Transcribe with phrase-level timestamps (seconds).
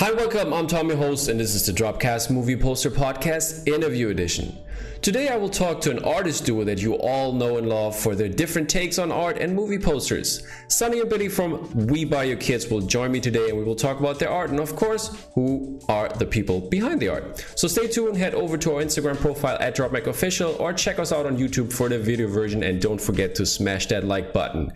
[0.00, 0.52] Hi, welcome.
[0.52, 4.56] I'm Tommy Host, and this is the Dropcast Movie Poster Podcast Interview Edition.
[5.02, 8.14] Today, I will talk to an artist duo that you all know and love for
[8.14, 10.46] their different takes on art and movie posters.
[10.68, 13.74] Sonny and Biddy from We Buy Your Kids will join me today, and we will
[13.74, 17.44] talk about their art and, of course, who are the people behind the art.
[17.56, 21.26] So stay tuned, head over to our Instagram profile at DropMacOfficial, or check us out
[21.26, 24.70] on YouTube for the video version, and don't forget to smash that like button.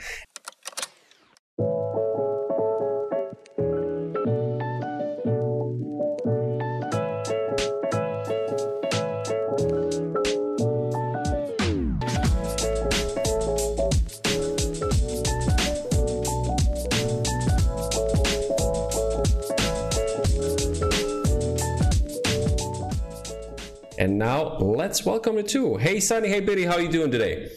[24.03, 25.77] And now let's welcome the two.
[25.77, 27.49] Hey Sonny, hey Biddy, how are you doing today?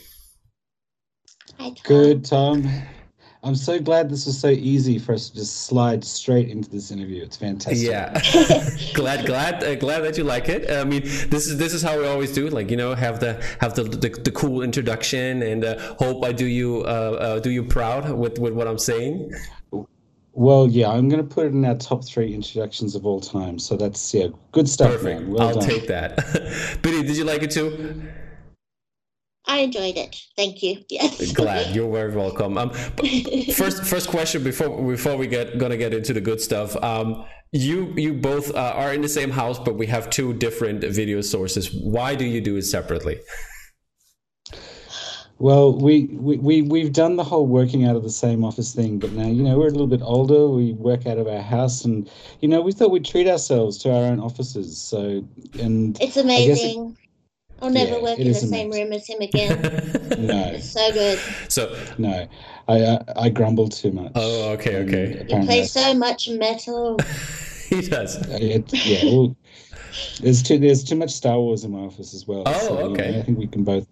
[1.58, 1.76] Hi, Tom.
[1.84, 2.70] Good, Tom.
[3.42, 6.92] I'm so glad this was so easy for us to just slide straight into this
[6.92, 7.24] interview.
[7.24, 7.90] It's fantastic.
[7.90, 8.22] Yeah,
[8.94, 10.70] glad, glad, uh, glad that you like it.
[10.70, 12.46] I mean, this is this is how we always do.
[12.46, 12.54] it.
[12.54, 16.32] Like you know, have the have the the, the cool introduction, and uh, hope I
[16.32, 19.32] do you uh, uh, do you proud with with what I'm saying.
[20.38, 23.58] Well, yeah, I'm going to put it in our top three introductions of all time.
[23.58, 25.22] So that's yeah, good stuff, Perfect.
[25.22, 25.32] man.
[25.32, 25.68] Well I'll done.
[25.68, 26.18] take that.
[26.82, 28.04] Biddy, did you like it too?
[29.48, 30.14] I enjoyed it.
[30.36, 30.84] Thank you.
[30.90, 31.32] Yes.
[31.32, 32.58] Glad you're very welcome.
[32.58, 32.72] Um,
[33.54, 36.76] first, first question before before we get gonna get into the good stuff.
[36.84, 40.82] Um, you you both uh, are in the same house, but we have two different
[40.82, 41.72] video sources.
[41.74, 43.20] Why do you do it separately?
[45.38, 49.00] Well, we, we, we, we've done the whole working out of the same office thing,
[49.00, 50.48] but now, you know, we're a little bit older.
[50.48, 53.94] We work out of our house, and, you know, we thought we'd treat ourselves to
[53.94, 54.78] our own offices.
[54.78, 55.28] So,
[55.60, 56.98] and It's I guess it- amazing.
[57.62, 58.84] I'll never Yeah, work in the same amazing.
[58.84, 59.62] room as him again.
[60.18, 61.20] no, It's so good.
[61.50, 62.28] so, no,
[62.68, 64.12] I, I, I grumble too much.
[64.16, 65.26] oh, okay, okay.
[65.30, 66.98] You play so much metal.
[67.70, 68.18] he does.
[68.30, 69.36] It, yeah, well,
[70.22, 72.44] there's too there's too much Star Wars in my office as well.
[72.46, 73.20] Oh, so, you know, okay.
[73.20, 73.86] I think we can both.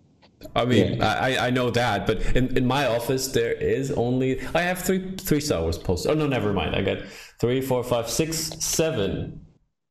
[0.56, 1.14] I mean, Yeah.
[1.14, 5.16] I, I know that, but in, in my office there is only I have three
[5.18, 6.12] three Star Wars posters.
[6.12, 6.76] Oh no, never mind.
[6.76, 7.00] I got
[7.40, 9.43] three, four, five, six, seven,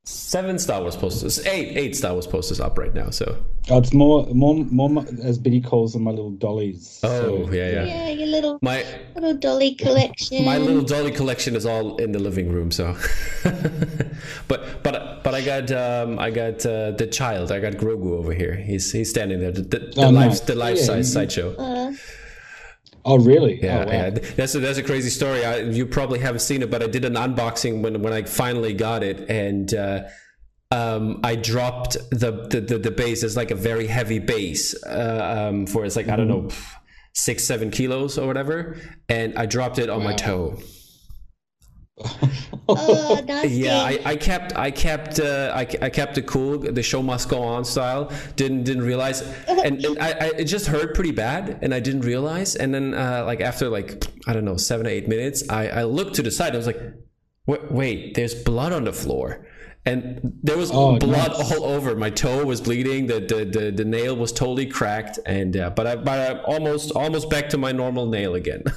[0.05, 1.39] seven Star Wars posters.
[1.47, 3.11] Eight, eight Star Wars posters up right now.
[3.11, 3.37] So
[3.71, 6.99] Oh, it's more more more as Biddy calls them my little dollies.
[7.05, 7.85] oh So, yeah, yeah.
[7.85, 10.45] Yeah, your little My little dolly collection.
[10.45, 12.73] my little dolly collection is all in the living room.
[12.73, 12.97] So,
[14.49, 17.53] but but but I got um, I got uh, the child.
[17.53, 18.57] I got Grogu over here.
[18.57, 19.53] He's he's standing there.
[19.53, 20.41] The, the, the Oh, life nice.
[20.41, 21.55] the life Yeah, size you- sideshow.
[21.57, 21.93] Uh,
[23.05, 23.63] Oh really?
[23.63, 23.93] Yeah, oh, wow.
[23.93, 24.11] yeah.
[24.11, 25.45] That's a, that's a crazy story.
[25.45, 28.75] I, you probably haven't seen it, but I did an unboxing when when I finally
[28.75, 30.05] got it, and uh,
[30.71, 33.23] um, I dropped the, the the the base.
[33.23, 36.49] It's like a very heavy base uh, um, for it's like I don't know
[37.13, 38.77] six seven kilos or whatever,
[39.09, 40.59] and I dropped it on my toe.
[42.69, 43.23] oh.
[43.45, 47.29] Yeah, I, I kept I kept uh, I, I kept it cool, the show must
[47.29, 48.11] go on style.
[48.37, 52.03] Didn't didn't realize, and, and I, I it just hurt pretty bad, and I didn't
[52.03, 52.57] realize.
[52.57, 55.83] And then uh, like after like I don't know seven or eight minutes, I I
[55.85, 56.55] looked to the side.
[56.55, 56.81] I was like,
[57.47, 59.47] wait, wait there's blood on the floor.
[59.85, 61.53] And there was Oh, blood nice.
[61.53, 61.97] all over.
[61.97, 63.09] My toe was bleeding.
[63.09, 65.19] The the, the, the nail was totally cracked.
[65.27, 68.63] And uh, but I but I'm almost almost back to my normal nail again.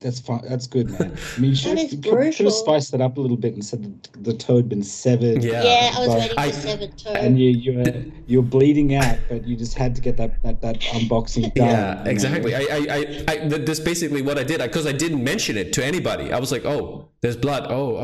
[0.00, 0.40] That's fine.
[0.48, 1.14] That's good, man.
[1.36, 3.20] I mean, you should That have, is you could- should have spiced that up a
[3.20, 5.44] little bit and said that the toe had been severed.
[5.44, 5.62] Yeah.
[5.62, 7.12] Yeah, I was But waiting for I- seven toe.
[7.12, 10.62] And you you were you're bleeding out, but you just had to get that that,
[10.62, 11.66] that unboxing done.
[11.68, 12.54] Yeah, exactly.
[12.54, 15.74] I, I, I, I th- this basically what I did because I didn't mention it
[15.74, 16.32] to anybody.
[16.32, 17.66] I was like, oh, there's blood.
[17.68, 17.96] Oh,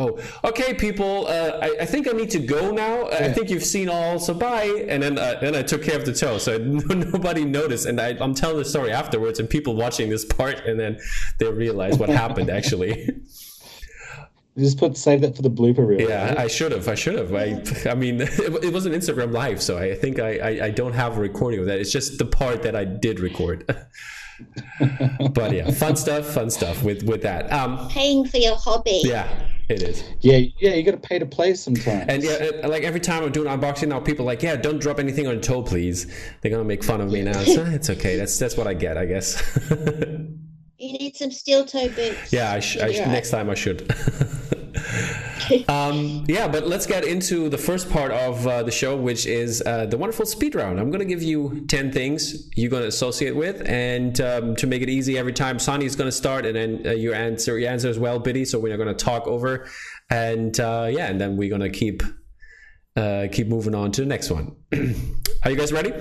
[0.42, 1.26] oh, okay, people.
[1.28, 3.06] Uh, I, I think I need to go now.
[3.08, 4.84] I think you've seen all, so bye.
[4.90, 7.86] And then, uh, then I took care of the toe, so nobody noticed.
[7.86, 10.98] And I, I'm telling the story afterwards, and people watching this part, and then
[11.38, 13.14] they realize what happened actually.
[14.58, 16.08] Just put save that for the blooper reel.
[16.08, 16.38] yeah, right?
[16.38, 16.88] I should have.
[16.88, 17.34] I should have.
[17.34, 18.30] I, I mean, it,
[18.64, 21.60] it was an Instagram live, so I think I, I, I don't have a recording
[21.60, 21.78] of that.
[21.78, 23.66] It's just the part that I did record.
[25.32, 27.52] but yeah, fun stuff, fun stuff with with that.
[27.52, 29.02] Um, Paying for your hobby.
[29.04, 29.28] yeah,
[29.68, 30.02] it is.
[30.20, 30.74] yeah, yeah.
[30.74, 32.06] You got to pay to play sometimes.
[32.08, 34.78] And yeah, uh, like every time I'm doing unboxing now, people are like, yeah, don't
[34.78, 36.06] drop anything on your toe, please.
[36.40, 37.44] They're gonna make fun of me now.
[37.44, 38.16] So it's okay.
[38.16, 39.42] That's that's what I get, I guess.
[40.78, 42.32] You need some steel toe boots.
[42.32, 43.90] yeah, I, sh- I sh- next time I should.
[45.68, 49.62] um, yeah, but let's get into the first part of uh, the show, which is
[49.64, 50.78] uh, the wonderful speed round.
[50.78, 53.66] I'm going to give you 10 things you're going to associate with.
[53.66, 56.82] And um, to make it easy every time, Sonny is going to start and then
[56.86, 58.44] uh, you answer, you answer as well, Biddy.
[58.44, 59.66] So we're not going to talk over.
[60.10, 62.02] And uh, yeah, and then we're going to keep.
[62.96, 64.56] Uh, keep moving on to the next one.
[65.44, 65.92] Are you guys ready?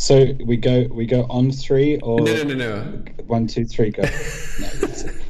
[0.00, 2.82] So we go we go on three or No, no, no, no.
[3.26, 4.02] one two three go.
[4.60, 4.68] No,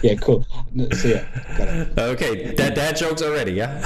[0.02, 0.46] Yeah, cool.
[0.72, 1.24] No, So yeah,
[1.58, 1.98] got it.
[1.98, 3.84] Okay, that dad jokes already, yeah.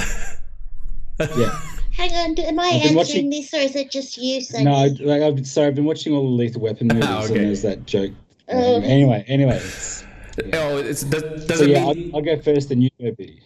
[1.19, 1.59] Yeah.
[1.97, 4.65] Hang on, am I I've answering watching- this or is it just you, Sonny?
[4.65, 7.35] No, I, like I've sorry, I've been watching all the Lethal Weapon movies, Ah, okay.
[7.37, 8.11] and there's that joke.
[8.49, 8.81] Oh.
[8.81, 9.55] Anyway, anyway.
[9.57, 10.03] It's,
[10.53, 13.11] Oh, it's, does, does so it yeah, mean I'll, I'll go first, then you go,
[13.11, 13.41] Biddy.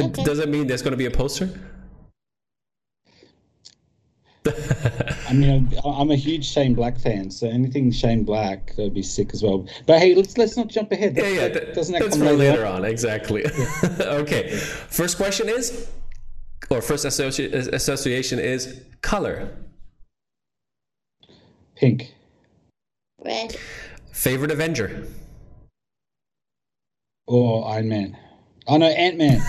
[0.00, 0.22] Okay.
[0.24, 1.50] does it mean there's going to be a poster?
[4.46, 9.02] I mean, I'm, I'm a huge Shane Black fan, so anything Shane Black would be
[9.02, 9.66] sick as well.
[9.86, 11.14] But hey, let's let's not jump ahead.
[11.16, 11.42] Yeah, That's yeah.
[11.42, 12.52] like- that- doesn't that that's come for later?
[12.52, 13.44] later on, exactly.
[14.00, 14.50] okay.
[14.56, 15.88] First question is,
[16.70, 19.56] or first associ- association is color.
[21.76, 22.14] Pink.
[23.24, 23.56] Red.
[24.12, 25.06] Favorite Avenger.
[27.26, 28.16] Or Iron Man.
[28.66, 29.40] Oh no, Ant Man.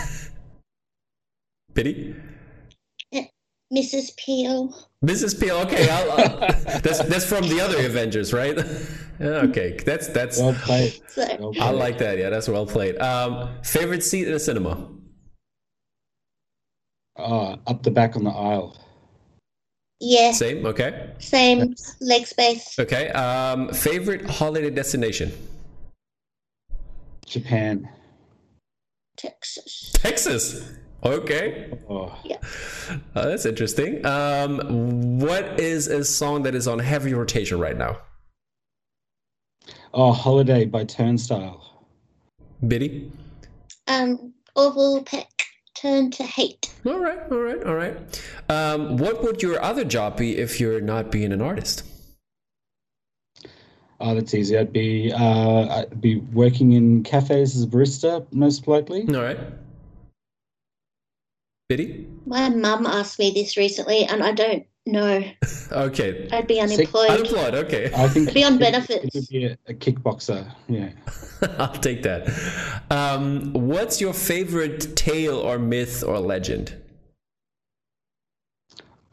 [1.74, 2.16] Biddy.
[3.74, 4.16] Mrs.
[4.18, 4.76] Peel.
[5.04, 5.40] Mrs.
[5.40, 5.56] Peel.
[5.60, 6.38] Okay, I'll, I'll,
[6.82, 8.58] that's that's from the other Avengers, right?
[9.22, 10.40] okay, that's that's.
[10.40, 11.00] well played.
[11.12, 12.18] So, Well I like that.
[12.18, 12.98] Yeah, that's well played.
[13.00, 14.88] Um, favorite seat in a cinema.
[17.18, 18.78] Oh, up the back on the aisle.
[20.00, 20.66] yeah, Same.
[20.66, 21.12] Okay.
[21.20, 22.80] same leg space.
[22.80, 23.10] Okay.
[23.10, 25.32] Um, favorite holiday destination.
[27.26, 27.90] Japan.
[29.18, 29.92] Texas.
[29.94, 30.66] Texas.
[31.04, 31.72] Okay.
[31.90, 32.16] Oh,
[33.16, 34.06] Uh, that's interesting.
[34.06, 37.98] Um, what is a song that is on heavy rotation right now?
[39.94, 41.86] oh, Holiday by Turnstile.
[42.68, 43.12] Biddy.
[43.88, 45.28] Um, Orville Peck.
[45.76, 46.72] Turn to hate.
[46.86, 47.20] All right.
[47.32, 47.64] All right.
[47.64, 47.98] All right.
[48.50, 51.84] Um, what would your other job be if you're not being an artist?
[54.00, 54.58] Oh, that's easy.
[54.58, 59.08] I'd be uh, I'd be working in cafes as a barista, most likely.
[59.14, 59.40] All right.
[61.72, 62.06] Biddy.
[62.26, 65.24] My mum asked me this recently, and I don't know.
[65.72, 66.28] Okay.
[66.34, 66.64] I'd be Sick.
[66.80, 67.10] unemployed.
[67.12, 67.56] Unemployed.
[67.56, 67.90] Okay.
[67.96, 69.06] I think Be on benefits.
[69.06, 70.46] It would be a, a kickboxer.
[70.68, 70.90] Yeah.
[71.60, 72.28] I'll take that.
[72.92, 76.76] Um, what's your favorite tale or myth or legend?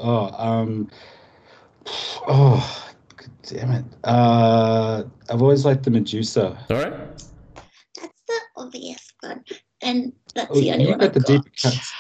[0.01, 0.91] Oh, um,
[2.27, 3.85] oh, God damn it.
[4.03, 6.59] Uh, I've always liked the Medusa.
[6.71, 6.93] All right.
[7.95, 9.45] That's the obvious one,
[9.81, 11.27] and that's Oh, the only you've one got I've the got.
[11.29, 11.93] deeper cuts.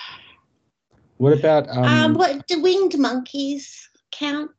[1.19, 1.85] What about um?
[1.85, 4.51] Um, what do winged monkeys count?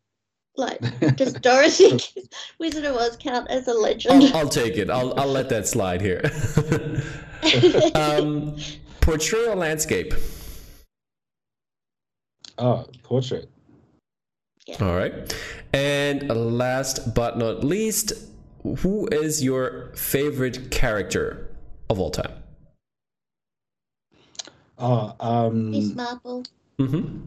[0.56, 0.82] Like,
[1.16, 2.00] does Dorothy
[2.60, 4.24] Wizard of Oz count as a legend?
[4.26, 4.90] I'll, I'll take it.
[4.90, 6.22] I'll, I'll let that slide here.
[7.96, 8.58] um,
[9.00, 10.14] portrait or landscape?
[12.58, 13.50] oh, portrait.
[14.68, 14.76] Yeah.
[14.82, 15.34] All right.
[15.74, 18.12] And last but not least,
[18.80, 21.50] who is your favorite character
[21.90, 22.39] of all time?
[24.80, 25.72] Oh, um.
[25.72, 26.44] Miss Marple.
[26.78, 27.18] hmm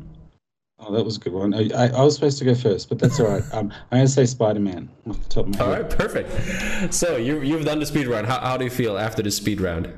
[0.84, 1.54] Oh, that was a good one.
[1.54, 3.42] I, I, I was supposed to go first, but that's all right.
[3.52, 5.82] Um, I'm going to say Spider Man off the top of my All head.
[5.84, 6.92] All right, perfect.
[6.92, 8.26] So you, you've done the speed round.
[8.26, 9.92] How, how do you feel after the speed round?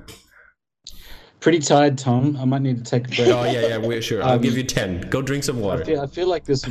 [1.41, 2.37] Pretty tired, Tom.
[2.39, 3.29] I might need to take a break.
[3.29, 4.23] Oh, yeah, yeah, we're sure.
[4.23, 5.09] I'll Um, give you 10.
[5.09, 5.85] Go drink some I water.
[5.87, 6.67] feel, I feel like this.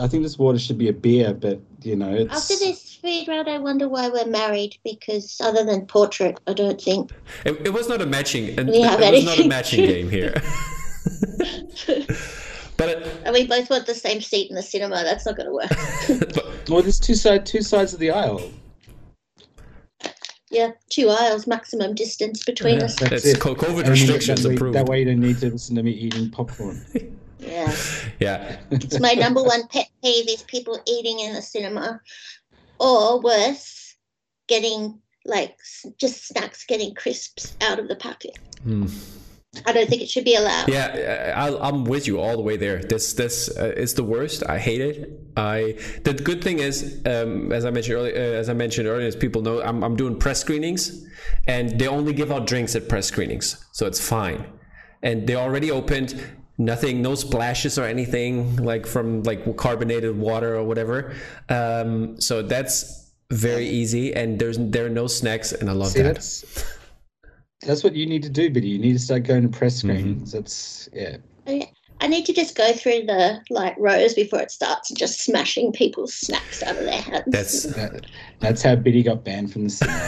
[0.00, 2.32] I think this water should be a beer, but you know, it's.
[2.52, 6.80] After this speed round, I wonder why we're married because other than portrait, I don't
[6.80, 7.12] think.
[7.44, 8.46] It, it was not a matching.
[8.48, 10.34] It, We have it was not a matching game here.
[12.76, 14.96] but, it, And we both want the same seat in the cinema.
[14.96, 15.70] That's not going to work.
[16.34, 18.42] but Well, there's two side, two sides of the aisle.
[20.50, 22.84] yeah, two aisles, maximum distance between Yeah.
[22.84, 22.96] us.
[22.96, 23.40] That's it's it.
[23.40, 24.74] COVID And restrictions that way, approved.
[24.76, 26.84] That way, you don't need to listen to me eating popcorn.
[27.38, 27.74] Yeah,
[28.20, 28.58] Yeah.
[28.70, 32.00] it's my number one pet peeve is people eating in the cinema,
[32.80, 33.96] or worse,
[34.48, 35.56] getting like
[35.98, 38.38] just snacks, getting crisps out of the packet.
[38.62, 38.86] Hmm.
[39.66, 40.68] I don't think it should be allowed.
[40.68, 42.82] Yeah, I, I'm with you all the way there.
[42.82, 44.42] This this uh, is the worst.
[44.48, 45.10] I hate it.
[45.36, 49.06] I the good thing is, um, as I mentioned earlier, uh, as I mentioned earlier,
[49.06, 51.04] as people know, I'm I'm doing press screenings,
[51.46, 54.44] and they only give out drinks at press screenings, so it's fine.
[55.02, 56.20] And they already opened.
[56.60, 61.14] Nothing, no splashes or anything like from like carbonated water or whatever.
[61.48, 66.02] Um, so that's very easy, and there's there are no snacks, and I love See,
[66.02, 66.14] that.
[66.14, 66.44] that's
[67.64, 68.68] that's what you need to do, Biddy.
[68.68, 69.90] You need to start going to press Mm-hmm.
[69.98, 70.32] screenings.
[70.32, 71.16] That's yeah.
[72.00, 72.06] Yeah.
[72.06, 75.72] I need to just go through the like rows before it starts and just smashing
[75.72, 77.24] people's snacks out of their hands.
[77.26, 78.06] That's That,
[78.40, 79.98] that's how Biddy got banned from the cinema.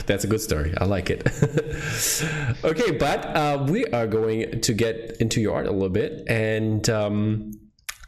[0.06, 0.72] That's a good story.
[0.78, 1.26] I like it.
[2.64, 6.88] okay, but uh, we are going to get into your art a little bit, and
[6.88, 7.59] um,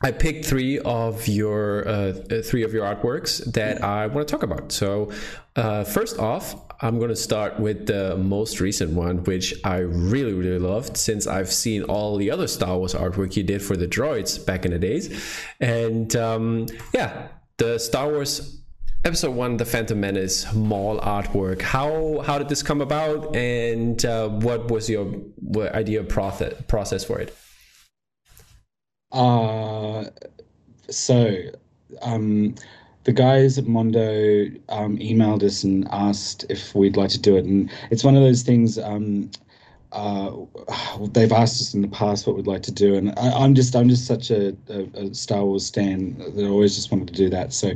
[0.03, 2.13] I picked three of your uh,
[2.45, 4.73] three of your artworks that I want to talk about.
[4.73, 5.13] So,
[5.55, 10.33] uh, first off, I'm going to start with the most recent one, which I really,
[10.33, 13.87] really loved since I've seen all the other Star Wars artwork you did for the
[13.87, 15.09] droids back in the days.
[15.61, 17.29] And um, yeah,
[17.59, 18.59] the Star Wars
[19.05, 21.63] episode one, The Phantom Menace mall artwork.
[21.63, 25.15] How how did this come about, and uh, what was your
[25.57, 27.37] idea process process for it?
[29.13, 30.05] Uh,
[30.89, 31.37] so
[32.01, 32.55] um,
[33.05, 37.45] the guys at Mondo um, emailed us and asked if we'd like to do it,
[37.45, 38.79] and it's one of those things.
[38.79, 39.31] Um,
[39.93, 40.33] uh,
[41.13, 43.75] they've asked us in the past what we'd like to do, and I, am just
[43.77, 47.15] I'm just such a, a, a, Star Wars fan that I always just wanted to
[47.15, 47.53] do that.
[47.53, 47.73] So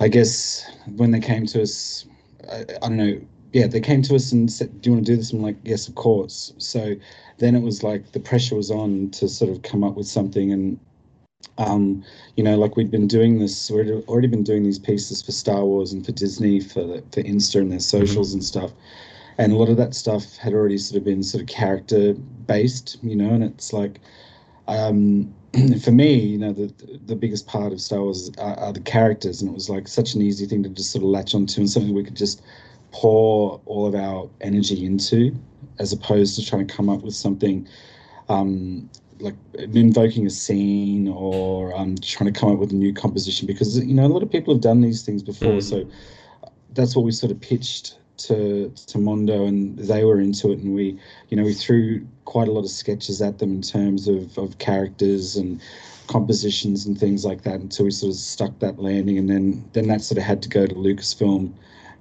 [0.00, 0.64] I guess
[0.96, 2.06] when they came to us,
[2.50, 3.20] I, I don't know.
[3.52, 5.56] Yeah, they came to us and said, "Do you want to do this?" I'm like,
[5.64, 6.94] "Yes, of course." So
[7.38, 10.52] then it was like the pressure was on to sort of come up with something,
[10.52, 10.78] and
[11.56, 12.04] um,
[12.36, 15.64] you know, like we'd been doing this, we'd already been doing these pieces for Star
[15.64, 18.38] Wars and for Disney for for Insta and their socials mm-hmm.
[18.38, 18.72] and stuff,
[19.38, 22.14] and a lot of that stuff had already sort of been sort of character
[22.46, 24.00] based, you know, and it's like,
[24.66, 25.32] um,
[25.82, 26.72] for me, you know, the
[27.06, 30.14] the biggest part of Star Wars are, are, the characters, and it was like such
[30.14, 32.42] an easy thing to just sort of latch onto, and something we could just
[32.92, 35.36] pour all of our energy into,
[35.78, 37.68] as opposed to trying to come up with something
[38.28, 38.88] um,
[39.20, 43.46] like invoking a scene or um, trying to come up with a new composition.
[43.46, 45.62] Because you know, a lot of people have done these things before, mm.
[45.62, 45.88] so
[46.74, 50.74] that's what we sort of pitched to to Mondo, and they were into it, and
[50.74, 54.36] we, you know, we threw quite a lot of sketches at them in terms of
[54.38, 55.60] of characters and
[56.08, 59.88] compositions and things like that until we sort of stuck that landing, and then then
[59.88, 61.52] that sort of had to go to Lucasfilm,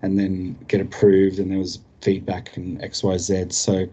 [0.01, 3.47] and then get approved, and there was feedback and X Y Z.
[3.49, 3.87] So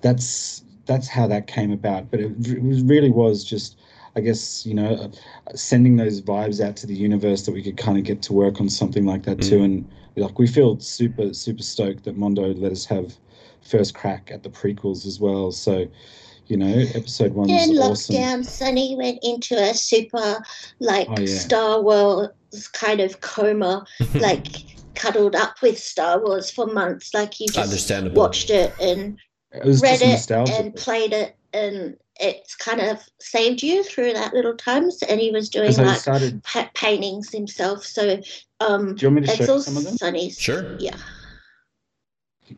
[0.00, 2.10] that's that's how that came about.
[2.10, 3.78] But it, it really was just.
[4.14, 5.10] I guess you know,
[5.46, 8.34] uh, sending those vibes out to the universe that we could kind of get to
[8.34, 9.48] work on something like that mm.
[9.48, 13.16] too, and like we feel super super stoked that Mondo let us have
[13.62, 15.52] first crack at the prequels as well.
[15.52, 15.86] So,
[16.46, 17.48] you know, episode one.
[17.48, 18.14] In awesome.
[18.14, 20.42] lockdown, Sonny went into a super
[20.80, 21.38] like oh, yeah.
[21.38, 22.28] Star Wars
[22.72, 24.46] kind of coma, like
[24.94, 27.12] cuddled up with Star Wars for months.
[27.14, 29.18] Like he just watched it and
[29.52, 34.56] it read it and played it and it's kind of saved you through that little
[34.56, 36.42] times and he was doing like started...
[36.44, 38.20] pa- paintings himself so
[38.60, 39.96] um do you want me to show some of them?
[39.96, 40.76] sonny's sure.
[40.78, 40.96] Yeah.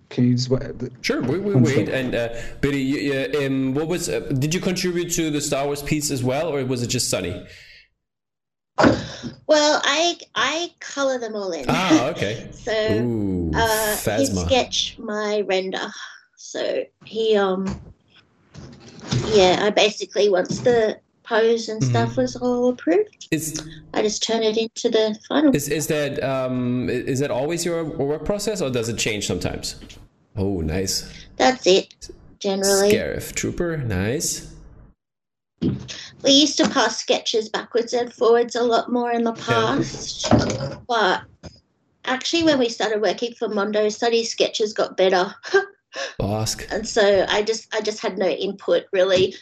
[0.08, 0.50] Can you just
[1.02, 2.28] sure we, we wait and uh
[2.60, 6.22] Biddy, you, um, what was uh, did you contribute to the star wars piece as
[6.22, 7.46] well or was it just sonny
[9.46, 15.42] well i i color them all in ah okay so Ooh, uh he sketch my
[15.46, 15.92] render
[16.36, 17.80] so he um
[19.26, 22.20] yeah, I basically once the pose and stuff mm-hmm.
[22.20, 23.60] was all approved, is,
[23.92, 25.54] I just turn it into the final.
[25.54, 29.76] Is is that um is that always your work process or does it change sometimes?
[30.36, 31.26] Oh, nice.
[31.36, 32.10] That's it.
[32.40, 34.53] Generally, Scarif Trooper, nice.
[36.22, 40.76] We used to pass sketches backwards and forwards a lot more in the past, yeah.
[40.88, 41.22] but
[42.04, 45.34] actually, when we started working for Mondo, study sketches got better.
[46.20, 46.66] Ask.
[46.70, 49.34] And so I just I just had no input really,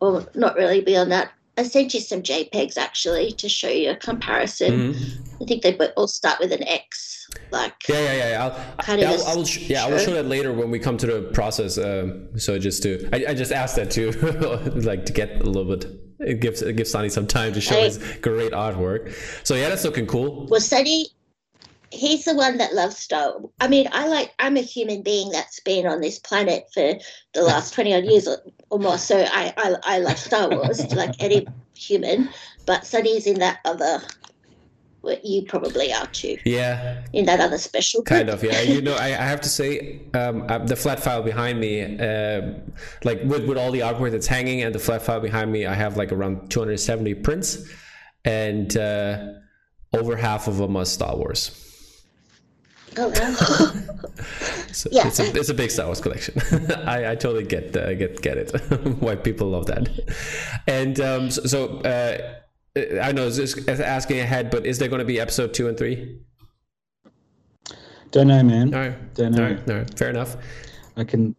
[0.00, 1.32] or not really beyond that.
[1.58, 4.94] I sent you some JPEGs actually to show you a comparison.
[4.94, 5.21] Mm-hmm.
[5.42, 7.28] I think they all start with an X.
[7.50, 8.44] Like yeah, yeah, yeah.
[8.44, 10.96] I'll, kind of I'll, I will, yeah, I will show that later when we come
[10.98, 11.78] to the process.
[11.78, 14.12] Um, so just to, I, I just asked that to
[14.82, 15.90] like to get a little bit.
[16.20, 19.12] It gives it gives Sonny some time to show I, his great artwork.
[19.44, 20.46] So yeah, that's looking cool.
[20.46, 21.06] Well, Sonny
[21.92, 23.34] he's the one that loves Star.
[23.60, 24.32] I mean, I like.
[24.38, 26.94] I'm a human being that's been on this planet for
[27.34, 28.38] the last twenty odd years or,
[28.70, 28.98] or more.
[28.98, 31.46] So I, I, I love Star Wars like any
[31.76, 32.28] human.
[32.66, 34.00] But Sonny's in that other.
[35.02, 36.38] What you probably are too.
[36.44, 37.04] Yeah.
[37.12, 38.02] In that other special.
[38.02, 38.60] Kind of, yeah.
[38.60, 42.52] You know, I, I have to say, um, uh, the flat file behind me, uh,
[43.02, 45.74] like with with all the artwork that's hanging and the flat file behind me, I
[45.74, 47.68] have like around 270 prints,
[48.24, 49.32] and uh,
[49.92, 51.58] over half of them are Star Wars.
[52.96, 53.12] Oh,
[54.72, 55.08] so yeah.
[55.08, 56.40] it's, a, it's a big Star Wars collection.
[56.86, 58.52] I, I totally get uh, get get it
[59.00, 59.88] why people love that.
[60.68, 62.34] And um, so, so uh,
[62.74, 66.20] I know just asking ahead, but is there going to be episode two and three?
[68.10, 68.74] Don't know, man.
[68.74, 69.14] All right.
[69.14, 69.42] Don't know.
[69.42, 69.70] All right.
[69.70, 69.98] All right.
[69.98, 70.36] Fair enough.
[70.96, 71.34] I can.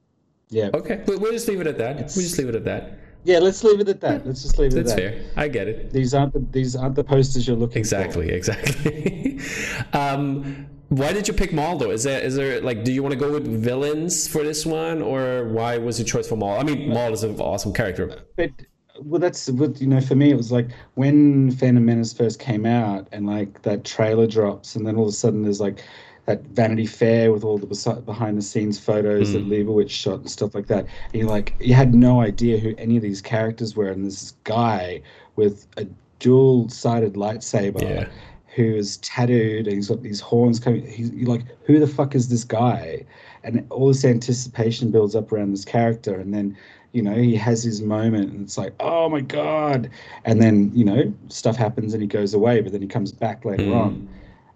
[0.50, 0.70] Yeah.
[0.74, 1.04] Okay.
[1.08, 2.00] We'll, we'll just leave it at that.
[2.00, 2.16] It's...
[2.16, 3.00] We'll just leave it at that.
[3.26, 4.28] Yeah, let's leave it at that.
[4.28, 5.12] Let's just leave it That's at that.
[5.14, 5.44] That's fair.
[5.44, 5.92] I get it.
[5.92, 8.34] These aren't the these aren't the posters you're looking exactly, for.
[8.34, 9.36] Exactly.
[9.36, 9.94] Exactly.
[9.94, 11.92] um, why did you pick Maul though?
[11.92, 15.02] Is there is there like do you want to go with villains for this one
[15.02, 16.60] or why was your choice for Maul?
[16.60, 18.24] I mean, Maul is an awesome character.
[18.36, 18.52] But
[19.00, 20.02] well, that's what you know.
[20.02, 24.28] For me, it was like when Phantom Menace first came out, and like that trailer
[24.28, 25.84] drops, and then all of a sudden there's like
[26.26, 29.34] that Vanity Fair with all the behind the scenes photos mm.
[29.34, 30.86] that Leibovitz shot and stuff like that.
[31.12, 34.34] And you like you had no idea who any of these characters were, and this
[34.44, 35.02] guy
[35.36, 35.88] with a
[36.20, 37.82] dual sided lightsaber.
[37.82, 38.08] Yeah
[38.56, 40.86] who is tattooed and he's got these horns coming.
[40.86, 43.04] He's like, who the fuck is this guy?
[43.44, 46.56] And all this anticipation builds up around this character, and then
[46.94, 49.90] you know he has his moment, and it's like, oh my god!
[50.26, 53.46] And then you know stuff happens, and he goes away, but then he comes back
[53.46, 53.76] later mm.
[53.76, 54.10] on.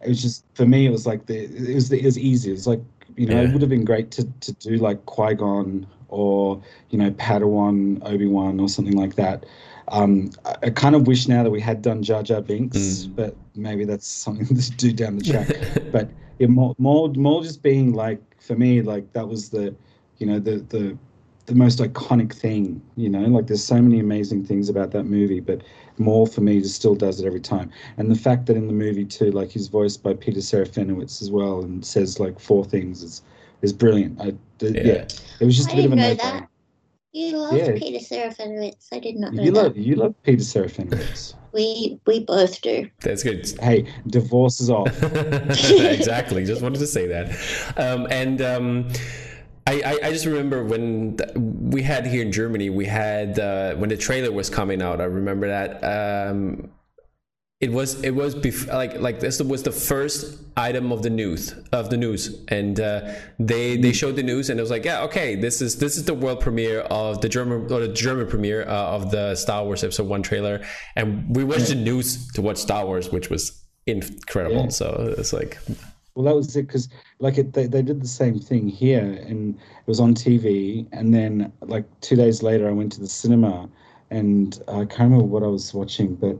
[0.03, 2.51] It was just for me, it was like the it was the, it was easy.
[2.51, 2.81] It was like
[3.15, 3.49] you know, yeah.
[3.49, 8.01] it would have been great to to do like Qui Gon or you know Padawan,
[8.05, 9.45] Obi Wan, or something like that
[9.89, 10.31] um,
[10.63, 13.15] I, kind of wish now that we had done Jar Jar Binks, mm.
[13.15, 15.47] but maybe that's something to do down the track.
[15.91, 19.73] but it more, more, more just being like for me, like that was the,
[20.17, 20.97] you know, the the
[21.47, 22.81] the most iconic thing.
[22.95, 25.63] You know, like there's so many amazing things about that movie, but
[25.97, 27.71] more for me just still does it every time.
[27.97, 31.31] And the fact that in the movie too, like he's voiced by Peter Serafinowicz as
[31.31, 33.23] well, and says like four things is
[33.63, 34.21] is brilliant.
[34.21, 34.81] I, yeah.
[34.83, 35.07] yeah.
[35.39, 36.47] it was just I a bit of a no
[37.13, 37.71] you love yeah.
[37.75, 38.89] Peter Serafinowicz.
[38.91, 39.63] I did not know you that.
[39.63, 41.33] Love, you love Peter Serafinowicz.
[41.53, 42.89] we we both do.
[43.01, 43.49] That's good.
[43.59, 45.01] Hey, divorce is off.
[45.03, 46.45] exactly.
[46.45, 47.29] Just wanted to say that.
[47.77, 48.89] Um, and um,
[49.67, 53.97] I, I, just remember when we had here in Germany, we had uh, when the
[53.97, 55.01] trailer was coming out.
[55.01, 56.71] I remember that um,
[57.59, 61.55] it was it was bef- like like this was the first item of the news
[61.71, 65.01] of the news and uh, they they showed the news and it was like yeah
[65.01, 68.61] okay this is this is the world premiere of the german or the german premiere
[68.67, 70.63] uh, of the star wars episode 1 trailer
[70.95, 74.69] and we watched the news to watch star wars which was incredible yeah.
[74.69, 75.57] so it's like
[76.17, 79.55] well that was it because like it, they, they did the same thing here and
[79.55, 83.69] it was on tv and then like two days later i went to the cinema
[84.09, 86.37] and i can't remember what i was watching but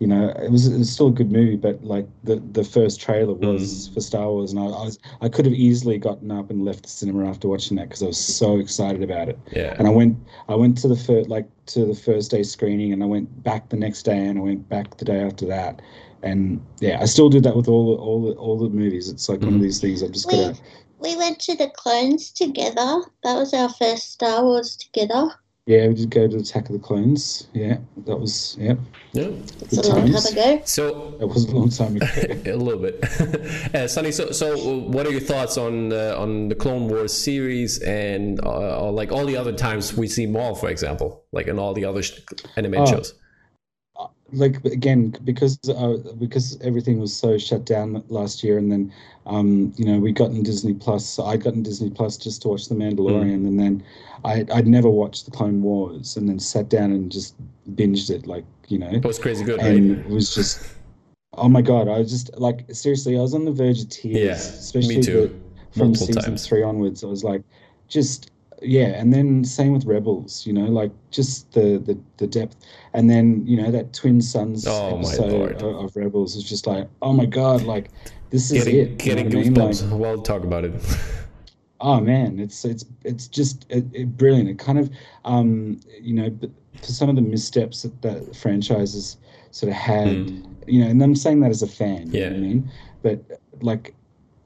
[0.00, 3.02] you know, it was, it was still a good movie, but like the, the first
[3.02, 3.94] trailer was mm.
[3.94, 6.84] for Star Wars, and I, I, was I could have easily gotten up and left
[6.84, 9.38] the cinema after watching that because I was so excited about it.
[9.52, 9.74] Yeah.
[9.78, 10.16] And I went
[10.48, 13.68] I went to the first like to the first day screening, and I went back
[13.68, 15.82] the next day, and I went back the day after that,
[16.22, 19.08] and yeah, I still do that with all the all the all the movies.
[19.08, 19.44] It's like mm.
[19.44, 19.64] one of mm-hmm.
[19.64, 20.62] these things I've just got to.
[21.00, 23.02] We went to the clones together.
[23.24, 25.30] That was our first Star Wars together.
[25.66, 27.46] Yeah, we did go to Attack of the Clones.
[27.54, 28.74] Yeah, that was yeah.
[29.12, 30.62] Yeah, it's a long time ago.
[30.64, 32.06] So it was a long time ago.
[32.46, 33.04] a little bit.
[33.74, 37.78] uh, Sonny, so so what are your thoughts on uh, on the Clone Wars series
[37.80, 41.72] and uh, like all the other times we see Maul, for example, like in all
[41.72, 42.20] the other sh-
[42.56, 43.14] animated oh, shows?
[44.32, 48.92] Like again because uh, because everything was so shut down last year and then
[49.26, 52.48] um, you know we got in disney plus i got in disney plus just to
[52.48, 53.46] watch the mandalorian mm.
[53.46, 53.82] and then
[54.24, 57.34] I, i'd never watched the clone wars and then sat down and just
[57.74, 60.06] binged it like you know it was crazy good and right?
[60.06, 60.74] it was just
[61.34, 64.16] oh my god i was just like seriously i was on the verge of tears
[64.16, 65.00] yeah especially.
[65.00, 65.32] The,
[65.72, 66.46] from Multiple season times.
[66.46, 67.42] three onwards i was like
[67.88, 68.29] just
[68.60, 72.56] yeah and then same with rebels you know like just the the, the depth.
[72.92, 76.88] And then you know that twin suns oh, episode of, of, rebels is just like
[77.02, 77.90] oh my god like
[78.30, 79.90] this is getting, it getting you know goosebumps I mean?
[79.92, 80.74] like, well talk about it.
[81.80, 84.48] Oh man it's it's it's just it, it, brilliant.
[84.48, 84.90] It kind of
[85.24, 89.16] um you know but for some of the missteps that that franchises
[89.50, 90.46] sort of had mm.
[90.66, 92.70] you know and i'm saying that as a fan yeah you know i mean?
[93.02, 93.94] But like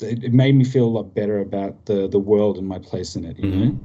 [0.05, 3.17] it, it, made me feel a lot better about the the world and my place
[3.17, 3.39] in it.
[3.39, 3.65] You mm-hmm.
[3.65, 3.81] know.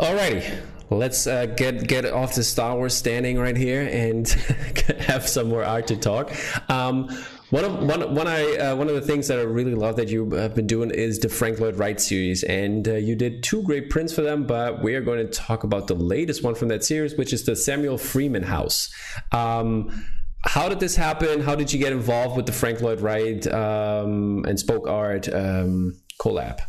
[0.00, 4.28] Alrighty, let's uh, get get off the Star Wars standing right here and
[5.00, 6.32] have some more art to talk.
[6.68, 7.08] Um,
[7.50, 10.08] one of one one I uh, one of the things that I really love that
[10.08, 13.62] you have been doing is the Frank Lloyd Wright series, and uh, you did two
[13.62, 14.44] great prints for them.
[14.44, 17.44] But we are going to talk about the latest one from that series, which is
[17.44, 18.92] the Samuel Freeman House.
[19.30, 20.04] Um,
[20.46, 21.40] how did this happen?
[21.40, 26.00] How did you get involved with the Frank Lloyd Wright um, and Spoke Art um,
[26.20, 26.60] collab?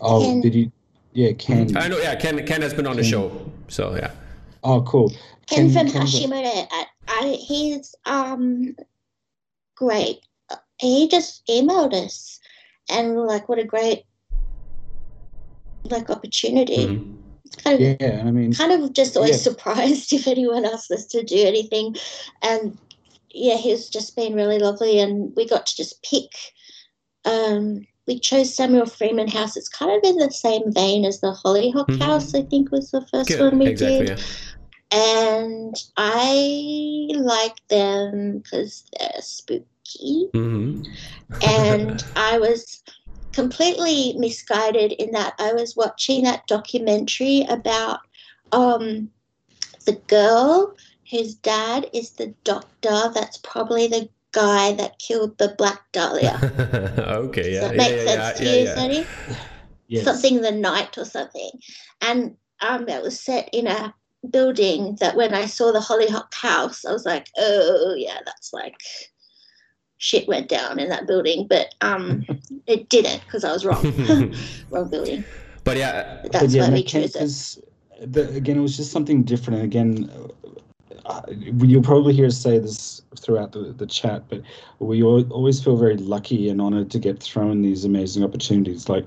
[0.00, 0.72] oh, did you?
[1.12, 1.76] Yeah, Ken.
[1.76, 1.98] I know.
[1.98, 2.44] Yeah, Ken.
[2.46, 3.02] Ken has been on Ken.
[3.02, 4.10] the show, so yeah.
[4.62, 5.10] Oh, cool.
[5.48, 6.66] Ken, Ken from Hashimoto.
[6.70, 8.76] I, I, he's um
[9.76, 10.20] great.
[10.78, 12.38] He just emailed us,
[12.90, 14.04] and like, what a great
[15.84, 16.86] like opportunity.
[16.86, 17.17] Mm-hmm
[17.62, 19.52] kind of, yeah, I mean, kind of just always yeah.
[19.52, 21.96] surprised if anyone asked us to do anything.
[22.42, 22.76] And
[23.30, 24.98] yeah, he's just been really lovely.
[25.00, 26.30] And we got to just pick.
[27.24, 29.56] Um, we chose Samuel Freeman House.
[29.56, 32.00] It's kind of in the same vein as the Hollyhock mm-hmm.
[32.00, 32.34] House.
[32.34, 33.40] I think was the first Good.
[33.40, 34.18] one we exactly, did.
[34.18, 34.24] Yeah.
[34.90, 40.28] And I like them because they're spooky.
[40.34, 40.82] Mm-hmm.
[41.46, 42.82] and I was
[43.38, 48.00] completely misguided in that I was watching that documentary about
[48.50, 49.10] um,
[49.86, 50.74] the girl
[51.08, 53.12] whose dad is the doctor.
[53.14, 56.36] That's probably the guy that killed the Black Dahlia.
[56.98, 57.60] okay, yeah.
[57.60, 59.06] Does that make yeah, sense yeah, to yeah, you, Sonny?
[59.86, 60.04] Yes.
[60.04, 61.50] Something the night or something.
[62.00, 63.94] And um, it was set in a
[64.30, 68.74] building that when I saw the Hollyhock house, I was like, oh yeah, that's like
[69.98, 71.46] shit went down in that building.
[71.48, 72.24] But um,
[72.66, 73.82] it didn't because I was wrong,
[74.70, 75.24] wrong building.
[75.64, 77.64] But yeah, but that's but yeah, why we chose it.
[78.12, 79.60] The, again, it was just something different.
[79.60, 80.30] And again,
[81.04, 84.42] uh, you'll probably hear us say this throughout the, the chat, but
[84.78, 88.88] we always feel very lucky and honored to get thrown these amazing opportunities.
[88.88, 89.06] Like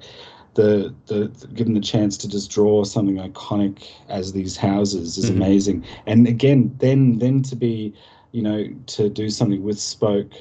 [0.55, 5.25] the, the, the given the chance to just draw something iconic as these houses is
[5.25, 5.41] mm-hmm.
[5.41, 5.85] amazing.
[6.05, 7.93] And again, then then to be,
[8.31, 10.31] you know, to do something with Spoke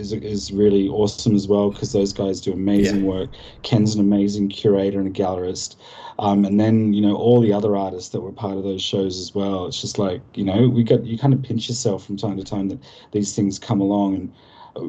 [0.00, 3.10] is is really awesome as well because those guys do amazing yeah.
[3.10, 3.30] work.
[3.62, 5.76] Ken's an amazing curator and a gallerist,
[6.18, 9.20] um, and then you know all the other artists that were part of those shows
[9.20, 9.66] as well.
[9.66, 12.44] It's just like you know we got you kind of pinch yourself from time to
[12.44, 12.80] time that
[13.12, 14.32] these things come along and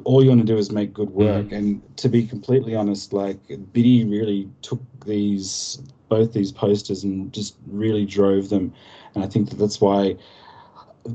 [0.04, 1.47] all you want to do is make good work.
[1.47, 1.58] Mm.
[1.58, 3.39] And to be completely honest, like
[3.74, 8.74] Biddy really took these both these posters and just really drove them,
[9.15, 10.15] and I think that that's why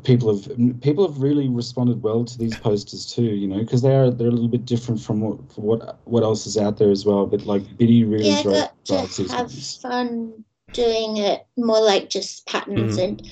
[0.04, 3.22] people have people have really responded well to these posters too.
[3.22, 6.46] You know, because they are they're a little bit different from what what what else
[6.46, 7.26] is out there as well.
[7.26, 9.76] But like Biddy really yeah, drove, drives have ones.
[9.76, 13.04] fun doing it more like just patterns mm.
[13.04, 13.30] and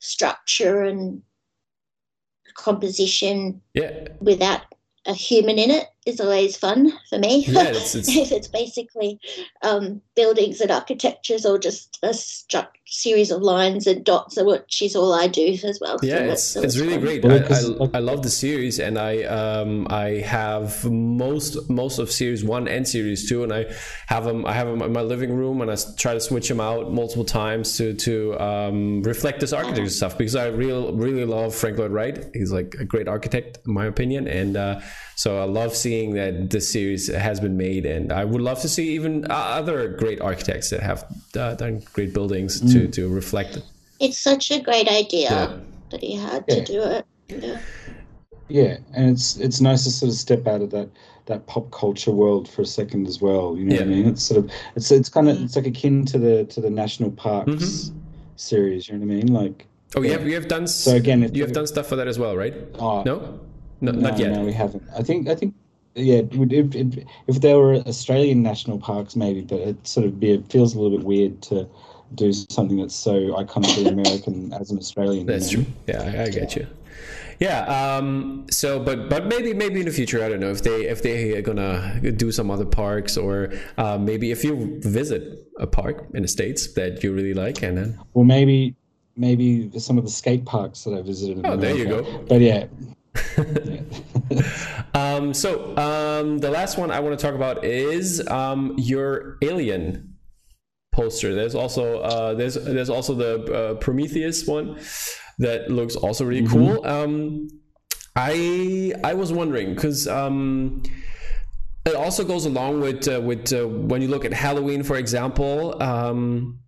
[0.00, 1.22] structure and
[2.54, 4.08] composition yeah.
[4.20, 4.62] without
[5.06, 7.44] a human in it is always fun for me.
[7.46, 8.08] Yeah, it's, it's...
[8.08, 9.20] if it's basically
[9.62, 14.96] um, buildings and architectures or just a stru- series of lines and dots, which is
[14.96, 15.98] all I do as well.
[16.02, 17.00] Yeah, so it's, it's, it's really fun.
[17.20, 17.24] great.
[17.24, 22.44] I, I, I, love the series, and I um, I have most most of series
[22.44, 23.66] one and series two, and I
[24.08, 26.60] have them I have them in my living room, and I try to switch them
[26.60, 29.90] out multiple times to to um, reflect this architecture uh-huh.
[29.90, 32.24] stuff because I really really love Frank Lloyd Wright.
[32.34, 34.56] He's like a great architect, in my opinion, and.
[34.56, 34.80] Uh,
[35.14, 38.68] so I love seeing that this series has been made, and I would love to
[38.68, 41.04] see even other great architects that have
[41.36, 42.72] uh, done great buildings mm.
[42.72, 43.56] to to reflect.
[43.56, 43.64] It.
[44.00, 45.58] It's such a great idea yeah.
[45.90, 46.54] that he had yeah.
[46.54, 47.06] to do it.
[47.28, 47.60] Yeah.
[48.48, 50.88] Yeah, and it's it's nice to sort of step out of that
[51.26, 53.56] that pop culture world for a second as well.
[53.56, 53.80] You know yeah.
[53.80, 54.08] what I mean?
[54.08, 57.12] It's sort of it's it's kind of it's like akin to the to the national
[57.12, 57.98] parks mm-hmm.
[58.36, 58.88] series.
[58.88, 59.32] You know what I mean?
[59.32, 61.30] Like oh, you have you have done so again.
[61.32, 62.54] You have done stuff for that as well, right?
[62.78, 63.40] Oh, no.
[63.80, 64.32] No, no, not yet.
[64.32, 64.84] No, we haven't.
[64.96, 65.28] I think.
[65.28, 65.54] I think.
[65.94, 70.30] Yeah, if, if, if there were Australian national parks, maybe, but it sort of be,
[70.30, 71.68] it feels a little bit weird to
[72.14, 75.26] do something that's so iconically American as an Australian.
[75.26, 75.66] That's true.
[75.86, 76.66] Yeah, I, I, get you.
[77.38, 77.64] Yeah.
[77.64, 81.02] Um, so, but but maybe maybe in the future, I don't know if they if
[81.02, 86.06] they are gonna do some other parks or uh, maybe if you visit a park
[86.14, 88.74] in the states that you really like, and then well, maybe
[89.16, 91.44] maybe some of the skate parks that I visited.
[91.44, 91.60] oh, America.
[91.60, 92.24] there you go.
[92.28, 92.66] But yeah,
[94.94, 100.16] um, so um, the last one I want to talk about is um, your Alien
[100.92, 101.34] poster.
[101.34, 104.78] There's also uh, there's there's also the uh, Prometheus one
[105.38, 106.52] that looks also really mm-hmm.
[106.52, 106.86] cool.
[106.86, 107.48] Um,
[108.14, 110.82] I I was wondering because um,
[111.84, 115.82] it also goes along with uh, with uh, when you look at Halloween, for example.
[115.82, 116.58] Um,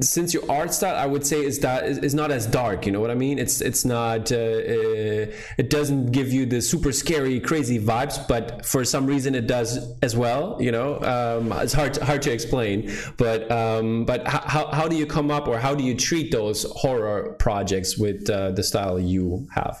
[0.00, 3.00] since your art style i would say is that is not as dark you know
[3.00, 3.38] what i mean?
[3.38, 5.26] It's it's not uh, uh,
[5.58, 9.70] it doesn't give you the super scary crazy vibes but for some reason it does
[10.02, 11.00] as well you know?
[11.00, 15.48] Um, it's hard hard to explain but um, but how, how do you come up
[15.48, 19.80] or how do you treat those horror projects with uh, the style you have?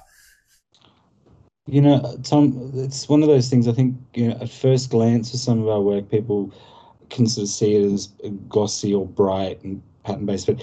[1.66, 5.30] You know tom it's one of those things i think you know at first glance
[5.30, 6.52] for some of our work people
[7.08, 8.08] can sort of see it as
[8.48, 10.46] glossy or bright and pattern based.
[10.46, 10.62] But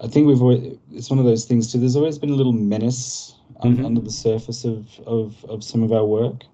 [0.00, 1.78] I think we've always, it's one of those things too.
[1.78, 3.84] There's always been a little menace mm-hmm.
[3.84, 6.44] under the surface of, of, of some of our work.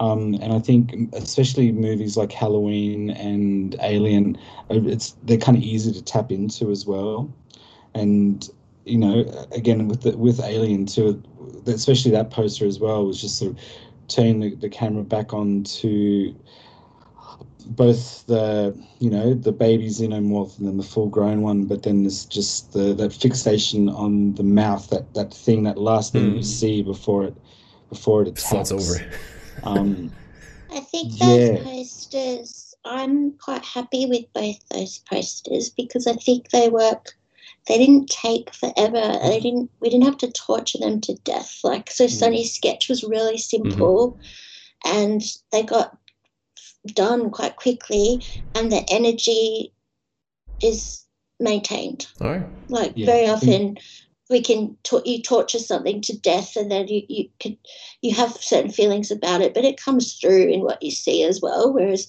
[0.00, 4.36] Um, and I think especially movies like Halloween and Alien,
[4.70, 7.30] uh, it's they're kind of easy to tap into as well.
[7.94, 8.48] And
[8.86, 11.22] you know, again with the, with Alien too,
[11.66, 13.58] especially that poster as well was just sort of
[14.08, 16.34] turning the, the camera back on to
[17.66, 22.02] both the you know the baby xenomorph and then the full grown one, but then
[22.02, 26.36] there's just the that fixation on the mouth, that that thing, that last thing mm.
[26.36, 27.34] you see before it
[27.88, 28.72] before it attacks.
[28.72, 29.10] over.
[29.62, 30.10] um,
[30.72, 31.62] I think those yeah.
[31.62, 32.66] posters.
[32.84, 37.14] I'm quite happy with both those posters because I think they work.
[37.68, 39.18] They didn't take forever.
[39.22, 39.70] They didn't.
[39.80, 41.60] We didn't have to torture them to death.
[41.62, 42.10] Like so, mm.
[42.10, 44.18] Sonny's sketch was really simple,
[44.84, 44.98] mm-hmm.
[44.98, 45.22] and
[45.52, 45.99] they got
[46.86, 49.72] done quite quickly and the energy
[50.62, 51.04] is
[51.38, 52.06] maintained.
[52.20, 52.46] All right.
[52.68, 53.06] Like yeah.
[53.06, 53.78] very often
[54.28, 57.56] we can ta- you torture something to death and then you, you could
[58.00, 61.40] you have certain feelings about it, but it comes through in what you see as
[61.42, 61.72] well.
[61.72, 62.06] Whereas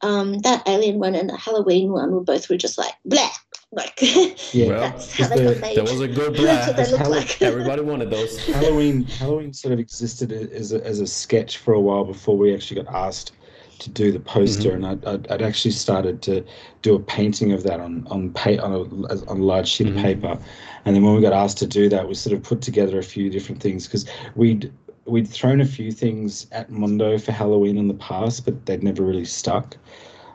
[0.00, 3.30] um, that alien one and the Halloween one were both were just like blah
[3.72, 3.98] Like,
[4.52, 5.76] yeah, well, that's how they got made.
[5.76, 6.66] That was a good black.
[6.76, 7.40] that's what they look like.
[7.40, 8.44] Everybody wanted those.
[8.46, 12.52] Halloween, Halloween sort of existed as a, as a sketch for a while before we
[12.52, 13.32] actually got asked
[13.80, 14.84] to do the poster, mm-hmm.
[14.84, 16.44] and I'd, I'd, actually started to
[16.82, 19.98] do a painting of that on on pa- on, a, on a large sheet mm-hmm.
[19.98, 20.38] of paper,
[20.84, 23.02] and then when we got asked to do that, we sort of put together a
[23.02, 24.72] few different things because we'd
[25.06, 29.02] we'd thrown a few things at Mondo for Halloween in the past, but they'd never
[29.02, 29.76] really stuck.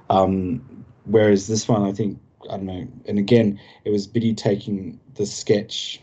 [0.09, 4.99] Um, whereas this one, I think I don't know, and again, it was Biddy taking
[5.15, 6.01] the sketch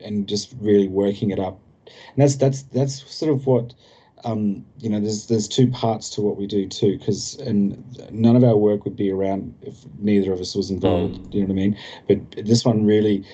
[0.00, 3.74] and just really working it up, and that's that's that's sort of what
[4.24, 8.36] um, you know, there's there's two parts to what we do too, because and none
[8.36, 11.20] of our work would be around if neither of us was involved.
[11.20, 11.34] Mm.
[11.34, 11.78] You know what I mean?
[12.08, 13.24] But this one really,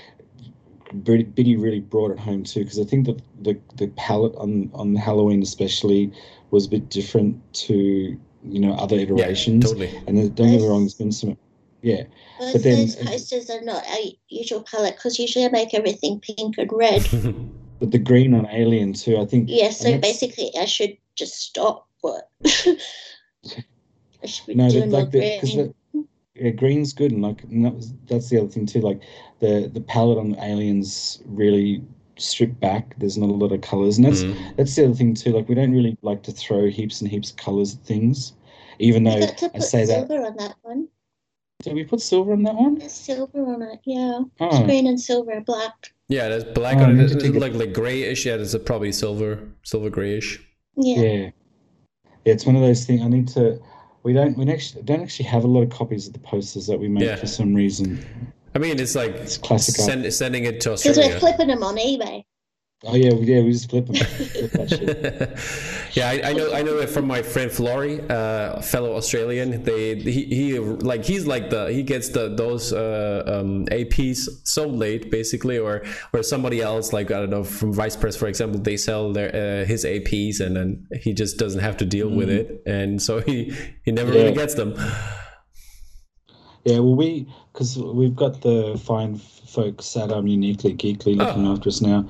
[1.02, 4.94] Biddy really brought it home too, because I think that the the palette on on
[4.96, 6.12] Halloween especially
[6.50, 9.64] was a bit different to you know other iterations.
[9.64, 10.02] Yeah, totally.
[10.06, 11.36] And don't get me wrong, there's been some.
[11.80, 12.04] Yeah,
[12.38, 16.20] but, but then those posters are not our usual palette because usually I make everything
[16.20, 17.08] pink and red.
[17.82, 19.18] but the green on Alien too.
[19.18, 19.46] I think.
[19.48, 21.88] Yeah, so basically, I should just stop.
[22.00, 22.30] What?
[22.44, 25.74] I should be no, doing like the, green.
[25.92, 26.04] The,
[26.36, 28.82] yeah, green's good, and like and that's the other thing too.
[28.82, 29.00] Like
[29.40, 31.82] the the palette on Aliens really
[32.18, 32.94] stripped back.
[32.98, 34.56] There's not a lot of colors, and that's mm.
[34.56, 35.32] that's the other thing too.
[35.32, 38.32] Like we don't really like to throw heaps and heaps of colors at things,
[38.78, 40.08] even though I say that.
[40.08, 40.86] on that one.
[41.62, 42.78] Did we put silver on that one?
[42.78, 44.20] There's silver on it, yeah.
[44.40, 44.64] Oh.
[44.64, 45.92] green and silver, black.
[46.08, 47.12] Yeah, there's black oh, on it.
[47.12, 48.26] It's like like grayish.
[48.26, 50.40] Yeah, it's probably silver, silver grayish.
[50.76, 51.02] Yeah.
[51.02, 51.30] yeah.
[52.24, 53.02] Yeah, it's one of those things.
[53.02, 53.60] I need to.
[54.02, 54.36] We don't.
[54.36, 57.04] We actually don't actually have a lot of copies of the posters that we make
[57.04, 57.16] yeah.
[57.16, 58.04] for some reason.
[58.54, 61.02] I mean, it's like it's classic send, sending it to Australia.
[61.02, 62.24] Because we're flipping them on eBay.
[62.84, 63.94] Oh yeah, yeah, we just flip them.
[65.92, 66.52] yeah, I, I, know.
[66.52, 69.62] I know it from my friend Flory, uh, fellow Australian.
[69.62, 74.66] They he, he like he's like the he gets the those uh, um, APs so
[74.66, 78.60] late basically, or or somebody else like I don't know from Vice Press for example,
[78.60, 82.16] they sell their uh, his APs and then he just doesn't have to deal mm.
[82.16, 84.22] with it, and so he he never yeah.
[84.22, 84.74] really gets them.
[86.64, 91.52] Yeah, well, we because we've got the fine folks at um uniquely geekly looking oh.
[91.52, 92.08] after us now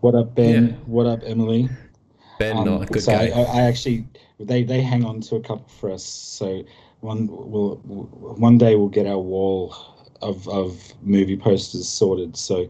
[0.00, 0.68] what up, Ben?
[0.68, 0.74] Yeah.
[0.86, 1.68] What up, Emily?
[2.38, 3.26] Ben, um, not a good so guy.
[3.28, 4.06] I, I, actually,
[4.38, 6.04] they they hang on to a couple for us.
[6.04, 6.64] So
[7.00, 9.74] one will one day we'll get our wall
[10.22, 12.36] of of movie posters sorted.
[12.36, 12.68] So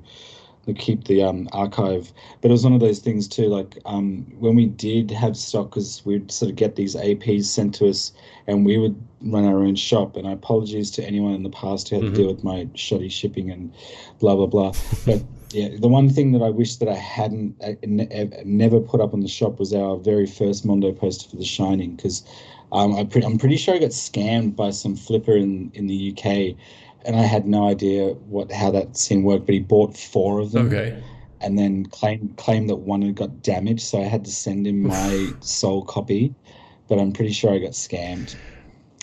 [0.66, 2.12] we keep the um, archive.
[2.40, 3.46] But it was one of those things too.
[3.46, 7.74] Like um, when we did have stock, because we'd sort of get these APs sent
[7.76, 8.12] to us,
[8.46, 10.16] and we would run our own shop.
[10.16, 12.14] And I apologize to anyone in the past who had mm-hmm.
[12.14, 13.72] to deal with my shoddy shipping and
[14.18, 14.72] blah blah blah.
[15.06, 17.76] But yeah, the one thing that I wish that I hadn't I
[18.44, 21.96] never put up on the shop was our very first Mondo poster for The Shining
[21.96, 22.24] because
[22.72, 26.56] um, I am pretty sure I got scammed by some flipper in, in the UK,
[27.04, 29.46] and I had no idea what how that scene worked.
[29.46, 31.02] But he bought four of them, okay,
[31.40, 34.82] and then claimed claimed that one had got damaged, so I had to send him
[34.82, 36.32] my sole copy.
[36.88, 38.36] But I'm pretty sure I got scammed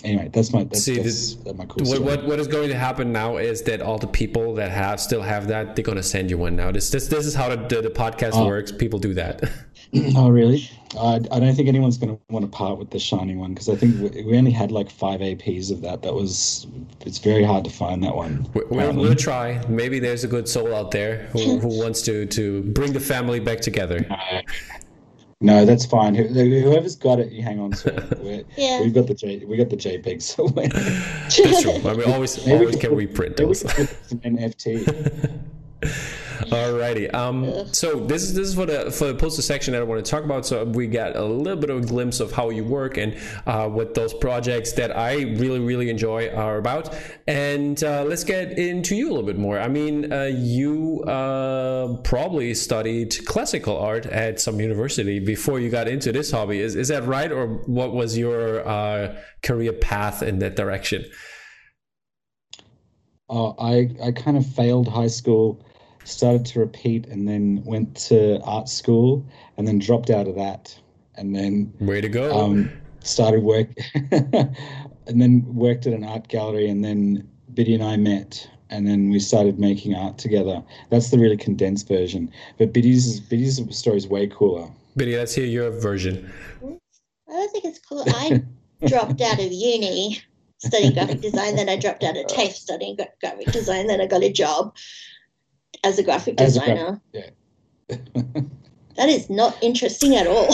[0.04, 2.76] anyway, that's my that's, See, that's, that's my cool what, what, what is going to
[2.76, 6.02] happen now is that all the people that have still have that they're going to
[6.02, 6.70] send you one now.
[6.70, 8.46] This this this is how the, the, the podcast oh.
[8.46, 8.72] works.
[8.72, 9.42] People do that.
[10.16, 10.68] oh really?
[10.98, 13.68] I, I don't think anyone's going to want to part with the shiny one because
[13.68, 16.02] I think we, we, only had like five APs of that.
[16.02, 16.66] That was
[17.06, 18.46] it's very hard to find that one.
[18.54, 19.62] We, we'll, we'll try.
[19.68, 23.40] Maybe there's a good soul out there who, who wants to to bring the family
[23.40, 24.06] back together.
[24.18, 24.40] No,
[25.40, 26.14] that's fine.
[26.14, 27.94] Whoever's got it, you hang on to
[28.28, 28.46] it.
[28.56, 28.80] yeah.
[28.80, 30.68] We've got the J, we got the JPEG somewhere.
[30.68, 31.72] that's true.
[31.72, 33.62] I mean, always, always can, can reprint those.
[33.62, 35.40] NFT.
[36.38, 37.12] Alrighty.
[37.12, 40.04] Um, so this is this is for the for the poster section that I want
[40.04, 40.46] to talk about.
[40.46, 43.68] So we got a little bit of a glimpse of how you work and uh,
[43.68, 46.94] what those projects that I really really enjoy are about.
[47.26, 49.58] And uh, let's get into you a little bit more.
[49.58, 55.88] I mean, uh, you uh, probably studied classical art at some university before you got
[55.88, 56.60] into this hobby.
[56.60, 61.04] Is is that right, or what was your uh, career path in that direction?
[63.28, 65.64] Uh, I I kind of failed high school
[66.08, 69.24] started to repeat and then went to art school
[69.56, 70.76] and then dropped out of that
[71.16, 72.36] and then way to go.
[72.36, 73.68] um, started work
[74.12, 79.10] and then worked at an art gallery and then biddy and i met and then
[79.10, 80.62] we started making art together.
[80.90, 82.30] That's the really condensed version.
[82.58, 84.68] But biddy's biddy's story is way cooler.
[84.96, 86.30] Biddy let's hear your version.
[86.62, 88.04] I don't think it's cool.
[88.06, 88.42] I
[88.86, 90.20] dropped out of uni
[90.58, 94.22] studying graphic design then i dropped out of tafe studying graphic design then i got
[94.22, 94.74] a job
[95.84, 97.00] as a graphic designer.
[97.14, 97.30] A gra-
[97.88, 98.32] yeah.
[98.96, 100.48] that is not interesting at all.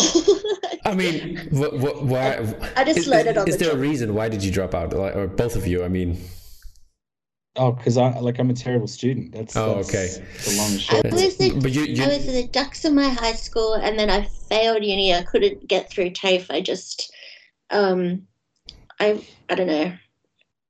[0.85, 2.37] I mean, wh- wh- why?
[2.37, 3.49] I, I just is, loaded is, on.
[3.49, 3.79] Is the there job.
[3.79, 5.85] a reason why did you drop out, or both of you?
[5.85, 6.19] I mean,
[7.57, 9.33] Oh, because I like I'm a terrible student.
[9.33, 10.27] That's oh that's okay.
[10.45, 11.07] The long and short.
[11.07, 12.03] I was the, but you, you...
[12.03, 15.15] I was the Dux in my high school, and then I failed uni.
[15.15, 16.51] I couldn't get through TAFE.
[16.51, 17.15] I just,
[17.71, 18.27] um,
[18.99, 19.93] I I don't know.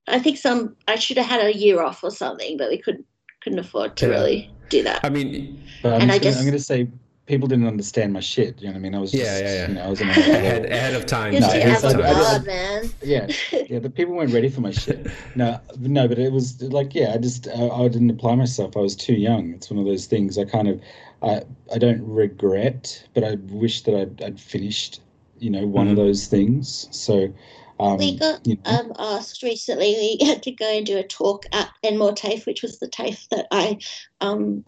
[0.08, 3.06] I think some I should have had a year off or something, but we couldn't
[3.44, 4.12] couldn't afford to yeah.
[4.12, 5.04] really do that.
[5.04, 6.88] I mean, but I'm, and I just, I'm going to say
[7.26, 8.60] people didn't understand my shit.
[8.60, 8.94] You know what I mean?
[8.94, 9.68] I was just, yeah, yeah, yeah.
[9.68, 11.34] You know, I was ahead, ahead of time.
[11.34, 12.44] No, ahead of time.
[12.46, 12.90] man.
[13.02, 13.28] Yeah,
[13.68, 13.78] yeah.
[13.78, 15.06] The people weren't ready for my shit.
[15.36, 18.76] No, no, but it was like, yeah, I just, I, I didn't apply myself.
[18.76, 19.52] I was too young.
[19.54, 20.38] It's one of those things.
[20.38, 20.80] I kind of,
[21.22, 25.00] I, I don't regret, but I wish that I'd, I'd finished,
[25.38, 25.92] you know, one mm-hmm.
[25.92, 26.88] of those things.
[26.90, 27.32] So.
[27.80, 28.70] Um, we got you know.
[28.70, 30.18] um, asked recently.
[30.20, 33.28] We had to go and do a talk at Enmore TAFE, which was the TAFE
[33.30, 33.78] that I
[34.20, 34.64] um,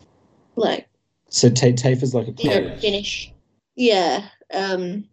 [0.56, 0.88] like
[1.28, 2.78] so t- TAFE is like a club.
[2.80, 3.32] finish.
[3.74, 4.28] Yeah.
[4.52, 5.08] Um,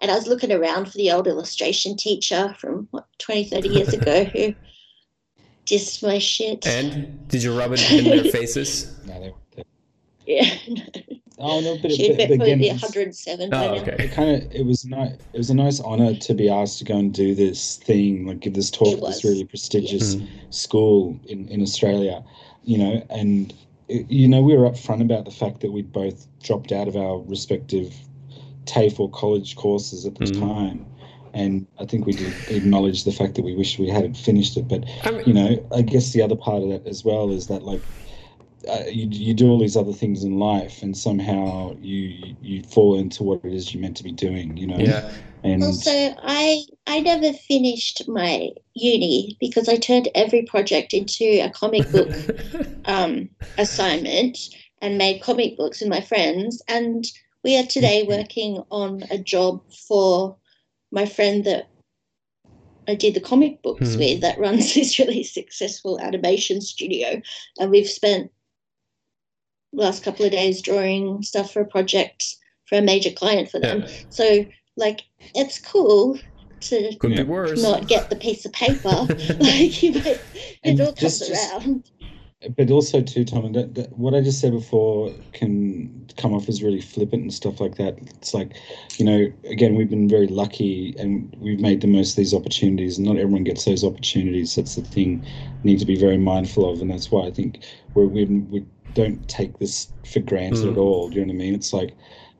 [0.00, 3.88] and I was looking around for the old illustration teacher from what 20, 30 years
[3.94, 4.54] ago who
[5.66, 6.66] dissed my shit.
[6.66, 8.94] And did you rub it in their faces?
[9.06, 9.64] no, they, they...
[10.26, 10.54] Yeah.
[10.68, 11.13] No.
[11.38, 13.52] Oh no, but she'd but, but probably again, be 107.
[13.52, 13.96] Oh, okay.
[13.98, 15.14] It kind of it was nice.
[15.32, 18.40] It was a nice honor to be asked to go and do this thing, like
[18.40, 20.26] give this talk at this really prestigious yeah.
[20.50, 22.22] school in in Australia,
[22.62, 23.52] you know, and
[23.88, 27.18] you know, we were upfront about the fact that we'd both dropped out of our
[27.20, 27.94] respective
[28.64, 30.40] TAFE or college courses at the mm.
[30.40, 30.86] time.
[31.34, 34.68] And I think we did acknowledge the fact that we wished we hadn't finished it.
[34.68, 37.48] But, I mean, you know, I guess the other part of that as well is
[37.48, 37.82] that, like,
[38.68, 42.98] uh, you, you do all these other things in life and somehow you you fall
[42.98, 45.10] into what it is you're meant to be doing you know yeah
[45.44, 45.90] and also,
[46.22, 52.10] I I never finished my uni because I turned every project into a comic book
[52.86, 54.38] um, assignment
[54.80, 56.62] and made comic books with my friends.
[56.66, 57.04] And
[57.42, 60.34] we are today working on a job for
[60.90, 61.68] my friend that
[62.88, 63.98] I did the comic books mm.
[63.98, 67.20] with that runs this really successful animation studio.
[67.60, 68.30] And we've spent
[69.74, 72.24] last couple of days drawing stuff for a project
[72.66, 73.82] for a major client for them.
[73.82, 73.88] Yeah.
[74.08, 75.02] So like
[75.34, 76.18] it's cool
[76.60, 77.62] to Could be worse.
[77.62, 78.88] not get the piece of paper.
[79.40, 80.16] like you know,
[80.62, 81.90] it all comes around.
[82.56, 86.62] But also too, Tom, that, that, what I just said before can come off as
[86.62, 87.96] really flippant and stuff like that.
[88.16, 88.54] It's like,
[88.98, 92.98] you know, again, we've been very lucky and we've made the most of these opportunities.
[92.98, 94.54] Not everyone gets those opportunities.
[94.56, 95.24] That's the thing
[95.62, 99.28] need to be very mindful of, and that's why I think we're, we we don't
[99.28, 100.72] take this for granted mm.
[100.72, 101.08] at all.
[101.08, 101.54] Do you know what I mean?
[101.54, 101.94] It's like,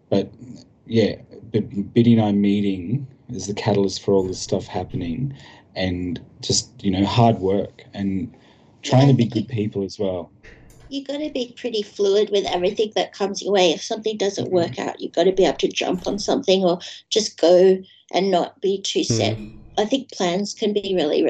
[0.09, 0.33] but
[0.87, 1.17] yeah,
[1.53, 5.37] but Biddy and I meeting is the catalyst for all this stuff happening,
[5.75, 8.35] and just you know hard work and
[8.83, 10.31] trying to be good people as well.
[10.91, 13.71] You've got to be pretty fluid with everything that comes your way.
[13.71, 14.89] If something doesn't work mm-hmm.
[14.89, 16.79] out, you've got to be able to jump on something or
[17.11, 17.79] just go
[18.13, 19.37] and not be too set.
[19.37, 19.59] Mm.
[19.77, 21.23] I think plans can be really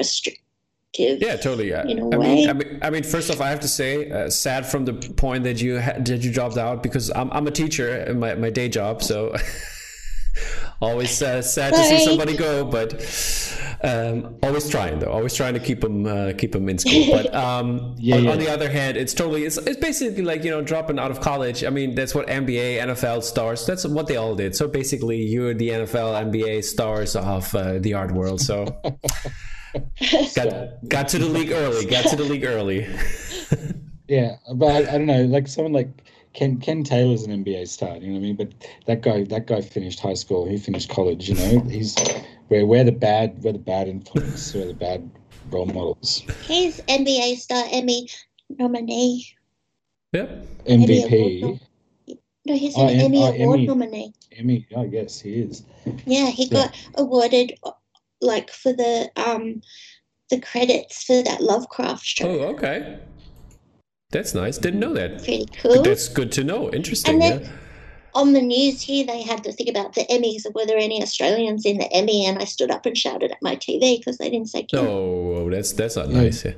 [0.97, 3.41] restrictive yeah totally yeah in a I way mean, I mean, I mean first off
[3.41, 6.57] i have to say uh, sad from the point that you had that you dropped
[6.57, 9.35] out because i'm, I'm a teacher in my, my day job so
[10.81, 12.93] always uh, sad to see somebody go, but
[13.83, 15.11] um, always trying though.
[15.11, 17.07] Always trying to keep them uh, keep them in school.
[17.11, 18.31] But um, yeah, on, yeah.
[18.31, 21.21] on, the other hand, it's totally it's, it's basically like you know dropping out of
[21.21, 21.63] college.
[21.63, 23.65] I mean, that's what NBA, NFL stars.
[23.65, 24.55] That's what they all did.
[24.55, 28.41] So basically, you're the NFL, NBA stars of uh, the art world.
[28.41, 28.81] So.
[30.35, 31.85] got, got to the league early.
[31.85, 32.87] Got to the league early.
[34.07, 35.23] yeah, but I, I don't know.
[35.23, 35.89] Like someone like
[36.33, 38.35] Ken Ken Taylor's an NBA star, you know what I mean?
[38.35, 38.53] But
[38.87, 41.61] that guy that guy finished high school, he finished college, you know.
[41.69, 41.95] He's
[42.49, 45.09] we're we're the bad we're the bad influence, we're the bad
[45.49, 46.23] role models.
[46.43, 48.09] He's NBA star Emmy
[48.49, 49.27] nominee.
[50.13, 50.45] Yep.
[50.65, 51.59] MVP.
[52.45, 54.13] No, he's an oh, Emmy oh, Award Emmy, nominee.
[54.37, 55.63] Emmy, oh yes, he is.
[56.05, 56.65] Yeah, he yeah.
[56.65, 57.57] got awarded
[58.25, 59.61] like for the um
[60.29, 62.27] the credits for that Lovecraft show.
[62.27, 62.99] Oh, okay.
[64.11, 64.57] That's nice.
[64.57, 65.23] Didn't know that.
[65.23, 65.83] Pretty cool.
[65.83, 66.71] That's good to know.
[66.71, 67.15] Interesting.
[67.15, 67.51] And Then, yeah.
[68.13, 70.45] On the news here, they had to think about the Emmys.
[70.55, 72.25] Were there any Australians in the Emmy?
[72.25, 74.63] And I stood up and shouted at my TV because they didn't say.
[74.63, 74.79] Kim.
[74.87, 76.45] Oh, that's that's not nice.
[76.45, 76.53] Yeah.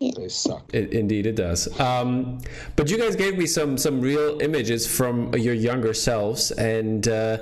[0.00, 0.12] Yeah.
[0.16, 0.72] They suck.
[0.72, 1.78] It, indeed, it does.
[1.78, 2.40] Um,
[2.76, 7.38] but you guys gave me some some real images from your younger selves, and uh,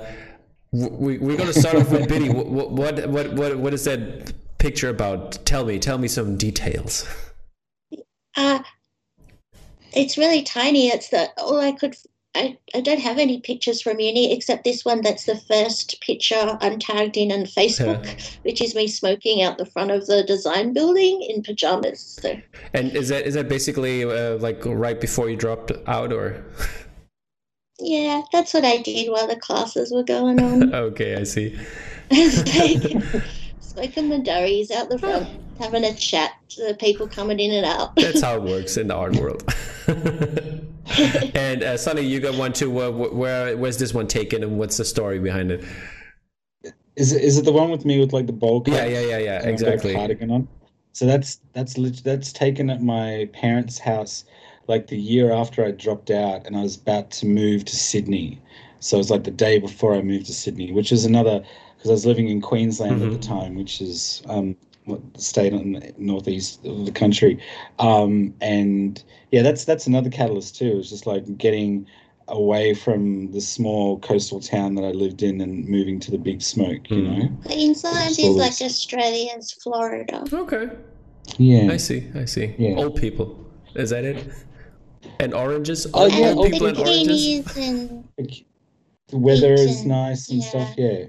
[0.71, 2.29] we, we're going to start off with Biddy.
[2.29, 5.45] What, what what what what is that picture about?
[5.45, 7.07] Tell me, tell me some details.
[8.37, 8.59] Uh,
[9.93, 10.87] it's really tiny.
[10.87, 11.95] It's the all I could.
[12.33, 16.57] I, I don't have any pictures from uni except this one that's the first picture
[16.61, 18.25] I'm tagged in on Facebook, yeah.
[18.43, 21.99] which is me smoking out the front of the design building in pajamas.
[22.21, 22.39] So.
[22.73, 26.45] And is that is that basically uh, like right before you dropped out, or?
[27.81, 30.73] Yeah, that's what I did while the classes were going on.
[30.73, 31.57] okay, I see.
[33.59, 35.27] Spoken Mandaris out the front,
[35.59, 37.95] having a chat to the people coming in and out.
[37.95, 39.43] That's how it works in the art world.
[41.35, 42.79] and uh, Sonny, you got one too.
[42.79, 45.63] Uh, where where's this one taken, and what's the story behind it?
[46.95, 48.73] Is it is it the one with me with like the bowl cut?
[48.73, 49.47] Yeah, yeah, yeah, yeah.
[49.47, 49.93] Exactly.
[49.95, 50.47] Cardigan on.
[50.93, 54.25] So that's that's that's taken at my parents' house
[54.71, 58.41] like the year after I dropped out, and I was about to move to Sydney.
[58.79, 61.43] So it was like the day before I moved to Sydney, which is another
[61.75, 63.13] because I was living in Queensland mm-hmm.
[63.13, 63.39] at the mm-hmm.
[63.39, 64.55] time, which is um,
[64.87, 67.39] the state on the northeast of the country.
[67.79, 70.77] Um, and yeah, that's that's another catalyst too.
[70.79, 71.85] It's just like getting
[72.27, 76.41] away from the small coastal town that I lived in and moving to the big
[76.41, 77.17] smoke, you mm.
[77.17, 77.37] know.
[77.45, 80.23] Queensland is like Australia's Florida.
[80.31, 80.69] Okay.
[81.37, 81.71] Yeah.
[81.71, 82.09] I see.
[82.15, 82.55] I see.
[82.57, 82.77] Yeah.
[82.77, 83.37] Old people.
[83.75, 84.25] Is that it?
[85.21, 85.85] And oranges?
[85.93, 87.55] Oh, old, yeah, old people and oranges?
[87.55, 88.03] And
[89.07, 90.49] the weather is nice and yeah.
[90.49, 91.05] stuff, yeah.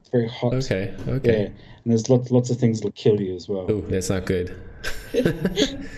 [0.00, 0.54] It's very hot.
[0.54, 1.42] Okay, okay.
[1.42, 1.46] Yeah.
[1.84, 3.66] And there's lots lots of things that kill you as well.
[3.70, 4.60] Oh, that's not good.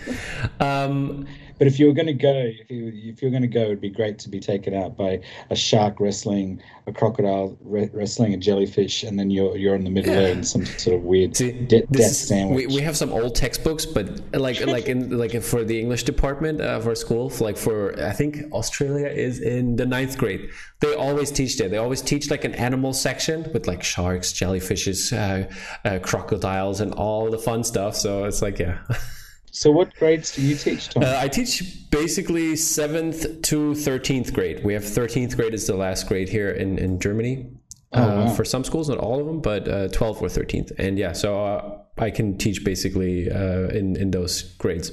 [0.59, 1.25] um
[1.57, 3.81] but if you were going to go, if you if you're going to go, it'd
[3.81, 8.37] be great to be taken out by a shark wrestling, a crocodile re- wrestling a
[8.37, 10.27] jellyfish, and then you're you're in the middle yeah.
[10.33, 12.67] and some sort of weird See, de- death sandwich.
[12.67, 16.59] We, we have some old textbooks, but like like in like for the English department
[16.59, 20.49] uh, for school, for like for I think Australia is in the ninth grade.
[20.81, 21.71] They always teach that.
[21.71, 25.49] They always teach like an animal section with like sharks, jellyfishes, uh,
[25.87, 27.95] uh, crocodiles, and all the fun stuff.
[27.95, 28.79] So it's like yeah.
[29.55, 31.03] So, what grades do you teach, Tom?
[31.03, 34.65] Uh, I teach basically seventh to thirteenth grade.
[34.65, 37.47] We have thirteenth grade is the last grade here in in Germany.
[37.93, 38.33] Oh, uh, wow.
[38.33, 40.73] For some schools, not all of them, but uh, 12th or 13th.
[40.77, 44.91] And yeah, so uh, I can teach basically uh, in in those grades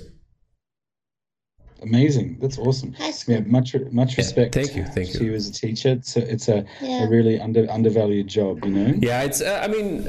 [1.82, 2.38] amazing.
[2.40, 2.94] That's awesome.
[3.26, 4.56] Yeah, much much respect.
[4.56, 5.18] Yeah, thank you, thank you.
[5.20, 7.04] To you as a teacher, it's a it's a, yeah.
[7.04, 8.94] a really under undervalued job, you know.
[9.00, 9.40] Yeah, it's.
[9.40, 10.04] Uh, I mean,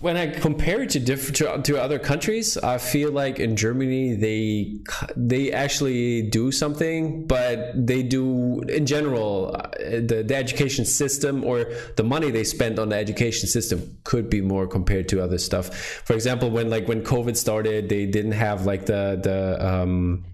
[0.00, 4.14] when I compare it to different to, to other countries, I feel like in Germany
[4.14, 4.78] they
[5.16, 11.66] they actually do something, but they do in general uh, the the education system or
[11.96, 15.74] the money they spend on the education system could be more compared to other stuff.
[16.04, 20.24] For example, when like when COVID started, they didn't have like the the um,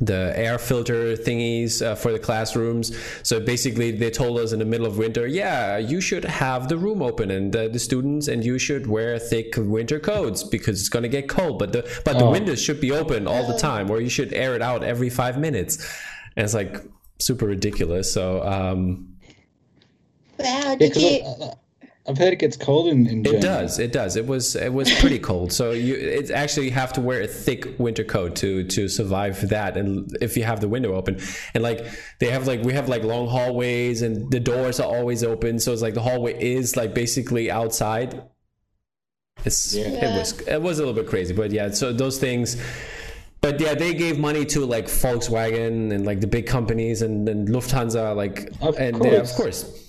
[0.00, 2.96] the air filter thingies uh, for the classrooms.
[3.22, 6.76] So basically, they told us in the middle of winter, yeah, you should have the
[6.76, 10.88] room open and the, the students, and you should wear thick winter coats because it's
[10.88, 11.58] going to get cold.
[11.58, 12.30] But the but the oh.
[12.30, 15.38] windows should be open all the time, or you should air it out every five
[15.38, 15.78] minutes.
[16.36, 16.82] And it's like
[17.20, 18.12] super ridiculous.
[18.12, 18.42] So.
[18.42, 19.10] Um,
[20.36, 21.52] Wow, did yeah, you?
[22.06, 23.78] I've heard it gets cold in, in It does.
[23.78, 24.16] It does.
[24.16, 25.52] It was it was pretty cold.
[25.52, 29.48] So you it's actually you have to wear a thick winter coat to to survive
[29.48, 29.78] that.
[29.78, 31.18] And if you have the window open,
[31.54, 31.86] and like
[32.20, 35.58] they have like we have like long hallways and the doors are always open.
[35.58, 38.22] So it's like the hallway is like basically outside.
[39.46, 39.86] It's yeah.
[39.86, 41.70] it was it was a little bit crazy, but yeah.
[41.70, 42.60] So those things.
[43.40, 47.46] But yeah, they gave money to like Volkswagen and like the big companies and then
[47.46, 49.12] Lufthansa, like of and course.
[49.12, 49.83] yeah, of course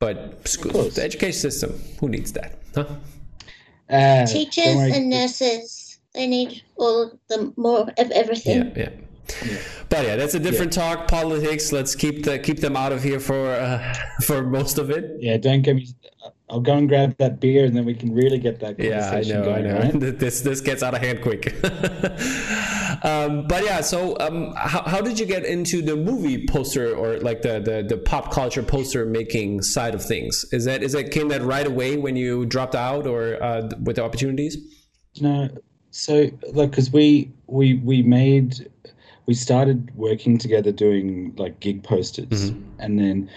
[0.00, 2.58] but schools, the education system, who needs that?
[2.74, 2.86] Huh?
[3.88, 8.72] Uh, Teachers and nurses, they need all the more of everything.
[8.74, 8.90] Yeah, yeah.
[9.44, 9.58] yeah.
[9.88, 10.94] But yeah, that's a different yeah.
[10.96, 11.08] talk.
[11.08, 11.70] Politics.
[11.70, 15.16] Let's keep the keep them out of here for uh, for most of it.
[15.20, 15.88] Yeah, don't get me.
[16.50, 18.76] I'll go and grab that beer, and then we can really get that.
[18.76, 20.00] conversation Yeah, I know, going, I know.
[20.00, 20.18] Right?
[20.18, 21.54] This this gets out of hand quick.
[23.04, 27.18] um, but yeah, so um, how, how did you get into the movie poster or
[27.18, 30.44] like the, the the pop culture poster making side of things?
[30.52, 33.96] Is that is that came that right away when you dropped out or uh, with
[33.96, 34.56] the opportunities?
[35.20, 35.48] No,
[35.90, 38.68] so like because we we we made
[39.26, 42.80] we started working together doing like gig posters, mm-hmm.
[42.80, 43.30] and then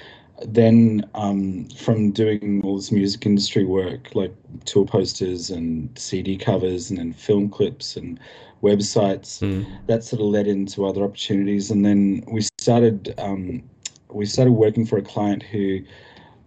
[0.48, 4.34] then um, from doing all this music industry work, like
[4.66, 8.20] tour posters and CD covers, and then film clips and
[8.62, 9.66] websites, mm.
[9.88, 11.72] that sort of led into other opportunities.
[11.72, 13.64] And then we started um,
[14.10, 15.82] we started working for a client who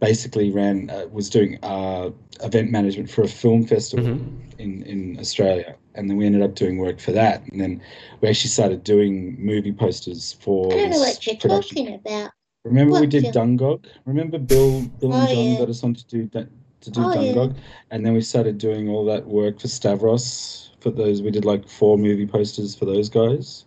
[0.00, 2.10] basically ran uh, was doing uh,
[2.42, 4.60] event management for a film festival mm-hmm.
[4.60, 5.76] in in Australia.
[5.94, 7.82] And then we ended up doing work for that, and then
[8.20, 10.70] we actually started doing movie posters for.
[10.70, 11.86] I don't know what you're production.
[11.86, 12.32] talking about.
[12.66, 13.84] Remember what we did Dungog?
[14.04, 15.58] Remember Bill Bill and oh, John yeah.
[15.58, 16.48] got us on to do that
[16.82, 17.54] to do oh, Dungog?
[17.54, 17.62] Yeah.
[17.90, 21.68] And then we started doing all that work for Stavros for those we did like
[21.68, 23.64] four movie posters for those guys.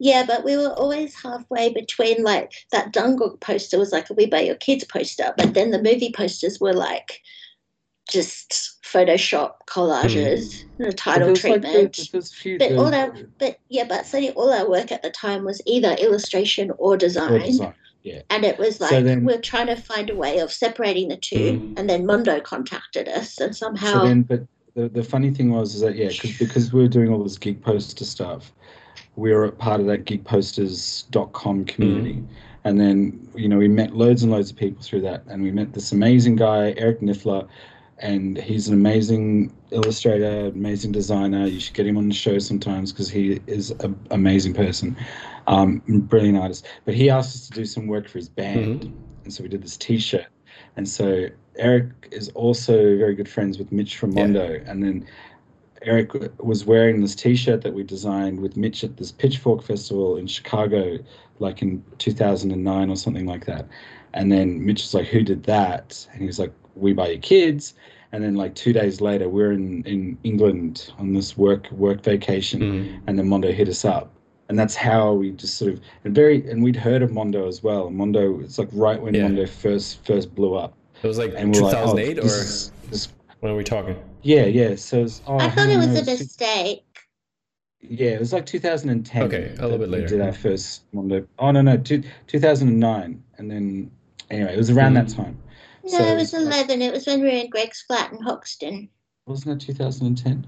[0.00, 4.26] Yeah, but we were always halfway between like that Dungog poster was like a We
[4.26, 7.20] Buy Your Kids poster, but then the movie posters were like
[8.08, 10.68] just Photoshop collages, mm.
[10.78, 11.74] the title treatment.
[11.74, 15.44] Like the, but all our, but yeah, but certainly all our work at the time
[15.44, 17.32] was either illustration or design.
[17.32, 17.74] Or design
[18.08, 18.22] Yeah.
[18.30, 21.16] And it was like so then, we're trying to find a way of separating the
[21.16, 21.78] two, mm.
[21.78, 23.92] and then Mondo contacted us, and somehow.
[23.92, 26.88] So then, but the, the funny thing was is that yeah, cause, because we were
[26.88, 28.52] doing all this geek poster stuff,
[29.16, 32.14] we were a part of that gigposters.com community.
[32.14, 32.26] Mm.
[32.64, 35.24] And then, you know, we met loads and loads of people through that.
[35.26, 37.48] And we met this amazing guy, Eric Nyffeler,
[37.98, 41.46] and he's an amazing illustrator, amazing designer.
[41.46, 44.96] You should get him on the show sometimes because he is an amazing person,
[45.46, 46.66] um, brilliant artist.
[46.84, 49.24] But he asked us to do some work for his band, mm-hmm.
[49.24, 50.26] and so we did this T-shirt.
[50.76, 54.70] And so Eric is also very good friends with Mitch from Mondo, yeah.
[54.70, 55.06] and then
[55.82, 60.26] Eric was wearing this T-shirt that we designed with Mitch at this Pitchfork Festival in
[60.26, 60.98] Chicago,
[61.38, 63.66] like in 2009 or something like that.
[64.14, 67.20] And then Mitch was like, "Who did that?" And he was like, "We buy your
[67.20, 67.74] kids."
[68.12, 72.60] And then like two days later, we're in in England on this work work vacation,
[72.60, 73.00] mm.
[73.06, 74.10] and then Mondo hit us up,
[74.48, 77.62] and that's how we just sort of and very and we'd heard of Mondo as
[77.62, 77.90] well.
[77.90, 79.24] Mondo, it's like right when yeah.
[79.24, 80.74] Mondo first first blew up.
[81.02, 83.08] It was like 2008 like, oh, or this, this,
[83.40, 83.96] when are we talking?
[84.22, 84.74] Yeah, yeah.
[84.74, 86.84] So was, oh, I thought it was a mistake.
[87.80, 89.22] Yeah, it was like 2010.
[89.22, 90.04] Okay, a little bit later.
[90.04, 91.26] We did our first Mondo.
[91.38, 93.90] Oh no, no, two, 2009, and then
[94.30, 95.06] anyway, it was around mm.
[95.06, 95.38] that time.
[95.92, 96.82] No, so, it was 11.
[96.82, 98.88] It was when we were in Greg's flat in Hoxton.
[99.26, 100.46] Wasn't it 2010?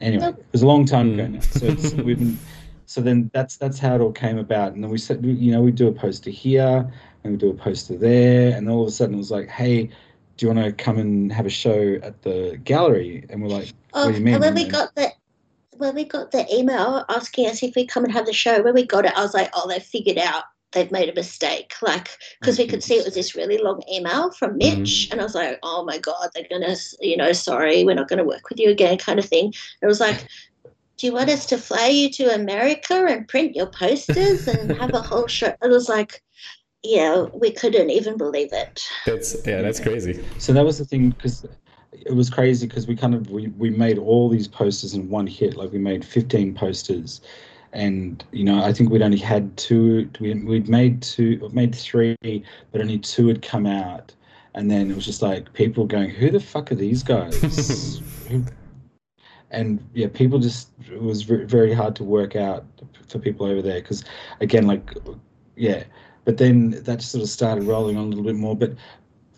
[0.00, 0.38] Anyway, nope.
[0.38, 1.34] it was a long time ago hmm.
[1.34, 1.40] now.
[1.40, 2.38] So it's, we've been.
[2.88, 5.60] So then that's that's how it all came about, and then we said, you know,
[5.60, 6.88] we do a poster here,
[7.24, 9.90] and we do a poster there, and all of a sudden it was like, hey,
[10.36, 13.26] do you want to come and have a show at the gallery?
[13.28, 14.38] And we're like, oh, what do oh, you mean?
[14.38, 15.10] when we got the
[15.78, 18.74] when we got the email asking us if we come and have the show, when
[18.74, 21.74] we got it, I was like, oh, they've figured out they've made a mistake.
[21.82, 22.10] Like,
[22.40, 25.12] because we could see it was this really long email from Mitch, mm-hmm.
[25.12, 28.24] and I was like, oh my god, they're gonna, you know, sorry, we're not gonna
[28.24, 29.52] work with you again, kind of thing.
[29.82, 30.26] it was like.
[30.98, 34.94] Do you want us to fly you to America and print your posters and have
[34.94, 35.54] a whole show?
[35.62, 36.22] It was like,
[36.82, 38.82] yeah, we couldn't even believe it.
[39.04, 40.24] That's yeah, that's crazy.
[40.38, 41.44] So that was the thing because
[41.92, 45.26] it was crazy because we kind of we, we made all these posters in one
[45.26, 45.56] hit.
[45.56, 47.20] Like we made 15 posters,
[47.72, 50.10] and you know I think we'd only had two.
[50.20, 52.16] We, we'd made two, made three,
[52.72, 54.12] but only two had come out.
[54.54, 58.00] And then it was just like people going, "Who the fuck are these guys?"
[59.50, 62.64] and yeah, people just it was very hard to work out
[63.08, 64.04] for people over there because
[64.40, 64.94] again, like
[65.56, 65.84] yeah
[66.26, 68.56] but then that sort of started rolling on a little bit more.
[68.56, 68.74] But,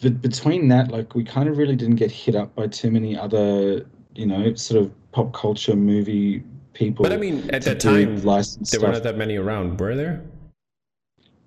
[0.02, 3.16] but between that, like we kind of really didn't get hit up by too many
[3.16, 6.42] other, you know, sort of pop culture movie
[6.78, 7.02] people.
[7.02, 8.80] But I mean, at that time, there stuff.
[8.80, 10.22] were not that many around, were there?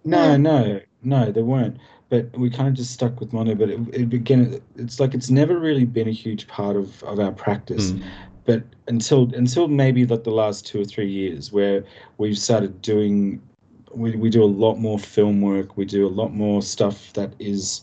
[0.03, 1.77] No, no, no, there weren't.
[2.09, 3.55] But we kind of just stuck with Mondo.
[3.55, 7.19] But it, it again, it's like it's never really been a huge part of, of
[7.19, 7.91] our practice.
[7.91, 8.03] Mm.
[8.45, 11.85] But until until maybe like the last two or three years, where
[12.17, 13.41] we've started doing
[13.93, 15.77] we, we do a lot more film work.
[15.77, 17.81] We do a lot more stuff that is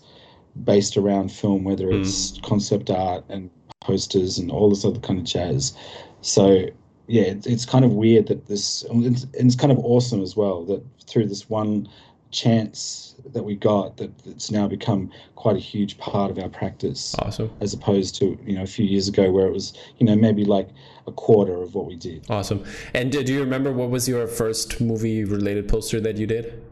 [0.65, 2.01] based around film, whether hmm.
[2.01, 2.43] it's mm.
[2.43, 5.75] concept art and posters and all this other kind of jazz.
[6.21, 6.67] So
[7.09, 10.65] yeah, it's, it's kind of weird that this, it's, it's kind of awesome as well
[10.67, 11.89] that through this one
[12.31, 17.15] chance that we got that it's now become quite a huge part of our practice.
[17.19, 17.51] Awesome.
[17.61, 20.45] As opposed to you know a few years ago where it was you know maybe
[20.45, 20.69] like
[21.07, 22.27] a quarter of what we did.
[22.31, 22.65] Awesome.
[22.95, 26.63] And do you remember what was your first movie related poster that you did?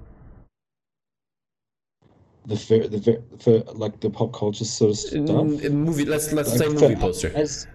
[2.44, 5.72] The for, the for like the pop culture sort of mm, stuff.
[5.72, 6.04] movie.
[6.04, 7.32] Let's let's like say movie for, poster.
[7.34, 7.66] As,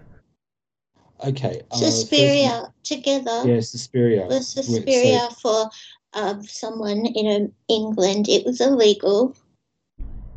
[1.24, 1.62] okay.
[1.70, 3.42] Uh, Suspiria together.
[3.44, 4.28] Yeah, Suspiria.
[4.28, 5.70] The Suspiria so, for
[6.14, 8.28] of someone in England.
[8.28, 9.36] It was illegal.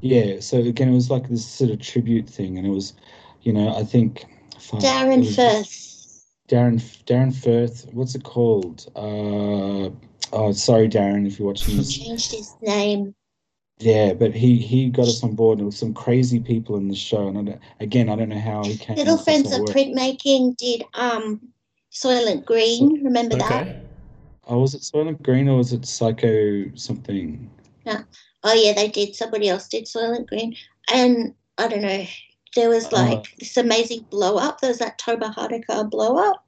[0.02, 2.94] Yeah, so again, it was like this sort of tribute thing, and it was,
[3.42, 4.26] you know, I think
[4.60, 6.24] Darren Firth.
[6.48, 7.92] Darren Darren Firth.
[7.94, 8.92] What's it called?
[8.96, 9.90] Uh,
[10.34, 11.76] oh, sorry, Darren, if you're watching.
[11.78, 13.16] He changed his name.
[13.80, 15.60] Yeah, but he he got us on board.
[15.60, 18.64] There was some crazy people in the show, and I again, I don't know how
[18.64, 18.96] he came.
[18.96, 21.42] Little Friends of Printmaking did um,
[21.92, 23.04] Soylent Green.
[23.04, 23.48] Remember okay.
[23.48, 23.86] that?
[24.48, 27.50] Oh, was it Soylent Green or was it Psycho something?
[27.86, 28.04] No.
[28.46, 29.14] Oh yeah, they did.
[29.14, 30.56] Somebody else did Soylent Green,
[30.94, 32.06] and I don't know.
[32.56, 32.96] There was oh.
[32.96, 34.62] like uh, this amazing blow up.
[34.62, 36.45] There was that Toba Haruka blow up.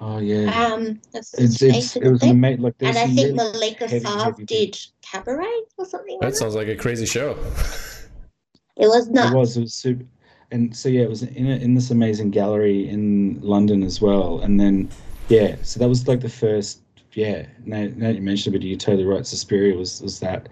[0.00, 0.64] Oh yeah.
[0.64, 2.62] Um, it's, it's, it was an amazing.
[2.62, 6.18] Like, and I think really Malika Favre did Cabaret or something.
[6.20, 6.60] That like sounds that.
[6.60, 7.30] like a crazy show.
[8.76, 9.32] it was not.
[9.32, 9.56] It was.
[9.56, 10.04] It was super.
[10.52, 14.40] And so yeah, it was in a, in this amazing gallery in London as well.
[14.40, 14.88] And then
[15.28, 16.80] yeah, so that was like the first
[17.16, 19.26] yeah, now, now you mentioned it, but you're totally right.
[19.26, 20.50] Suspiria was was that,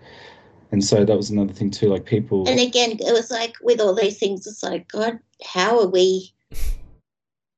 [0.73, 1.89] and so that was another thing too.
[1.91, 5.79] Like people, and again, it was like with all these things, it's like God, how
[5.79, 6.33] are we?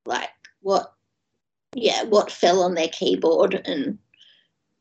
[0.05, 0.29] Like
[0.61, 0.93] what?
[1.79, 3.99] Yeah, what fell on their keyboard, and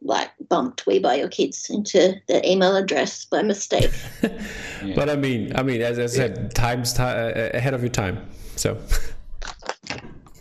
[0.01, 3.91] like bumped We Buy Your Kids into the email address by mistake.
[4.23, 4.95] yeah.
[4.95, 8.27] But I mean, I mean, as I said, times t- uh, ahead of your time.
[8.57, 8.77] So.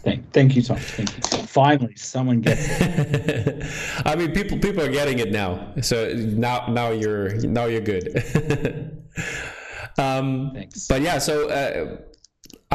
[0.06, 0.78] Thank, thank you, Tom.
[0.78, 1.44] Thank you.
[1.46, 3.66] Finally, someone gets it.
[4.06, 5.74] I mean, people people are getting it now.
[5.82, 9.04] So now now you're now you're good.
[9.98, 10.88] um, Thanks.
[10.88, 11.98] But yeah, so uh,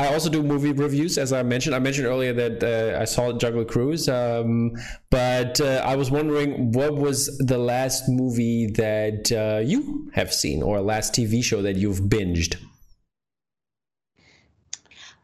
[0.00, 1.74] I also do movie reviews, as I mentioned.
[1.74, 4.72] I mentioned earlier that uh, I saw Jungle Cruise, um,
[5.10, 10.62] but uh, I was wondering what was the last movie that uh, you have seen,
[10.62, 12.56] or last TV show that you've binged.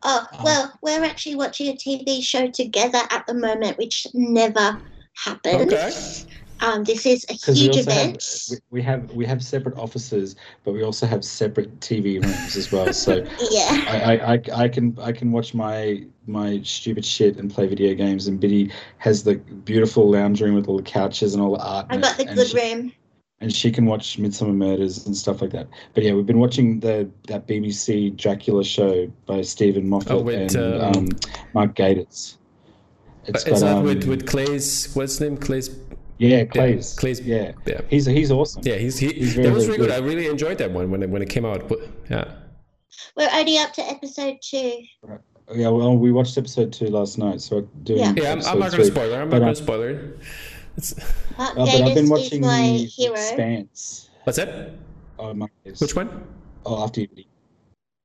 [0.02, 4.80] Oh well, we're actually watching a TV show together at the moment, which never
[5.14, 5.72] happened.
[5.72, 5.90] Okay.
[6.60, 8.22] Um, this is a huge event.
[8.50, 12.72] Have, we have we have separate offices, but we also have separate TV rooms as
[12.72, 12.92] well.
[12.92, 13.16] So
[13.50, 17.66] yeah, I, I, I, I, can I can watch my my stupid shit and play
[17.66, 21.56] video games, and Biddy has the beautiful lounge room with all the couches and all
[21.56, 21.86] the art.
[21.90, 22.92] I've got the good she, room.
[23.38, 25.68] And she can watch Midsomer Murders and stuff like that.
[25.92, 30.56] But yeah, we've been watching the that BBC Dracula show by Steven Moffat oh, with,
[30.56, 31.08] and um, um,
[31.52, 32.38] Mark Gatiss.
[33.26, 35.36] It's is got, that um, with with Claes what's his name?
[35.36, 35.68] Claes
[36.18, 36.94] yeah, Claes.
[36.94, 37.20] Yeah, Claes.
[37.20, 37.80] Yeah, yeah.
[37.88, 38.62] He's he's awesome.
[38.64, 39.12] Yeah, he's he.
[39.12, 39.88] He's very, that was really good.
[39.88, 40.02] good.
[40.02, 41.70] I really enjoyed that one when it when it came out.
[42.10, 42.32] Yeah.
[43.16, 44.82] We're only up to episode two.
[45.02, 45.20] Right.
[45.54, 48.14] Yeah, well, we watched episode two last night, so doing yeah.
[48.16, 49.20] yeah I'm, I'm not going to spoiler.
[49.20, 50.18] I'm not going to spoil it.
[50.76, 50.92] It's...
[51.38, 53.14] Uh, but I've been watching my the hero.
[53.14, 54.10] Expanse.
[54.24, 54.72] What's that?
[55.18, 56.26] Oh, my Which one?
[56.64, 57.08] Oh, after you.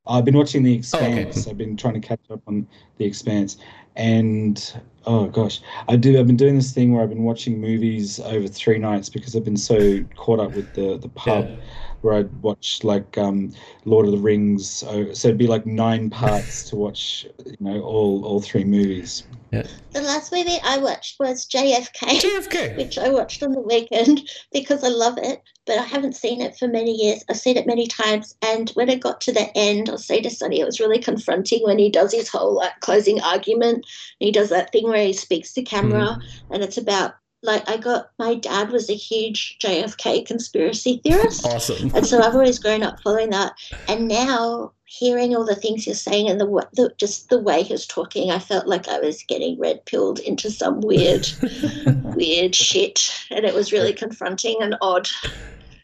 [0.06, 1.38] I've been watching The Expanse.
[1.38, 1.52] Oh, okay.
[1.52, 3.58] I've been trying to catch up on The Expanse,
[3.96, 6.20] and oh gosh, I do.
[6.20, 9.44] I've been doing this thing where I've been watching movies over three nights because I've
[9.44, 11.50] been so caught up with the the pub.
[11.50, 11.56] Yeah.
[12.02, 13.54] Where I'd watch like um,
[13.86, 17.82] Lord of the Rings, so, so it'd be like nine parts to watch, you know,
[17.82, 19.24] all all three movies.
[19.52, 19.68] Yeah.
[19.92, 22.22] The last movie I watched was JFK.
[22.22, 26.42] JFK, which I watched on the weekend because I love it, but I haven't seen
[26.42, 27.24] it for many years.
[27.30, 30.30] I've seen it many times, and when it got to the end, I'll say to
[30.30, 33.86] Sonny, it was really confronting when he does his whole like closing argument.
[34.20, 36.24] He does that thing where he speaks to camera, mm.
[36.50, 41.46] and it's about like I got my dad was a huge JFK conspiracy theorist.
[41.46, 41.92] Awesome.
[41.96, 43.54] and so I've always grown up following that.
[43.88, 47.86] And now hearing all the things you're saying and the, the just the way he's
[47.86, 51.28] talking, I felt like I was getting red pilled into some weird,
[52.04, 55.08] weird shit, and it was really confronting and odd.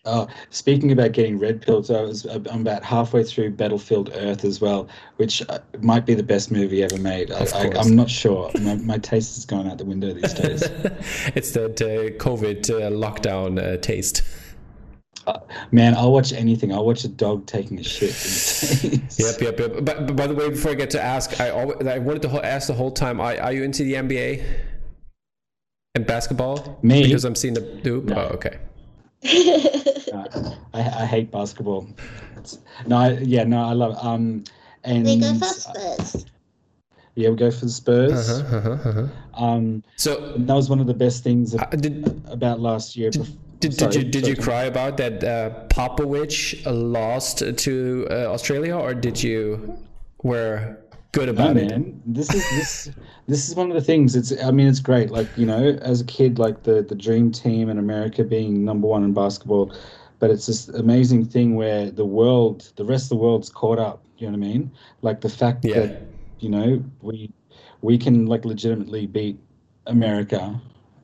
[0.08, 4.62] Oh, speaking about getting red pilled, I was I'm about halfway through Battlefield Earth as
[4.62, 4.88] well,
[5.18, 7.30] which uh, might be the best movie ever made.
[7.30, 7.46] I,
[7.78, 8.50] am not sure.
[8.62, 10.64] My, my, taste has gone out the window these days.
[11.36, 14.22] it's the uh, COVID uh, lockdown uh, taste.
[15.28, 15.40] Uh,
[15.72, 16.72] man, I'll watch anything.
[16.72, 18.16] I'll watch a dog taking a shit.
[19.20, 19.74] yep, yep, yep.
[19.74, 22.46] But, but, by the way, before I get to ask, I always, I wanted to
[22.46, 24.42] ask the whole time: Are, are you into the NBA
[25.96, 26.80] and basketball?
[26.82, 27.04] Me?
[27.04, 27.62] Because I'm seeing the.
[27.62, 28.06] Dude.
[28.06, 28.16] No.
[28.16, 28.58] Oh, okay.
[29.24, 31.88] No, I, I, hate basketball.
[32.38, 34.04] It's, no, I, yeah, no, I love it.
[34.04, 34.44] Um,
[34.84, 36.26] and we go for the Spurs.
[37.16, 38.30] Yeah, we go for the Spurs.
[38.30, 39.44] Uh-huh, uh-huh, uh-huh.
[39.44, 43.10] Um, so that was one of the best things uh, did, about last year.
[43.10, 48.14] Did, did, Sorry, did you did you cry about that uh, Popovich lost to uh,
[48.32, 49.78] Australia, or did you
[50.22, 50.78] were
[51.18, 51.70] good about no, it?
[51.70, 52.02] Man.
[52.06, 52.96] This is this
[53.28, 54.16] this is one of the things.
[54.16, 55.10] It's I mean it's great.
[55.10, 58.88] Like you know, as a kid, like the the dream team in America being number
[58.88, 59.74] one in basketball,
[60.20, 64.04] but it's this amazing thing where the world, the rest of the world's caught up.
[64.18, 64.72] You know what I mean?
[65.02, 65.80] Like the fact yeah.
[65.80, 66.02] that
[66.40, 67.32] you know we
[67.82, 69.40] we can like legitimately beat
[69.86, 70.60] America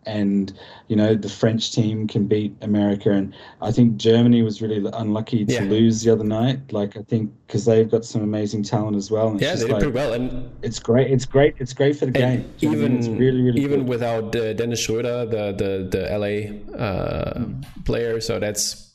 [0.05, 0.53] and
[0.87, 5.45] you know the French team can beat America, and I think Germany was really unlucky
[5.45, 5.61] to yeah.
[5.61, 6.71] lose the other night.
[6.71, 9.37] Like I think because they've got some amazing talent as well.
[9.39, 11.11] yeah, they did like, pretty well, and it's great.
[11.11, 11.55] It's great.
[11.59, 12.51] It's great for the game.
[12.61, 13.89] Even it's really, really even good.
[13.89, 17.85] without uh, Dennis Schroeder, the the the LA uh, mm.
[17.85, 18.93] player, so that's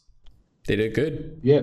[0.66, 1.40] they did good.
[1.42, 1.62] Yeah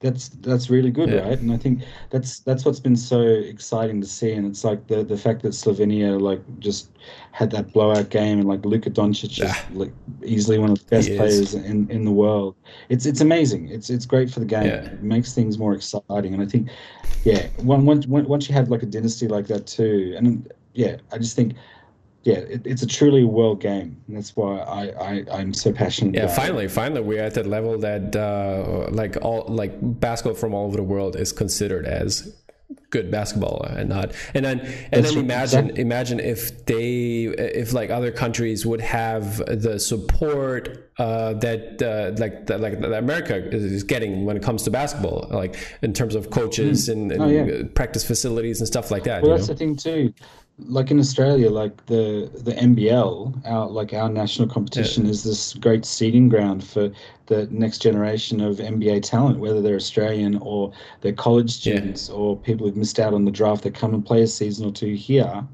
[0.00, 1.28] that's that's really good, yeah.
[1.28, 1.38] right?
[1.38, 4.32] And I think that's that's what's been so exciting to see.
[4.32, 6.90] And it's like the the fact that Slovenia like just
[7.32, 9.92] had that blowout game, and like Luka Doncic is like
[10.24, 12.54] easily one of the best players in, in the world.
[12.88, 13.70] It's it's amazing.
[13.70, 14.66] It's it's great for the game.
[14.66, 14.84] Yeah.
[14.84, 16.32] It makes things more exciting.
[16.32, 16.68] And I think,
[17.24, 21.34] yeah, once once you have like a dynasty like that too, and yeah, I just
[21.34, 21.54] think
[22.28, 23.96] yeah, it, it's a truly world game.
[24.06, 26.14] And that's why I, I am so passionate.
[26.14, 26.70] Yeah, finally, it.
[26.70, 30.82] finally, we're at that level that uh, like all like basketball from all over the
[30.82, 32.36] world is considered as
[32.90, 35.82] good basketball and not and then and That's then imagine exactly.
[35.82, 42.46] imagine if they if like other countries would have the support uh, that uh, like
[42.46, 46.28] that, like that America is getting when it comes to basketball like in terms of
[46.28, 46.92] coaches mm.
[46.92, 47.62] and, and oh, yeah.
[47.74, 49.54] practice facilities and stuff like that well that's know?
[49.54, 50.12] the thing too
[50.58, 55.10] like in Australia, like the the NBL, our like our national competition yeah.
[55.10, 56.90] is this great seeding ground for
[57.26, 62.14] the next generation of NBA talent, whether they're Australian or they're college students yeah.
[62.14, 64.72] or people who've missed out on the draft that come and play a season or
[64.72, 65.46] two here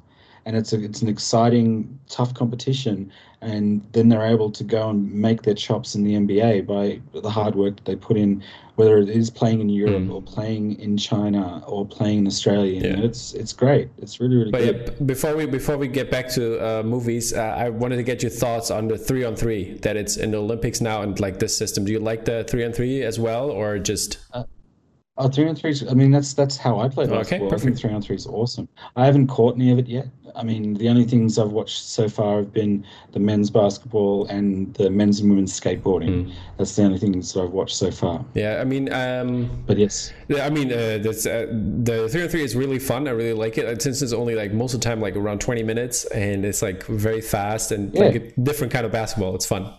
[0.47, 3.11] and it's a, it's an exciting, tough competition.
[3.41, 7.31] And then they're able to go and make their chops in the NBA by the
[7.31, 8.43] hard work that they put in,
[8.77, 10.13] whether it is playing in Europe mm.
[10.13, 12.81] or playing in China or playing in Australia.
[12.81, 13.05] Yeah.
[13.05, 13.89] it's it's great.
[13.99, 14.95] It's really really but good.
[14.99, 18.23] Yeah, before we before we get back to uh, movies, uh, I wanted to get
[18.23, 21.39] your thoughts on the three on three that it's in the Olympics now and like
[21.39, 21.85] this system.
[21.85, 24.19] Do you like the three on three as well, or just?
[24.33, 24.45] Uh,
[25.17, 25.73] Oh, three on three.
[25.89, 27.47] I mean, that's that's how I play basketball.
[27.47, 28.69] Okay, I think three on three is awesome.
[28.97, 30.09] I haven't caught any of it yet.
[30.35, 34.75] I mean, the only things I've watched so far have been the men's basketball and
[34.75, 36.27] the men's and women's skateboarding.
[36.27, 36.35] Mm.
[36.59, 38.25] That's the only things that I've watched so far.
[38.35, 42.43] Yeah, I mean, um, but yes, I mean, uh, that's, uh, the three on three
[42.43, 43.07] is really fun.
[43.07, 43.83] I really like it.
[43.83, 46.85] Since it's only like most of the time like around twenty minutes, and it's like
[46.87, 48.01] very fast and yeah.
[48.07, 49.37] like a different kind of basketball.
[49.37, 49.73] It's fun.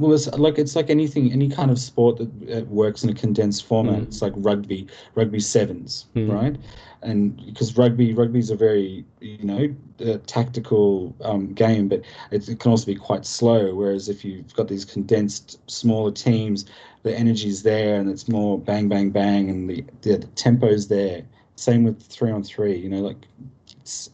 [0.00, 3.66] Well, it's like it's like anything, any kind of sport that works in a condensed
[3.66, 4.00] format.
[4.00, 4.02] Mm.
[4.04, 6.32] It's like rugby, rugby sevens, mm.
[6.32, 6.56] right?
[7.02, 9.74] And because rugby, rugby is a very you know
[10.06, 13.74] uh, tactical um, game, but it, it, can also be quite slow.
[13.74, 16.64] Whereas if you've got these condensed smaller teams,
[17.02, 20.88] the energy is there, and it's more bang, bang, bang, and the the, the tempo's
[20.88, 21.22] there.
[21.56, 22.74] Same with three on three.
[22.74, 23.26] You know, like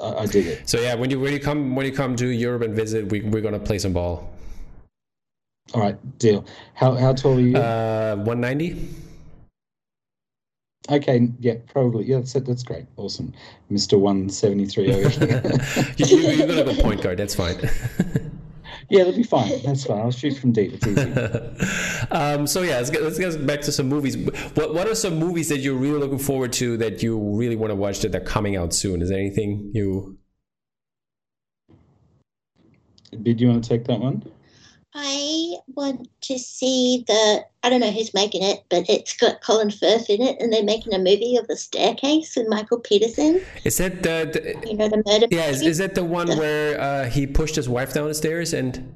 [0.01, 0.69] I, I dig it.
[0.69, 3.21] So yeah, when you when you come when you come to Europe and visit, we
[3.21, 4.36] we're gonna play some ball.
[5.75, 6.45] All right, deal.
[6.75, 7.57] How how tall are you?
[7.57, 8.89] Uh, one ninety.
[10.89, 12.05] Okay, yeah, probably.
[12.05, 12.87] Yeah, that's that's great.
[12.97, 13.33] Awesome,
[13.71, 14.87] Mister One Seventy Three.
[14.93, 17.19] you, you're gonna a point guard.
[17.19, 17.57] That's fine.
[18.89, 19.61] yeah, that'll be fine.
[19.65, 19.99] That's fine.
[19.99, 20.75] I'll shoot from deep.
[20.75, 22.07] It's easy.
[22.13, 24.17] um, so yeah, let's get, let's get back to some movies.
[24.55, 27.73] What what are some movies that you're really looking forward to that you really want
[27.73, 29.03] to watch that are coming out soon?
[29.03, 30.17] Is there anything you?
[33.23, 34.23] Did you want to take that one?
[34.99, 37.45] I want to see the.
[37.63, 40.65] I don't know who's making it, but it's got Colin Firth in it, and they're
[40.65, 43.43] making a movie of the staircase with Michael Peterson.
[43.65, 44.31] Is that the?
[44.33, 45.27] the you know the murder.
[45.31, 48.15] Yeah, is, is, that the one the, where uh, he pushed his wife down the
[48.15, 48.95] stairs and?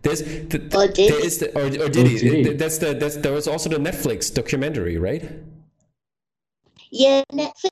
[0.00, 2.42] There's the, or did, there is the, or, or did, he?
[2.42, 2.58] did?
[2.58, 5.22] That's the that's there was also the Netflix documentary, right?
[6.90, 7.70] Yeah, Netflix.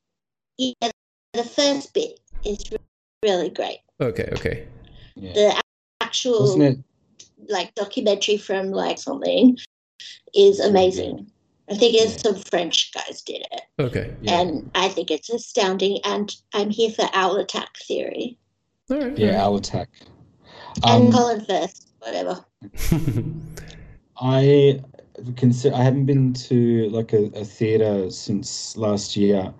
[0.58, 0.90] Yeah,
[1.32, 2.68] the first bit is
[3.22, 3.78] really great.
[4.00, 4.66] Okay, okay.
[5.14, 5.32] Yeah.
[5.32, 5.62] The
[6.00, 6.84] actual
[7.48, 9.58] like documentary from like something
[10.34, 11.30] is amazing.
[11.70, 13.62] I think it's some French guys did it.
[13.78, 14.14] Okay.
[14.20, 14.40] Yeah.
[14.40, 15.98] And I think it's astounding.
[16.04, 18.36] And I'm here for Owl Attack Theory.
[18.88, 19.88] Yeah, Owl Attack.
[20.84, 22.44] And um, Colin Firth, whatever.
[24.20, 24.80] I
[25.36, 29.52] consider I haven't been to like a, a theater since last year,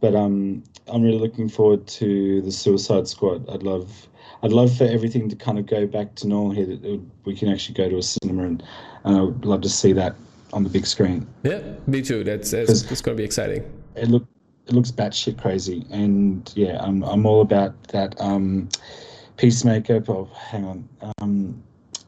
[0.00, 3.48] but um, I'm really looking forward to the Suicide Squad.
[3.48, 4.08] I'd love
[4.44, 6.66] I'd love for everything to kind of go back to normal here.
[6.66, 8.62] That we can actually go to a cinema, and,
[9.04, 10.14] and I would love to see that
[10.52, 11.26] on the big screen.
[11.42, 12.22] Yeah, me too.
[12.22, 13.64] That's it's, it's going to be exciting.
[13.96, 14.26] It look
[14.66, 18.20] it looks batshit crazy, and yeah, I'm I'm all about that.
[18.20, 18.68] Um,
[19.38, 20.04] Peacemaker.
[20.08, 20.88] Oh, hang on.
[21.18, 21.62] Um,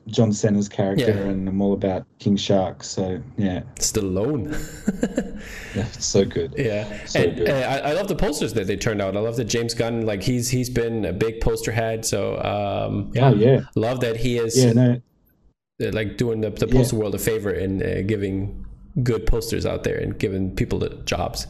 [0.08, 1.30] John Cena's character, yeah.
[1.30, 2.84] and I'm all about King Shark.
[2.84, 4.52] So yeah, Stallone.
[5.74, 6.54] yeah, so good.
[6.56, 7.50] Yeah, so and, good.
[7.50, 9.16] I, I, love the posters that they turned out.
[9.16, 12.04] I love that James Gunn, like he's he's been a big poster head.
[12.04, 14.56] So um, yeah, oh, yeah, love that he is.
[14.56, 15.02] Yeah, no.
[15.82, 17.00] Uh, like doing the, the poster yeah.
[17.00, 18.64] world a favor and uh, giving
[19.02, 21.48] good posters out there and giving people the jobs.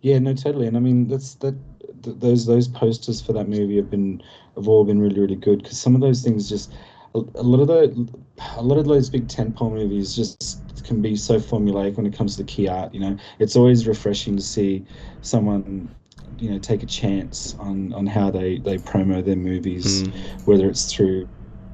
[0.00, 0.66] Yeah, no, totally.
[0.66, 1.54] And I mean, that's that.
[2.02, 4.22] Th- those those posters for that movie have been
[4.54, 6.72] have all been really really good because some of those things just
[7.14, 8.08] a, a lot of the
[8.56, 12.36] a lot of those big tentpole movies just can be so formulaic when it comes
[12.36, 12.94] to the key art.
[12.94, 14.84] You know, it's always refreshing to see
[15.22, 15.94] someone
[16.38, 20.46] you know take a chance on on how they they promo their movies, mm.
[20.46, 21.28] whether it's through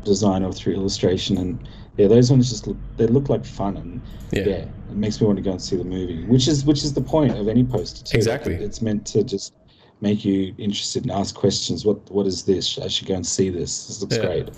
[0.05, 4.01] design or through illustration and yeah those ones just look they look like fun and
[4.30, 4.45] yeah.
[4.45, 4.55] yeah.
[4.57, 7.01] it makes me want to go and see the movie which is which is the
[7.01, 8.16] point of any poster too.
[8.16, 9.55] exactly it's meant to just
[10.01, 13.49] make you interested and ask questions what what is this i should go and see
[13.49, 14.26] this this looks yeah.
[14.26, 14.51] great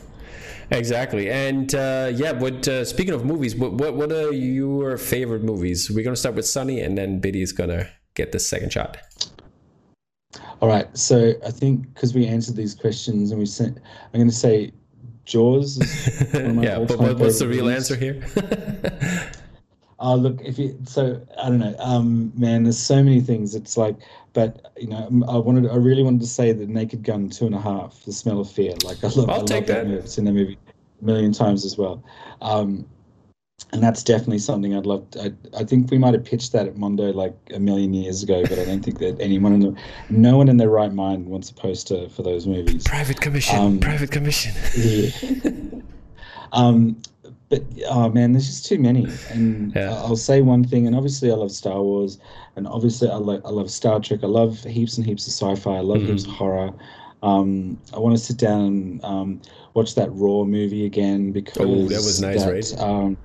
[0.70, 2.32] Exactly, and uh, yeah.
[2.32, 5.90] but uh, speaking of movies, what, what what are your favorite movies?
[5.90, 8.98] We're gonna start with Sonny, and then Biddy is gonna get the second shot.
[10.60, 10.86] All right.
[10.96, 13.78] So I think because we answered these questions and we sent,
[14.12, 14.72] I'm gonna say
[15.24, 15.78] Jaws.
[16.34, 17.90] yeah, but what's the real movies.
[17.90, 18.22] answer here?
[19.98, 22.64] Oh, look, if you so I don't know, um, man.
[22.64, 23.54] There's so many things.
[23.54, 23.96] It's like,
[24.36, 27.54] but you know, I wanted, I really wanted to say that Naked Gun two and
[27.54, 28.74] a half, The Smell of Fear.
[28.84, 29.86] Like I love, I'll I take love that.
[29.86, 30.02] movie.
[30.02, 30.58] I've seen that movie
[31.00, 32.04] a million times as well.
[32.42, 32.86] Um,
[33.72, 35.10] and that's definitely something I'd love.
[35.12, 38.22] To, I, I think we might have pitched that at Mondo like a million years
[38.22, 39.74] ago, but I don't think that anyone in the,
[40.10, 42.84] no one in their right mind wants a poster for those movies.
[42.84, 43.58] Private commission.
[43.58, 44.52] Um, private commission.
[44.76, 45.80] Yeah.
[46.52, 47.00] um,
[47.48, 49.06] but oh man, there's just too many.
[49.30, 49.94] And yeah.
[49.94, 52.18] I'll say one thing, and obviously I love Star Wars,
[52.56, 54.20] and obviously I, lo- I love Star Trek.
[54.22, 55.76] I love heaps and heaps of sci-fi.
[55.76, 56.08] I love mm-hmm.
[56.08, 56.72] heaps of horror.
[57.22, 59.42] Um, I want to sit down and um,
[59.74, 62.80] watch that Raw movie again because oh, that was nice, that, right?
[62.80, 63.16] Um,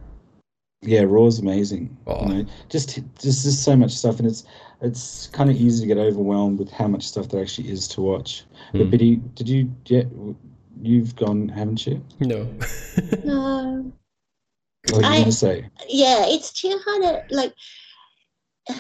[0.82, 1.95] yeah, Raw is amazing.
[2.05, 2.28] Oh.
[2.28, 4.43] You know, just just just so much stuff, and it's
[4.82, 8.01] it's kind of easy to get overwhelmed with how much stuff there actually is to
[8.01, 8.43] watch.
[8.69, 8.72] Mm.
[8.74, 8.89] But hmm.
[8.91, 10.07] Biddy, did you get?
[10.84, 12.03] You've gone, haven't you?
[12.19, 12.47] No.
[13.24, 13.91] no.
[14.89, 15.69] What are you gonna say?
[15.88, 17.53] Yeah, it's too hard to like.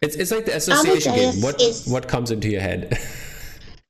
[0.00, 1.42] It's it's like the association Amadeus game.
[1.42, 2.90] What is, what comes into your head?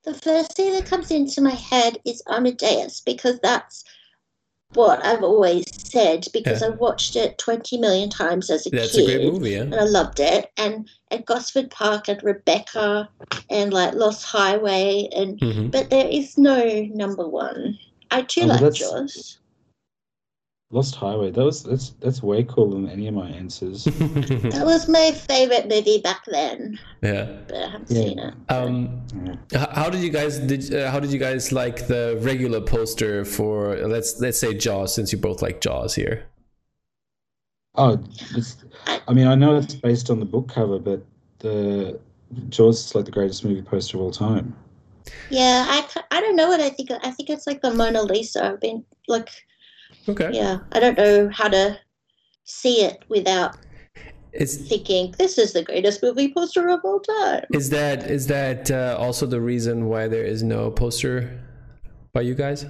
[0.05, 3.83] the first thing that comes into my head is Amadeus because that's
[4.73, 6.67] what I've always said because yeah.
[6.67, 9.01] I watched it 20 million times as a That's kid.
[9.01, 9.61] That's a great movie, yeah.
[9.61, 10.51] And I loved it.
[10.57, 13.09] And at Gosford Park and Rebecca
[13.49, 15.67] and like Lost Highway and mm-hmm.
[15.69, 17.77] but there is no number one.
[18.11, 19.38] I too oh, like Jaws.
[20.71, 21.31] Lost Highway.
[21.31, 23.83] That was that's that's way cooler than any of my answers.
[23.85, 26.77] that was my favorite movie back then.
[27.01, 28.03] Yeah, but I haven't yeah.
[28.03, 28.33] seen it.
[28.49, 29.01] Um,
[29.51, 29.73] yeah.
[29.73, 33.77] how did you guys did uh, how did you guys like the regular poster for
[33.87, 36.27] let's let's say Jaws since you both like Jaws here?
[37.73, 38.03] Oh,
[39.07, 41.03] I mean, I know it's based on the book cover, but
[41.39, 41.99] the
[42.49, 44.55] Jaws is like the greatest movie poster of all time.
[45.31, 46.91] Yeah, I, I don't know what I think.
[46.91, 48.45] I think it's like the Mona Lisa.
[48.45, 49.29] I've been like
[50.07, 50.29] Okay.
[50.33, 51.77] Yeah, I don't know how to
[52.43, 53.57] see it without
[54.33, 57.45] it's, thinking this is the greatest movie poster of all time.
[57.53, 61.41] Is that is that uh, also the reason why there is no poster
[62.13, 62.65] by you guys,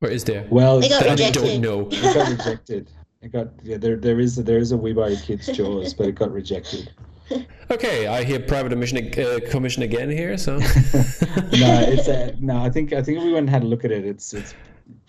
[0.00, 0.46] or is there?
[0.50, 1.42] Well, it got rejected.
[1.42, 1.88] I don't know.
[1.90, 2.90] It got rejected.
[3.22, 3.76] It got yeah.
[3.76, 6.92] There there is a, there is a We Buy Kids Jaws, but it got rejected.
[7.70, 10.36] Okay, I hear private commission, uh, commission again here.
[10.36, 10.64] So no,
[11.88, 12.58] it's a, no.
[12.58, 14.04] I think I think we went and had a look at it.
[14.04, 14.54] It's it's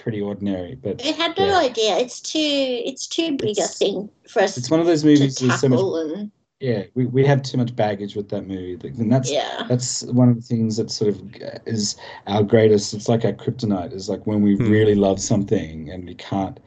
[0.06, 0.76] pretty ordinary.
[0.76, 1.58] But I had no yeah.
[1.58, 1.98] idea.
[1.98, 4.56] It's too it's too big it's, a thing for us.
[4.56, 5.80] It's one of those movies with so much.
[5.80, 9.66] And, yeah, we, we have too much baggage with that movie, and that's yeah.
[9.68, 11.22] that's one of the things that sort of
[11.66, 11.96] is
[12.28, 12.94] our greatest.
[12.94, 13.94] It's like our kryptonite.
[13.94, 14.70] Is like when we mm.
[14.70, 16.60] really love something and we can't,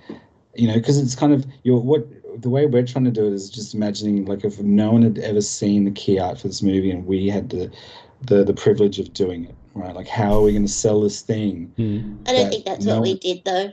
[0.56, 2.08] you know, because it's kind of your what
[2.42, 5.18] the way we're trying to do it is just imagining like if no one had
[5.18, 7.70] ever seen the key art for this movie and we had the
[8.22, 9.94] the the privilege of doing it right?
[9.94, 11.72] Like, how are we going to sell this thing?
[11.78, 12.28] Mm.
[12.28, 13.72] I don't that think that's no, what we did though.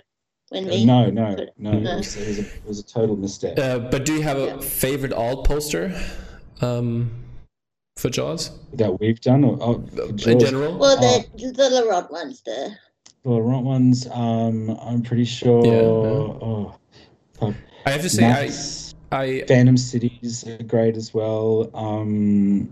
[0.49, 1.91] When we no, no, no, no.
[1.91, 3.58] It, was, it, was a, it, was, a, total mistake.
[3.58, 5.99] Uh, but do you have a favorite alt poster
[6.62, 7.12] um,
[7.97, 10.78] for Jaws that we've done, or oh, in general?
[10.78, 11.51] Well, the oh.
[11.51, 12.78] the Laurent ones, the
[13.24, 14.08] the Laurent ones.
[14.12, 15.66] Um, I'm pretty sure.
[15.66, 16.76] Yeah, oh,
[17.41, 21.72] I have to say, Max, I, I Phantom Cities are great as well.
[21.74, 22.72] Um,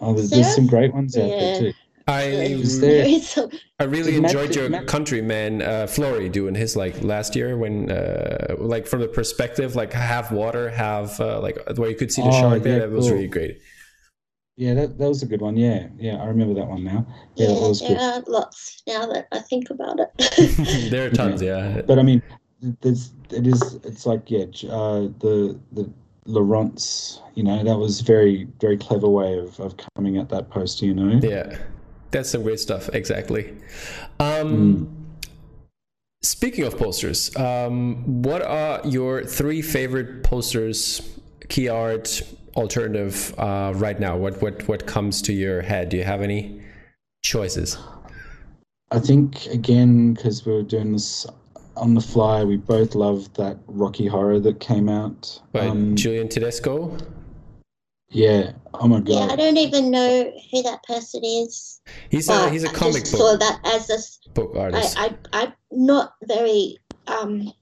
[0.00, 1.38] oh, there's, there's some great ones out yeah.
[1.38, 1.72] there too.
[2.06, 2.62] I
[3.80, 8.86] I really enjoyed your countryman uh, Florey doing his like last year when uh, like
[8.86, 12.40] from the perspective like half water, half uh, like where you could see the oh,
[12.40, 12.80] shark there.
[12.80, 12.96] that cool.
[12.96, 13.58] was really great.
[14.56, 15.56] Yeah, that, that was a good one.
[15.56, 17.06] Yeah, yeah, I remember that one now.
[17.34, 17.98] Yeah, yeah was there good.
[17.98, 20.90] are lots now that I think about it.
[20.90, 21.76] there are tons, yeah.
[21.76, 21.82] yeah.
[21.82, 22.22] But I mean,
[22.80, 25.90] there's it is it's like yeah, uh, the the
[26.26, 30.84] Laurent's, you know, that was very very clever way of of coming at that poster,
[30.84, 31.18] you know.
[31.22, 31.58] Yeah.
[32.14, 32.88] That's some great stuff.
[32.92, 33.52] Exactly.
[34.20, 34.88] Um, mm.
[36.22, 41.02] Speaking of posters, um, what are your three favorite posters,
[41.48, 42.22] key art,
[42.54, 44.16] alternative uh, right now?
[44.16, 45.88] What what what comes to your head?
[45.88, 46.62] Do you have any
[47.22, 47.76] choices?
[48.92, 51.26] I think again because we were doing this
[51.76, 56.28] on the fly, we both loved that Rocky Horror that came out by um, Julian
[56.28, 56.96] Tedesco.
[58.14, 58.52] Yeah.
[58.74, 59.08] Oh my god.
[59.08, 61.80] Yeah, I don't even know who that person is.
[62.10, 63.20] He's a he's a comic book.
[63.20, 64.96] Saw that as a book artist.
[64.98, 67.52] I, I I'm not very um.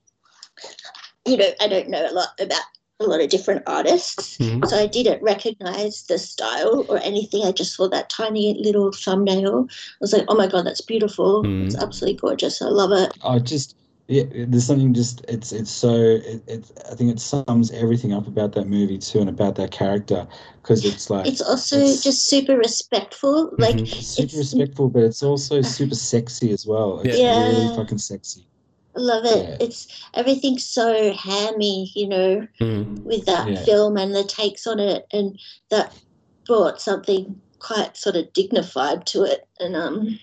[1.24, 2.62] You know, I don't know a lot about
[3.00, 4.64] a lot of different artists, mm-hmm.
[4.64, 7.44] so I didn't recognize the style or anything.
[7.44, 9.66] I just saw that tiny little thumbnail.
[9.70, 11.42] I was like, oh my god, that's beautiful.
[11.42, 11.66] Mm-hmm.
[11.66, 12.60] It's absolutely gorgeous.
[12.60, 13.16] I love it.
[13.24, 13.76] I just
[14.12, 18.26] yeah, there's something just it's it's so it, it I think it sums everything up
[18.26, 20.26] about that movie too and about that character
[20.60, 23.62] because it's like it's also it's, just super respectful mm-hmm.
[23.62, 27.48] like it's super it's, respectful but it's also super sexy as well it's yeah.
[27.48, 28.46] really fucking sexy
[28.94, 29.56] I love it yeah.
[29.60, 33.02] it's everything's so hammy you know mm.
[33.04, 33.64] with that yeah.
[33.64, 35.38] film and the takes on it and
[35.70, 35.98] that
[36.44, 40.18] brought something quite sort of dignified to it, and um,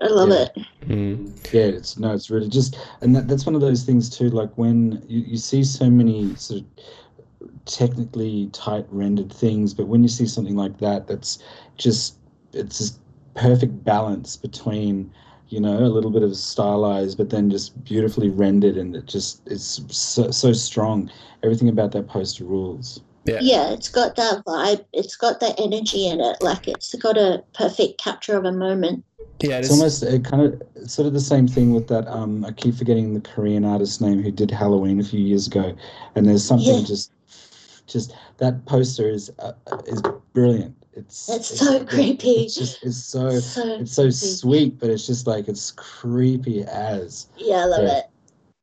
[0.00, 0.42] I love yeah.
[0.42, 0.66] it.
[0.86, 1.52] Mm.
[1.52, 4.30] Yeah, it's no, it's really just, and that, that's one of those things too.
[4.30, 6.66] Like when you, you see so many sort of
[7.64, 11.40] technically tight rendered things, but when you see something like that, that's
[11.76, 12.16] just
[12.52, 13.00] it's just
[13.34, 15.12] perfect balance between
[15.48, 19.42] you know a little bit of stylized but then just beautifully rendered and it just
[19.46, 21.08] it's so, so strong
[21.44, 23.38] everything about that poster rules yeah.
[23.40, 24.84] yeah, it's got that vibe.
[24.92, 26.36] It's got that energy in it.
[26.40, 29.04] Like it's got a perfect capture of a moment.
[29.40, 32.06] Yeah, it's almost it kind of it's sort of the same thing with that.
[32.08, 35.76] Um, I keep forgetting the Korean artist's name who did Halloween a few years ago,
[36.14, 36.84] and there's something yeah.
[36.84, 37.12] just,
[37.86, 39.52] just that poster is uh,
[39.86, 40.02] is
[40.32, 40.74] brilliant.
[40.94, 42.30] It's it's, it's so creepy.
[42.30, 44.16] It's just it's so, so it's so creepy.
[44.16, 47.26] sweet, but it's just like it's creepy as.
[47.36, 47.98] Yeah, I love yeah.
[47.98, 48.04] it.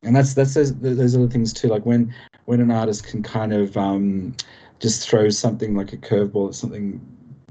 [0.01, 1.68] And that's that's those, those other things too.
[1.68, 2.14] Like when
[2.46, 4.36] when an artist can kind of um,
[4.80, 7.02] just throw something like a curveball at something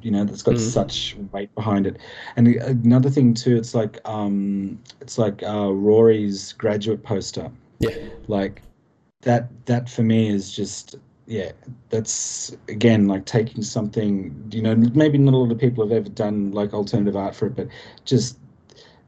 [0.02, 0.58] you know that's got mm.
[0.58, 1.96] such weight behind it.
[2.36, 7.50] And another thing too it's like um it's like uh rory's graduate poster.
[7.78, 7.96] Yeah.
[8.26, 8.62] Like
[9.20, 11.52] that that for me is just yeah
[11.88, 16.08] that's again like taking something you know maybe not a lot of people have ever
[16.08, 17.68] done like alternative art for it but
[18.04, 18.38] just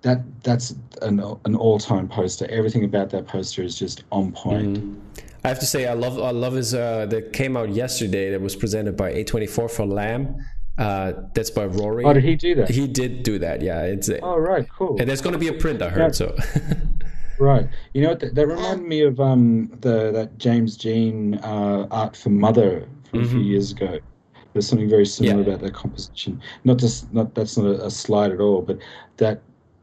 [0.04, 2.46] that that's an, an all-time poster.
[2.50, 4.78] Everything about that poster is just on point.
[4.78, 5.00] Mm.
[5.44, 8.30] I have to say, I love I love his uh, that came out yesterday.
[8.30, 10.42] That was presented by A24 for Lamb.
[10.78, 12.04] Uh, that's by Rory.
[12.04, 12.70] Oh, did he do that?
[12.70, 13.60] He did do that.
[13.60, 14.08] Yeah, it's.
[14.22, 14.96] Oh right, cool.
[14.98, 15.82] And there's going to be a print.
[15.82, 16.34] I heard yeah.
[16.34, 16.36] so.
[17.38, 17.68] right.
[17.92, 18.20] You know what?
[18.20, 23.20] That, that reminded me of um the that James Jean uh, art for Mother from
[23.20, 23.26] mm-hmm.
[23.26, 23.48] a few mm-hmm.
[23.50, 24.00] years ago.
[24.54, 25.48] There's something very similar yeah.
[25.48, 26.40] about that composition.
[26.64, 28.78] Not just not that's not a, a slide at all, but
[29.18, 29.42] that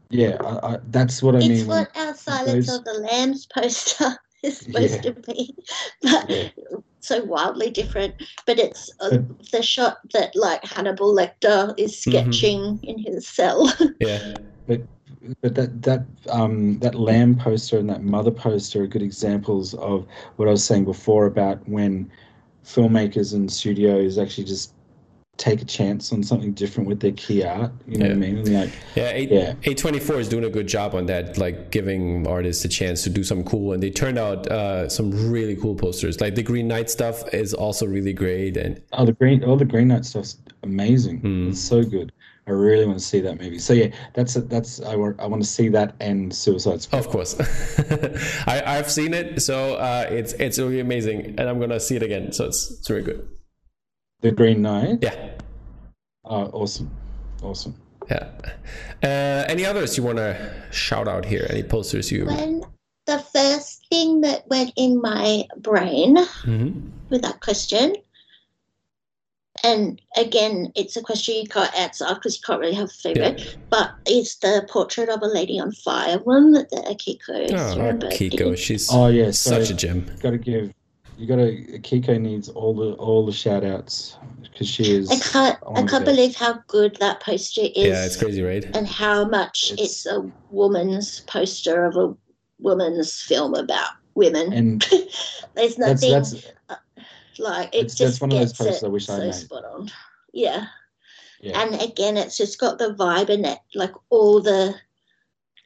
[0.09, 1.57] yeah, I, I, that's what I it's mean.
[1.59, 2.79] It's what our Silence those...
[2.79, 5.01] of the Lambs poster is supposed yeah.
[5.01, 5.55] to be,
[6.01, 6.49] but yeah.
[6.99, 8.15] so wildly different.
[8.45, 9.19] But it's uh,
[9.51, 12.11] the shot that like Hannibal Lecter is mm-hmm.
[12.11, 12.85] sketching mm-hmm.
[12.85, 13.73] in his cell.
[13.99, 14.35] Yeah,
[14.67, 14.81] but
[15.41, 20.07] but that that um that lamb poster and that mother poster are good examples of
[20.37, 22.09] what I was saying before about when
[22.65, 24.73] filmmakers and studios actually just
[25.37, 27.71] take a chance on something different with their key art.
[27.87, 28.13] You know yeah.
[28.13, 28.53] what I mean?
[28.53, 32.63] Like, yeah, A, yeah, A24 is doing a good job on that, like giving artists
[32.63, 33.73] a chance to do something cool.
[33.73, 36.21] And they turned out uh, some really cool posters.
[36.21, 38.55] Like the Green Knight stuff is also really great.
[38.57, 41.21] And oh, the green, all the Green Knight stuff's amazing.
[41.21, 41.49] Mm.
[41.49, 42.11] It's so good.
[42.47, 43.59] I really want to see that movie.
[43.59, 46.99] So yeah, that's a, that's I want I want to see that and Suicide Squad.
[46.99, 47.39] Of course,
[48.47, 52.03] I I've seen it, so uh, it's it's really amazing, and I'm gonna see it
[52.03, 52.33] again.
[52.33, 53.29] So it's it's really good.
[54.21, 54.99] The Green Knight.
[55.01, 55.31] Yeah.
[56.23, 56.91] Oh, awesome,
[57.41, 57.75] awesome.
[58.09, 58.29] Yeah.
[59.03, 61.47] Uh, any others you want to shout out here?
[61.49, 62.25] Any posters you?
[62.25, 62.63] When
[63.07, 66.89] the first thing that went in my brain mm-hmm.
[67.09, 67.95] with that question,
[69.63, 73.39] and again, it's a question you can't answer because you can't really have a favorite,
[73.39, 73.53] yeah.
[73.69, 77.51] but it's the portrait of a lady on fire one that the Akiko.
[77.51, 80.05] Oh, Akiko, she's oh yeah, such a gem.
[80.21, 80.73] Got to give
[81.17, 85.59] you gotta Kiko needs all the all the shout outs because she is I can't
[85.75, 87.87] I can't believe how good that poster is.
[87.87, 88.63] Yeah, it's crazy, right?
[88.75, 92.15] And how much it's, it's a woman's poster of a
[92.59, 94.53] woman's film about women.
[94.53, 94.81] And
[95.55, 96.75] there's nothing that's, that's, uh,
[97.39, 99.35] like it just that's one of those posters I wish so I made.
[99.35, 99.89] spot on.
[100.33, 100.67] Yeah.
[101.41, 101.61] yeah.
[101.61, 104.75] And again it's just got the vibe in it, like all the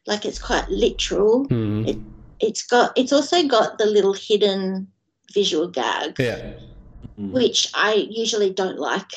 [0.08, 1.48] like it's quite literal.
[1.48, 1.88] Mm.
[1.88, 1.98] It
[2.40, 4.88] it's got it's also got the little hidden
[5.34, 6.16] visual gag.
[6.20, 6.54] Yeah.
[7.20, 7.32] Mm.
[7.32, 9.10] Which I usually don't like.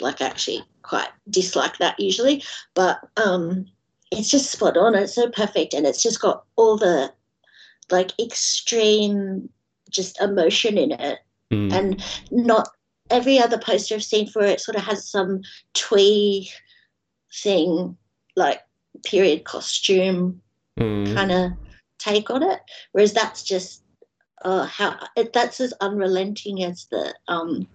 [0.00, 2.42] Like actually quite dislike that usually.
[2.74, 3.66] But um
[4.10, 4.94] it's just spot on.
[4.94, 7.12] It's so perfect and it's just got all the
[7.90, 9.48] like extreme
[9.90, 11.18] just emotion in it.
[11.50, 11.72] Mm.
[11.72, 12.68] And not
[13.10, 15.42] every other poster I've seen for it sort of has some
[15.74, 16.50] twee
[17.42, 17.96] thing,
[18.36, 18.60] like
[19.04, 20.40] period costume
[20.78, 21.14] mm.
[21.14, 21.52] kind of
[21.98, 22.60] take on it.
[22.92, 23.83] Whereas that's just
[24.44, 27.66] uh, how it, that's as unrelenting as the um,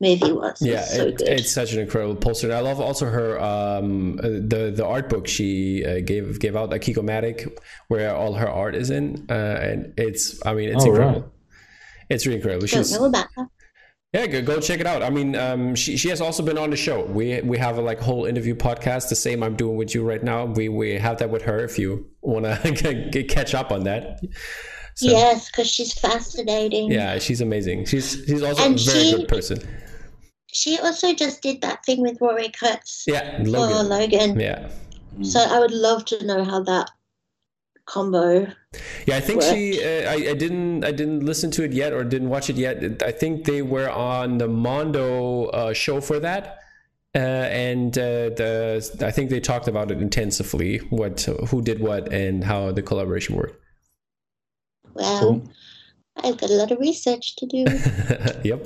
[0.00, 0.60] movie was.
[0.60, 2.48] Yeah, it's, so it, it's such an incredible poster.
[2.48, 6.70] And I love also her um, the the art book she uh, gave gave out,
[6.70, 7.58] like Kikomatic,
[7.88, 11.20] where all her art is in, uh, and it's I mean it's oh, incredible.
[11.20, 11.30] Right.
[12.10, 12.66] It's really incredible.
[12.66, 13.48] Don't She's, know about that.
[14.12, 15.02] Yeah, go, go check it out.
[15.02, 17.02] I mean, um, she she has also been on the show.
[17.04, 20.22] We we have a like whole interview podcast, the same I'm doing with you right
[20.22, 20.44] now.
[20.44, 22.44] We we have that with her if you want
[22.76, 24.20] to catch up on that.
[24.94, 26.90] So, yes, because she's fascinating.
[26.90, 27.86] Yeah, she's amazing.
[27.86, 29.58] She's she's also and a very she, good person.
[30.48, 33.04] She also just did that thing with Rory Kurtz.
[33.06, 33.76] Yeah, Logan.
[33.76, 34.40] For Logan.
[34.40, 34.68] Yeah.
[35.22, 36.90] So I would love to know how that
[37.86, 38.46] combo.
[39.06, 39.52] Yeah, I think worked.
[39.52, 39.82] she.
[39.82, 40.84] Uh, I, I didn't.
[40.84, 43.02] I didn't listen to it yet, or didn't watch it yet.
[43.02, 46.58] I think they were on the Mondo uh, show for that,
[47.14, 50.78] uh, and uh, the I think they talked about it intensively.
[50.90, 53.61] What who did what and how the collaboration worked.
[54.94, 55.52] Well, cool.
[56.16, 57.64] I've got a lot of research to do.
[58.44, 58.64] yep.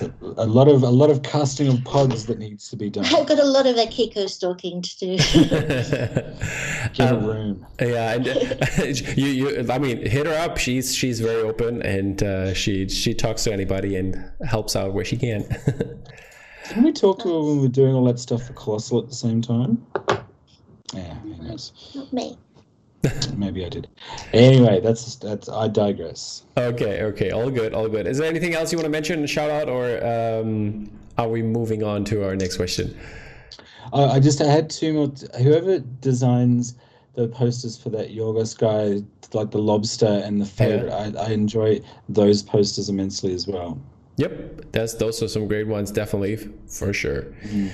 [0.00, 3.06] A, a, lot of a lot of casting of pods that needs to be done.
[3.06, 5.16] I've got a lot of Akiko stalking to do.
[6.92, 7.66] Get um, a room.
[7.80, 8.84] Yeah, and uh,
[9.16, 9.66] you, you.
[9.70, 10.58] I mean, hit her up.
[10.58, 15.04] She's she's very open and uh, she she talks to anybody and helps out where
[15.04, 15.42] she can.
[16.68, 19.08] Didn't we talk to her when we were doing all that stuff for Colossal at
[19.08, 19.84] the same time?
[20.92, 21.72] Yeah, who knows?
[21.94, 22.38] Not me.
[23.36, 23.88] Maybe I did.
[24.32, 25.48] Anyway, that's that's.
[25.48, 26.44] I digress.
[26.56, 28.06] Okay, okay, all good, all good.
[28.06, 31.82] Is there anything else you want to mention, shout out, or um, are we moving
[31.82, 32.96] on to our next question?
[33.92, 35.08] Uh, I just I had two more.
[35.08, 36.76] T- whoever designs
[37.14, 41.20] the posters for that Yorgos guy, like the lobster and the favorite, yeah.
[41.20, 43.78] I, I enjoy those posters immensely as well.
[44.16, 46.36] Yep, that's those are some great ones, definitely
[46.68, 47.22] for sure.
[47.22, 47.68] Mm-hmm.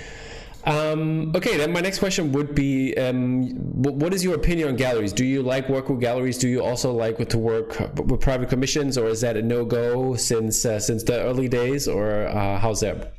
[0.64, 3.48] Um, okay, then my next question would be: um,
[3.82, 5.12] What is your opinion on galleries?
[5.12, 6.36] Do you like work with galleries?
[6.38, 10.16] Do you also like to work with private commissions, or is that a no go
[10.16, 13.14] since uh, since the early days, or uh, how's that?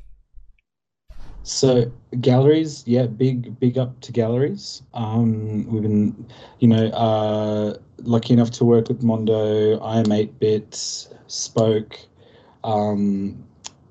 [1.43, 4.83] So galleries, yeah, big big up to galleries.
[4.93, 6.27] Um, we've been,
[6.59, 11.97] you know, uh, lucky enough to work with Mondo, iam8bit, Spoke.
[12.63, 13.43] Um,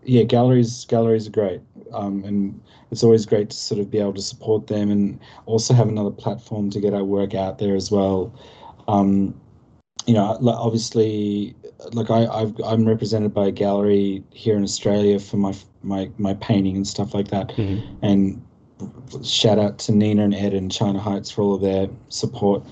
[0.05, 1.61] yeah, galleries galleries are great,
[1.93, 2.61] um, and
[2.91, 6.11] it's always great to sort of be able to support them and also have another
[6.11, 8.35] platform to get our work out there as well.
[8.89, 9.39] Um,
[10.07, 11.55] you know, obviously,
[11.93, 16.35] like I, I've, I'm represented by a gallery here in Australia for my my my
[16.35, 18.05] painting and stuff like that, mm-hmm.
[18.05, 18.45] and
[19.25, 22.65] shout out to Nina and Ed and China Heights for all of their support.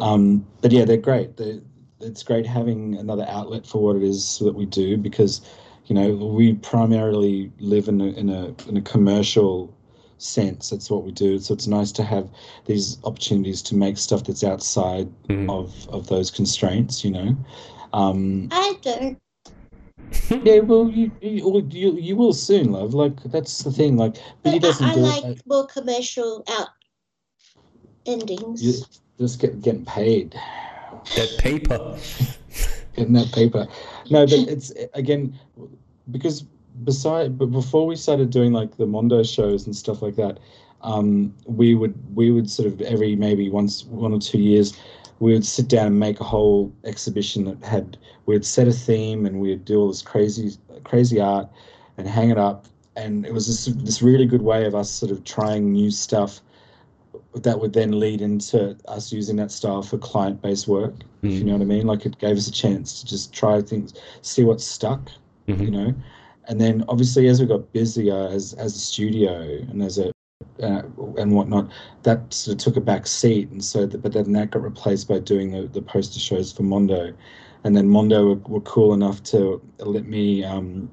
[0.00, 1.36] Um, but yeah, they're great.
[1.36, 1.60] They're,
[2.00, 5.40] it's great having another outlet for what it is that we do because
[5.86, 9.74] you know, we primarily live in a, in a in a commercial
[10.18, 10.70] sense.
[10.70, 11.38] That's what we do.
[11.38, 12.28] So it's nice to have
[12.66, 15.50] these opportunities to make stuff that's outside mm.
[15.50, 17.04] of of those constraints.
[17.04, 17.36] You know.
[17.92, 19.20] Um, I don't.
[20.44, 22.94] yeah, well, you, you you you will soon, love.
[22.94, 23.96] Like that's the thing.
[23.96, 25.42] Like, but, he doesn't I, I do like it.
[25.46, 26.68] more commercial out
[28.06, 28.62] endings.
[28.62, 28.84] You
[29.18, 30.34] just get getting paid.
[31.16, 31.98] That paper.
[32.96, 33.66] in that paper.
[34.10, 35.38] No, but it's again
[36.10, 36.42] because
[36.84, 40.38] beside but before we started doing like the Mondo shows and stuff like that,
[40.82, 44.76] um, we would we would sort of every maybe once one or two years
[45.20, 47.96] we would sit down and make a whole exhibition that had
[48.26, 51.48] we'd set a theme and we'd do all this crazy crazy art
[51.96, 52.66] and hang it up.
[52.96, 56.40] And it was this this really good way of us sort of trying new stuff
[57.34, 60.94] that would then lead into us using that style for client based work.
[60.94, 61.04] Mm.
[61.22, 61.46] If you hmm.
[61.46, 64.44] know what I mean, like it gave us a chance to just try things, see
[64.44, 65.10] what stuck,
[65.48, 65.62] mm-hmm.
[65.62, 65.94] you know.
[66.46, 70.12] And then obviously as we got busier as as a studio and as a
[70.62, 70.82] uh,
[71.16, 71.70] and whatnot,
[72.02, 73.50] that sort of took a back seat.
[73.50, 76.62] And so, the, but then that got replaced by doing the, the poster shows for
[76.62, 77.12] Mondo,
[77.64, 80.90] and then Mondo were, were cool enough to let me um,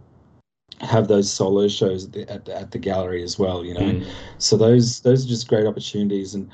[0.81, 3.81] have those solo shows at the, at the, at the gallery as well you know
[3.81, 4.11] mm.
[4.37, 6.35] so those those are just great opportunities.
[6.35, 6.49] And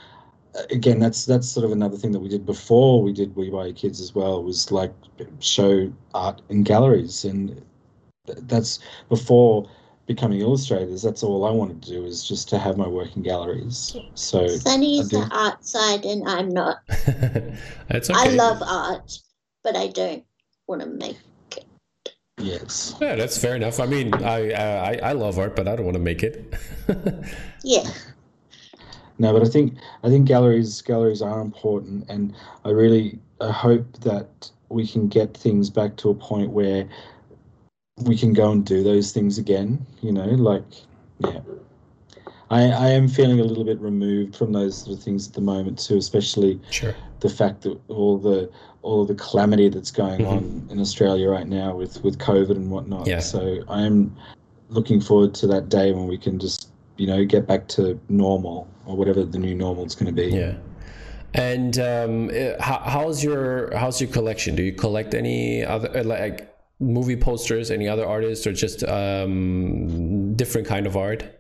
[0.55, 3.49] uh, again that's that's sort of another thing that we did before we did we
[3.49, 4.93] buy kids as well was like
[5.39, 7.25] show art in galleries.
[7.25, 7.61] And
[8.25, 9.69] that's before
[10.05, 13.23] becoming illustrators that's all i wanted to do is just to have my work in
[13.23, 13.95] galleries.
[14.15, 16.77] So sonny's the art side and i'm not.
[17.89, 18.17] That's okay.
[18.17, 19.19] i love art
[19.63, 20.23] but i don't
[20.67, 21.17] want to make
[22.39, 22.95] Yes.
[23.01, 23.79] Yeah, that's fair enough.
[23.79, 26.53] I mean, I I, I love art, but I don't want to make it.
[27.63, 27.89] yeah.
[29.19, 33.91] No, but I think I think galleries galleries are important, and I really I hope
[34.01, 36.87] that we can get things back to a point where
[38.03, 39.83] we can go and do those things again.
[40.01, 40.63] You know, like
[41.19, 41.39] yeah.
[42.49, 45.41] I, I am feeling a little bit removed from those sort of things at the
[45.41, 46.95] moment too, especially sure.
[47.19, 48.49] the fact that all the
[48.83, 50.27] all of the calamity that's going mm-hmm.
[50.29, 53.07] on in Australia right now with with COVID and whatnot.
[53.07, 53.19] Yeah.
[53.19, 54.15] So I am
[54.69, 58.67] looking forward to that day when we can just you know get back to normal
[58.85, 60.33] or whatever the new normal is going to be.
[60.33, 60.55] Yeah.
[61.33, 64.55] And um, how, how's your how's your collection?
[64.55, 70.33] Do you collect any other uh, like movie posters, any other artists, or just um,
[70.35, 71.36] different kind of art?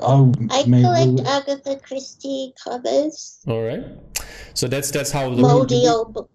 [0.00, 3.38] Oh, I collect Agatha Christie covers.
[3.46, 3.84] All right.
[4.54, 5.86] So that's that's how the moldy.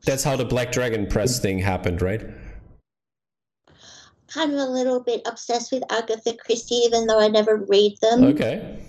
[0.06, 2.22] That's how the Black Dragon press thing happened, right?
[4.28, 8.24] Kind of a little bit obsessed with Agatha Christie, even though I never read them.
[8.24, 8.80] Okay.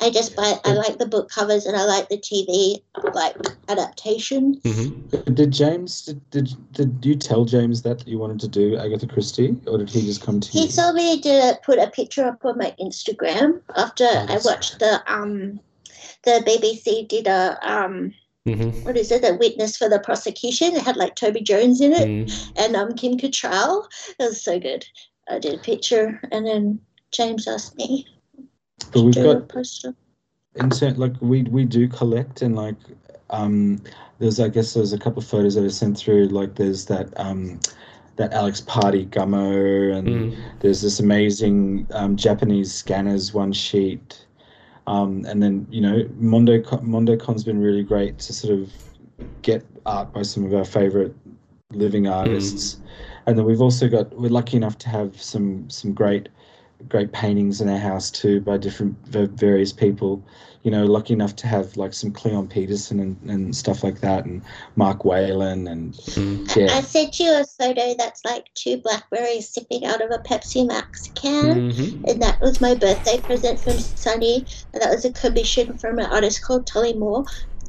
[0.00, 0.54] I just buy.
[0.64, 2.82] I like the book covers and I like the TV
[3.14, 3.36] like
[3.68, 4.60] adaptation.
[4.60, 5.34] Mm-hmm.
[5.34, 6.02] Did James?
[6.02, 9.90] Did, did did you tell James that you wanted to do Agatha Christie, or did
[9.90, 10.66] he just come to he you?
[10.66, 14.78] He told me to put a picture up on my Instagram after oh, I watched
[14.78, 15.60] the um
[16.24, 18.14] the BBC did a um.
[18.46, 18.84] Mm-hmm.
[18.84, 19.20] What is it?
[19.20, 20.74] The witness for the prosecution.
[20.74, 22.52] It had like Toby Jones in it mm.
[22.56, 23.86] and um Kim Cattrall.
[24.18, 24.86] It was so good.
[25.28, 26.80] I did a picture, and then
[27.10, 28.06] James asked me
[28.92, 29.50] but we've got
[30.56, 32.76] in turn, like we we do collect and like
[33.30, 33.80] um
[34.18, 37.08] there's I guess there's a couple of photos that are sent through like there's that
[37.18, 37.60] um
[38.16, 40.36] that Alex Party gummo and mm.
[40.60, 44.26] there's this amazing um, Japanese scanners one sheet
[44.88, 48.72] um, and then you know Mondo MondoCon's been really great to sort of
[49.42, 51.14] get art by some of our favorite
[51.70, 52.14] living mm.
[52.14, 52.80] artists mm.
[53.26, 56.28] and then we've also got we're lucky enough to have some some great
[56.88, 60.22] great paintings in our house too by different various people.
[60.62, 64.24] You know, lucky enough to have like some Cleon Peterson and, and stuff like that,
[64.24, 64.42] and
[64.76, 66.56] Mark Whalen, and mm.
[66.56, 66.76] yeah.
[66.76, 71.10] I sent you a photo that's like two blackberries sipping out of a Pepsi Max
[71.14, 72.04] can, mm-hmm.
[72.06, 76.06] and that was my birthday present from Sonny, and that was a commission from an
[76.06, 77.24] artist called Tully Moore,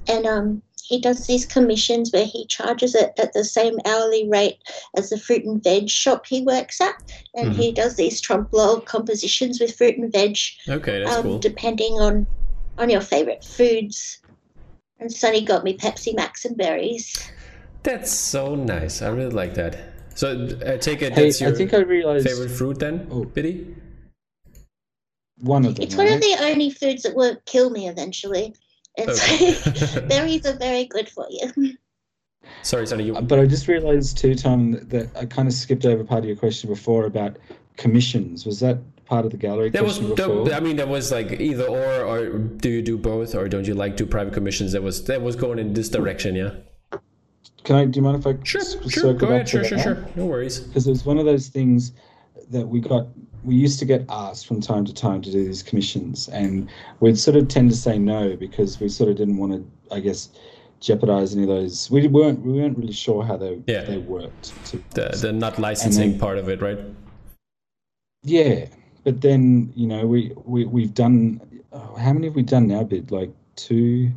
[0.07, 4.57] and um, he does these commissions where he charges it at the same hourly rate
[4.97, 6.95] as the fruit and veg shop he works at,
[7.35, 7.61] and mm-hmm.
[7.61, 10.35] he does these trompe l'oeil compositions with fruit and veg.
[10.67, 11.39] Okay, that's um, cool.
[11.39, 12.25] Depending on
[12.79, 14.19] on your favorite foods.
[14.99, 17.31] And Sonny got me Pepsi Max and berries.
[17.83, 19.03] That's so nice.
[19.03, 19.77] I really like that.
[20.15, 22.27] So I take it hey, that's your I think I realized...
[22.27, 23.25] favorite fruit then, oh.
[23.25, 23.75] Biddy?
[25.37, 25.83] One of them.
[25.83, 26.05] It's right?
[26.05, 28.55] one of the only foods that won't kill me eventually.
[28.95, 30.07] It's okay.
[30.07, 31.77] berries are very good for you.
[32.61, 33.05] Sorry, Sonny.
[33.05, 33.15] You...
[33.15, 36.25] Uh, but I just realised too, Tom, that I kind of skipped over part of
[36.25, 37.37] your question before about
[37.77, 38.45] commissions.
[38.45, 40.51] Was that part of the gallery that was before?
[40.53, 43.73] I mean, that was like either or, or do you do both, or don't you
[43.73, 44.71] like do private commissions?
[44.73, 46.51] That was that was going in this direction, yeah.
[47.63, 47.85] Can I?
[47.85, 50.59] Do you mind if I sure, sure, go ahead, sure, sure, sure, no worries.
[50.59, 51.93] Because it was one of those things
[52.49, 53.07] that we got
[53.43, 57.17] we used to get asked from time to time to do these commissions, and we'd
[57.17, 60.29] sort of tend to say no because we sort of didn't want to, I guess,
[60.79, 61.89] jeopardize any of those.
[61.91, 63.83] We weren't we weren't really sure how they yeah.
[63.83, 64.53] they worked.
[64.91, 66.79] The the not licensing then, part of it, right?
[68.23, 68.65] Yeah,
[69.03, 71.41] but then you know we we we've done
[71.71, 72.83] oh, how many have we done now?
[72.83, 74.11] Bit like two.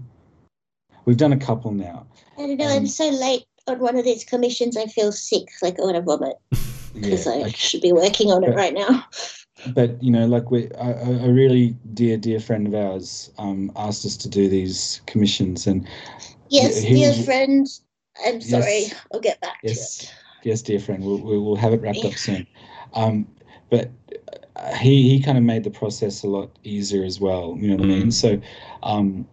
[1.04, 2.06] We've done a couple now.
[2.38, 2.66] I don't know.
[2.66, 4.76] Um, I'm so late on one of these commissions.
[4.76, 6.36] I feel sick, like I want to vomit.
[6.94, 9.04] because yeah, I should be working on it right now.
[9.74, 14.04] But you know, like we, a, a really dear, dear friend of ours um, asked
[14.04, 15.86] us to do these commissions, and
[16.48, 17.66] yes, dear was, friend,
[18.26, 20.14] I'm sorry, yes, I'll get back yes, to it.
[20.42, 22.10] Yes, dear friend, we'll we'll have it wrapped yeah.
[22.10, 22.46] up soon.
[22.94, 23.28] Um,
[23.70, 23.90] but
[24.56, 27.56] uh, he he kind of made the process a lot easier as well.
[27.58, 27.92] You know what mm.
[27.92, 28.08] I mean?
[28.08, 28.12] Mm.
[28.12, 28.40] So,
[28.82, 29.28] um,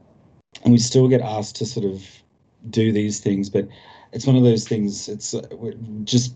[0.64, 2.06] and we still get asked to sort of
[2.70, 3.68] do these things, but
[4.12, 5.08] it's one of those things.
[5.08, 5.42] It's uh,
[6.04, 6.36] just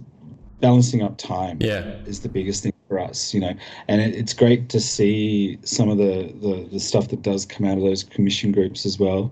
[0.63, 1.81] balancing up time yeah.
[2.07, 3.53] is the biggest thing for us, you know.
[3.89, 7.67] And it, it's great to see some of the, the, the stuff that does come
[7.67, 9.29] out of those commission groups as well.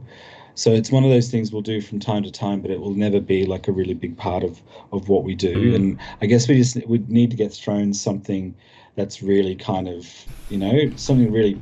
[0.56, 2.94] So it's one of those things we'll do from time to time, but it will
[2.94, 5.72] never be like a really big part of, of what we do.
[5.72, 5.76] Mm.
[5.76, 8.54] And I guess we just we need to get thrown something
[8.98, 10.06] that's really kind of
[10.50, 11.62] you know something really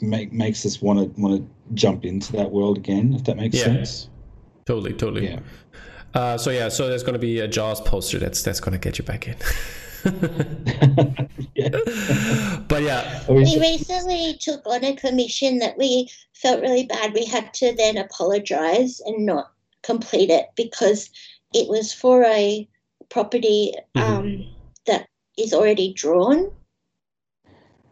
[0.00, 3.14] make makes us want to want to jump into that world again.
[3.14, 3.64] If that makes yeah.
[3.64, 4.08] sense.
[4.64, 5.28] Totally, totally.
[5.28, 5.38] Yeah.
[6.14, 8.78] Uh, so yeah, so there's going to be a Jaws poster that's that's going to
[8.78, 9.36] get you back in.
[11.54, 11.68] yeah.
[12.68, 17.12] But yeah, we recently took on a commission that we felt really bad.
[17.12, 19.52] We had to then apologize and not
[19.82, 21.10] complete it because
[21.54, 22.66] it was for a
[23.10, 24.12] property mm-hmm.
[24.12, 24.52] um, mm-hmm.
[24.86, 25.08] that
[25.38, 26.50] is already drawn,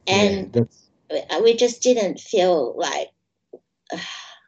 [0.07, 0.69] and
[1.11, 3.11] yeah, we just didn't feel like.
[3.93, 3.99] Uh,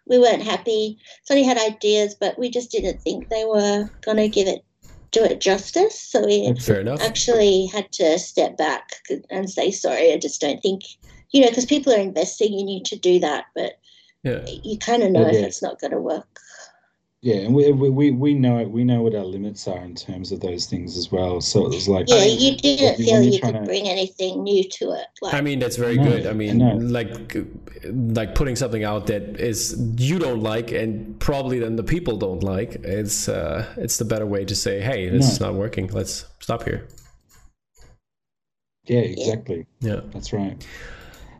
[0.07, 0.99] we weren't happy.
[1.25, 4.65] Sonny had ideas, but we just didn't think they were going to give it
[5.11, 5.99] do it justice.
[6.01, 6.53] So we
[7.01, 8.93] actually had to step back
[9.31, 10.13] and say sorry.
[10.13, 10.83] I just don't think
[11.31, 13.79] you know because people are investing in you to do that, but
[14.23, 14.45] yeah.
[14.47, 15.39] you kind of know yeah.
[15.39, 16.41] if it's not going to work.
[17.25, 18.69] Yeah, and we, we we know it.
[18.69, 21.41] We know what our limits are in terms of those things as well.
[21.41, 23.61] So it was like, yeah, you didn't feel you could to...
[23.61, 25.07] bring anything new to it.
[25.21, 26.27] Like, I mean, that's very no, good.
[26.27, 26.75] I mean, no.
[26.75, 27.37] like
[27.85, 32.43] like putting something out that is you don't like, and probably then the people don't
[32.43, 32.75] like.
[32.83, 35.33] It's uh, it's the better way to say, hey, this no.
[35.33, 35.87] is not working.
[35.93, 36.89] Let's stop here.
[38.87, 39.67] Yeah, exactly.
[39.79, 40.67] Yeah, that's right.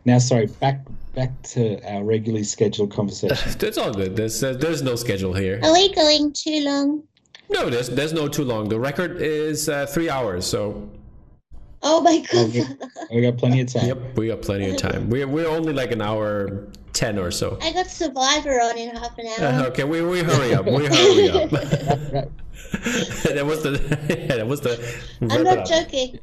[0.05, 3.37] Now, sorry, back back to our regularly scheduled conversation.
[3.59, 4.15] it's all good.
[4.15, 5.59] There's uh, there's no schedule here.
[5.63, 7.03] Are we going too long?
[7.49, 8.69] No, there's there's no too long.
[8.69, 10.89] The record is uh, three hours, so.
[11.85, 12.53] Oh my god.
[12.53, 12.65] we,
[13.15, 13.85] we got plenty of time.
[13.85, 15.09] Yep, we got plenty of time.
[15.09, 17.57] We're we're only like an hour ten or so.
[17.61, 19.63] I got Survivor on in half an hour.
[19.63, 20.65] Uh, okay, we, we hurry up.
[20.65, 21.49] We hurry up.
[22.83, 23.71] that was the
[24.09, 24.79] yeah, that was the
[25.21, 26.19] I'm not joking.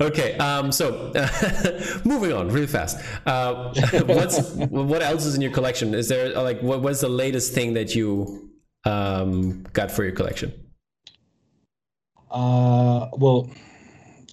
[0.00, 2.98] okay, um, so uh, moving on really fast.
[3.26, 3.72] Uh,
[4.06, 5.94] what's what else is in your collection?
[5.94, 8.50] Is there like what was the latest thing that you
[8.84, 10.52] um, got for your collection?
[12.30, 13.50] Uh, well,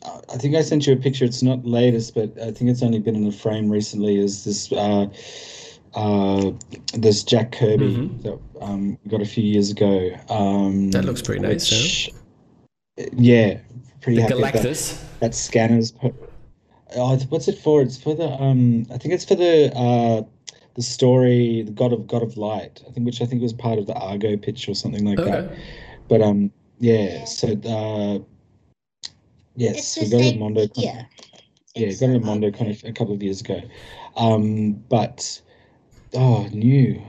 [0.03, 1.25] I think I sent you a picture.
[1.25, 4.17] It's not latest, but I think it's only been in a frame recently.
[4.17, 5.07] Is this uh,
[5.95, 6.51] uh,
[6.93, 8.21] this Jack Kirby mm-hmm.
[8.21, 10.11] that um, we got a few years ago?
[10.29, 11.71] Um, that looks pretty nice.
[11.71, 12.11] Which,
[13.13, 13.59] Yeah,
[14.01, 14.35] pretty the happy.
[14.35, 15.01] Galactus.
[15.01, 15.93] That, that scanners.
[16.95, 17.81] Oh, what's it for?
[17.81, 18.85] It's for the um.
[18.93, 20.23] I think it's for the uh,
[20.75, 22.83] the story, the God of God of Light.
[22.87, 25.31] I think, which I think was part of the Argo pitch or something like okay.
[25.31, 25.57] that.
[26.07, 27.25] But um, yeah.
[27.25, 28.23] So uh,
[29.57, 30.67] yes, we got it at Mondo.
[30.75, 31.03] Yeah.
[31.75, 33.61] Yeah, got it Mondo kind of a couple of years ago.
[34.15, 35.41] Um, but
[36.13, 37.01] oh, new.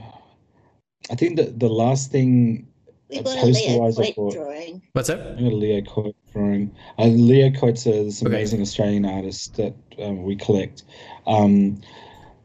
[1.11, 2.67] I think that the last thing
[3.09, 4.81] we got a Leo Coyte drawing.
[4.93, 5.19] What's that?
[5.19, 6.75] I got a Leo Coyte drawing.
[6.99, 8.63] Uh, Leo Coyte's a, this amazing okay.
[8.63, 10.83] Australian artist that um, we collect.
[11.25, 11.81] Um,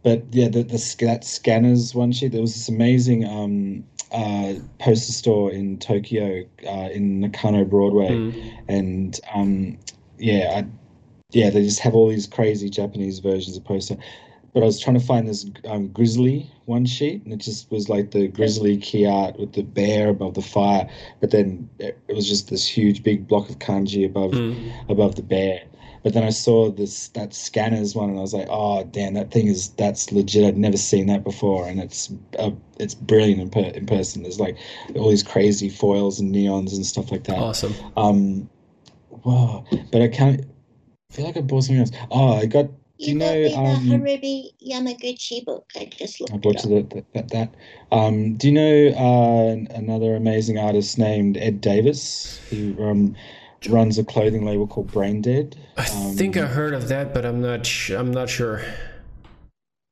[0.02, 2.32] but yeah, the, the that scanners one sheet.
[2.32, 8.58] There was this amazing um, uh, poster store in Tokyo, uh, in Nakano Broadway, mm.
[8.68, 9.78] and um,
[10.18, 10.66] yeah, I,
[11.30, 13.96] yeah, they just have all these crazy Japanese versions of poster.
[14.52, 17.88] But I was trying to find this um, grizzly one sheet, and it just was
[17.88, 20.88] like the grizzly key art with the bear above the fire.
[21.20, 24.72] But then it was just this huge big block of kanji above mm.
[24.88, 25.62] above the bear.
[26.04, 29.32] But then I saw this that scanners one, and I was like, oh damn, that
[29.32, 30.44] thing is that's legit.
[30.44, 34.22] I'd never seen that before, and it's uh, it's brilliant in, per, in person.
[34.22, 34.56] There's like
[34.94, 37.38] all these crazy foils and neons and stuff like that.
[37.38, 37.74] Awesome.
[37.96, 38.50] Um,
[39.24, 40.44] wow, but I can't
[41.14, 41.92] I feel like I bought something else.
[42.10, 42.66] Oh, I got.
[42.98, 45.70] Do you, you know the um, Harumi Yamaguchi book?
[45.76, 46.32] I just looked.
[46.32, 47.54] I bought that, that, that.
[47.92, 52.40] Um, do you know uh, another amazing artist named Ed Davis?
[52.50, 53.14] He um,
[53.68, 55.56] runs a clothing label called Brain Dead.
[55.76, 57.66] I um, think I heard of that, but I'm not.
[57.66, 58.62] Sh- I'm not sure.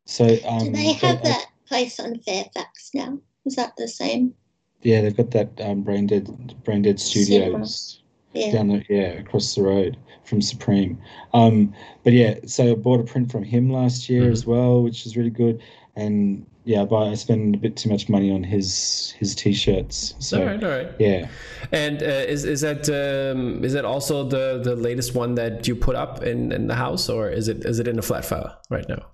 [0.06, 3.18] So um, do they have that place on Fairfax now?
[3.44, 4.34] Is that the same?
[4.82, 8.52] Yeah, they've got that um, Brain Dead Brain Dead Studios yeah.
[8.52, 11.00] down the yeah across the road from Supreme.
[11.34, 11.74] Um,
[12.04, 14.32] but yeah, so I bought a print from him last year mm-hmm.
[14.32, 15.62] as well, which is really good.
[15.96, 20.14] And yeah, but I spend a bit too much money on his his t-shirts.
[20.18, 20.90] So, all right, all right.
[20.98, 21.28] Yeah.
[21.72, 25.74] And uh, is is that um, is that also the the latest one that you
[25.74, 28.60] put up in in the house, or is it is it in a flat file
[28.70, 29.04] right now?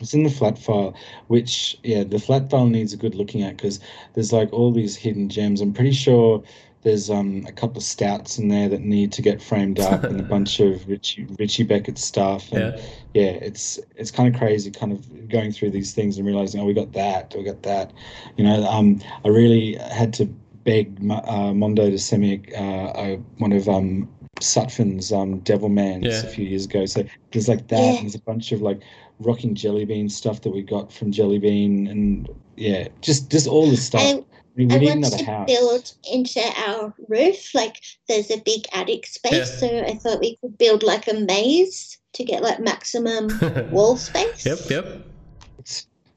[0.00, 0.94] It's in the flat file,
[1.28, 3.78] which yeah, the flat file needs a good looking at because
[4.14, 5.60] there's like all these hidden gems.
[5.60, 6.42] I'm pretty sure
[6.82, 10.18] there's um, a couple of stouts in there that need to get framed up, and
[10.18, 12.50] a bunch of Richey Richey Beckett stuff.
[12.52, 12.82] And yeah.
[13.14, 16.64] yeah, it's it's kind of crazy, kind of going through these things and realizing, oh,
[16.64, 17.92] we got that, we got that.
[18.36, 20.26] You know, um, I really had to
[20.64, 24.08] beg uh, Mondo to send me uh, one of um,
[24.40, 26.22] Sutphin's um, Devilmans yeah.
[26.22, 26.86] a few years ago.
[26.86, 27.80] So there's like that.
[27.80, 28.00] Yeah.
[28.00, 28.80] there's a bunch of like
[29.20, 33.70] Rockin' Jelly Bean stuff that we got from Jelly Bean, and yeah, just just all
[33.70, 34.24] the stuff.
[34.54, 35.46] We I want to house.
[35.46, 37.54] build into our roof.
[37.54, 39.44] Like there's a big attic space, yeah.
[39.44, 43.30] so I thought we could build like a maze to get like maximum
[43.70, 44.44] wall space.
[44.44, 45.06] Yep, yep.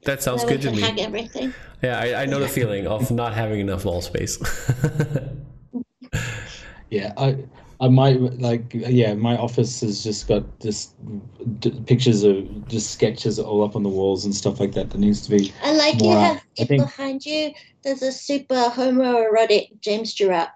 [0.02, 0.80] That sounds so good to me.
[0.80, 1.54] Hang everything.
[1.82, 4.38] Yeah, I, I know the feeling of not having enough wall space.
[6.90, 7.38] yeah, I
[7.80, 9.14] I might like yeah.
[9.14, 10.94] My office has just got just
[11.60, 14.90] d- pictures of just sketches all up on the walls and stuff like that.
[14.90, 15.52] That needs to be.
[15.62, 17.52] I like you have it think, behind you.
[17.86, 20.48] There's a super homoerotic James Stewart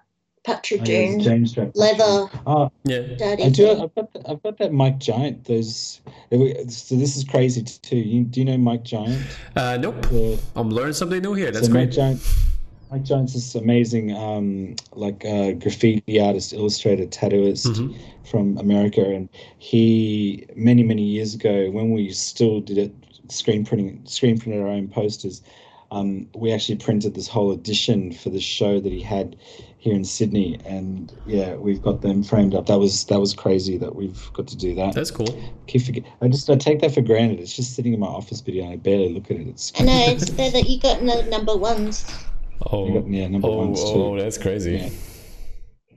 [0.45, 2.29] Patrick oh, Jones James Stewart leather.
[2.45, 3.03] Oh, yeah.
[3.21, 3.71] I do.
[3.71, 5.45] I've got, the, I've got that Mike Giant.
[5.45, 6.01] Those.
[6.29, 7.95] So this is crazy too.
[7.95, 9.25] You, do you know Mike Giant?
[9.55, 10.01] Uh, nope.
[10.09, 11.51] The, I'm learning something new here.
[11.51, 11.85] That's so great.
[11.85, 12.21] Mike Giant
[12.91, 17.97] Mike Jones is amazing, um, like uh, graffiti artist, illustrator, tattooist mm-hmm.
[18.29, 22.93] from America, and he many many years ago, when we still did it,
[23.29, 25.41] screen printing, screen printed our own posters.
[25.91, 29.35] Um, we actually printed this whole edition for the show that he had
[29.77, 32.67] here in Sydney, and yeah, we've got them framed up.
[32.67, 34.93] That was that was crazy that we've got to do that.
[34.95, 35.27] That's cool.
[35.67, 36.03] Keep forget.
[36.21, 37.39] I just I take that for granted.
[37.39, 39.47] It's just sitting in my office video, and I barely look at it.
[39.47, 42.05] It's I know it's there that you got the number ones.
[42.67, 43.89] Oh, yeah, number oh, ones too.
[43.89, 44.77] Oh, that's crazy.
[44.77, 44.89] Yeah.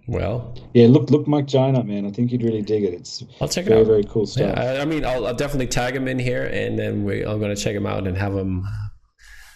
[0.06, 2.06] Well, yeah, look, look, Mike Giant up, man.
[2.06, 2.92] I think you'd really dig it.
[2.92, 3.86] It's I'll check very, it out.
[3.86, 4.54] Very cool stuff.
[4.54, 7.38] Yeah, I, I mean, I'll, I'll, definitely tag him in here, and then we, I'm
[7.38, 8.66] going to check him out and have him,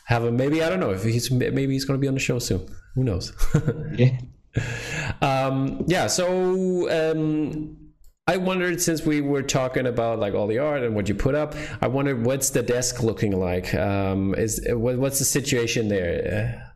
[0.08, 0.36] have him.
[0.36, 2.66] Maybe I don't know if he's maybe he's going to be on the show soon.
[2.94, 3.30] Who knows?
[3.94, 4.18] yeah.
[5.20, 6.06] Um, yeah.
[6.06, 7.76] So um,
[8.26, 11.34] I wondered since we were talking about like all the art and what you put
[11.34, 13.74] up, I wondered what's the desk looking like?
[13.74, 16.72] Um, is what's the situation there?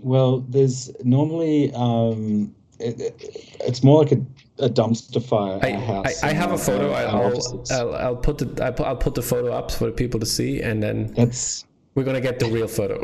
[0.00, 4.20] Well, there's normally um, it, it, it's more like a,
[4.58, 5.60] a dumpster fire.
[5.62, 6.90] I, house I, I have a photo.
[6.90, 10.26] I'll, I'll, I'll, put the I'll put, I'll put the photo up for people to
[10.26, 11.64] see, and then that's
[11.96, 13.02] we're gonna get the real photo.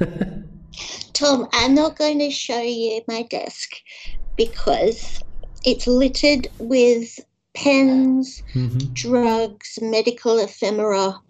[1.12, 3.74] Tom, I'm not going to show you my desk
[4.36, 5.22] because
[5.64, 7.20] it's littered with
[7.54, 8.92] pens, mm-hmm.
[8.94, 11.20] drugs, medical ephemera,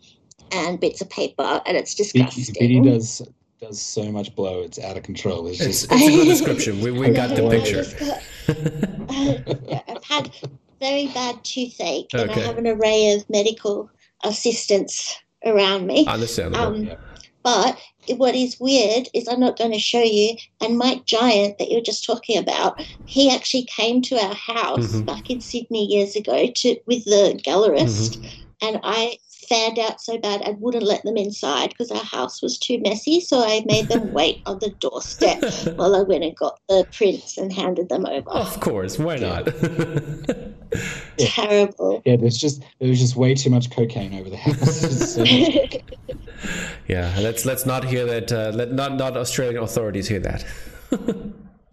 [0.52, 2.54] and bits of paper, and it's disgusting.
[2.58, 3.20] Biddy does
[3.60, 5.48] does so much blow; it's out of control.
[5.48, 5.92] It's, it's, just...
[5.92, 6.80] it's a good description.
[6.80, 7.84] We, we got the picture.
[7.98, 10.30] Got, I've had
[10.78, 12.22] very bad toothache, okay.
[12.22, 13.90] and I have an array of medical
[14.22, 16.06] assistants around me.
[16.06, 16.66] Understandable.
[16.66, 16.96] Um, yeah.
[17.42, 17.78] But
[18.16, 20.36] what is weird is I'm not going to show you.
[20.60, 25.06] And Mike Giant, that you're just talking about, he actually came to our house mm-hmm.
[25.06, 28.66] back in Sydney years ago to with the gallerist, mm-hmm.
[28.66, 29.18] and I
[29.50, 33.20] fanned out so bad I wouldn't let them inside because our house was too messy.
[33.20, 35.42] So I made them wait on the doorstep
[35.76, 38.30] while I went and got the prints and handed them over.
[38.30, 39.46] Of course, why not?
[41.18, 42.00] Terrible.
[42.06, 45.18] Yeah, there's just there was just way too much cocaine over the house.
[46.88, 48.32] yeah, let's let's not hear that.
[48.32, 50.44] Uh, let not not Australian authorities hear that.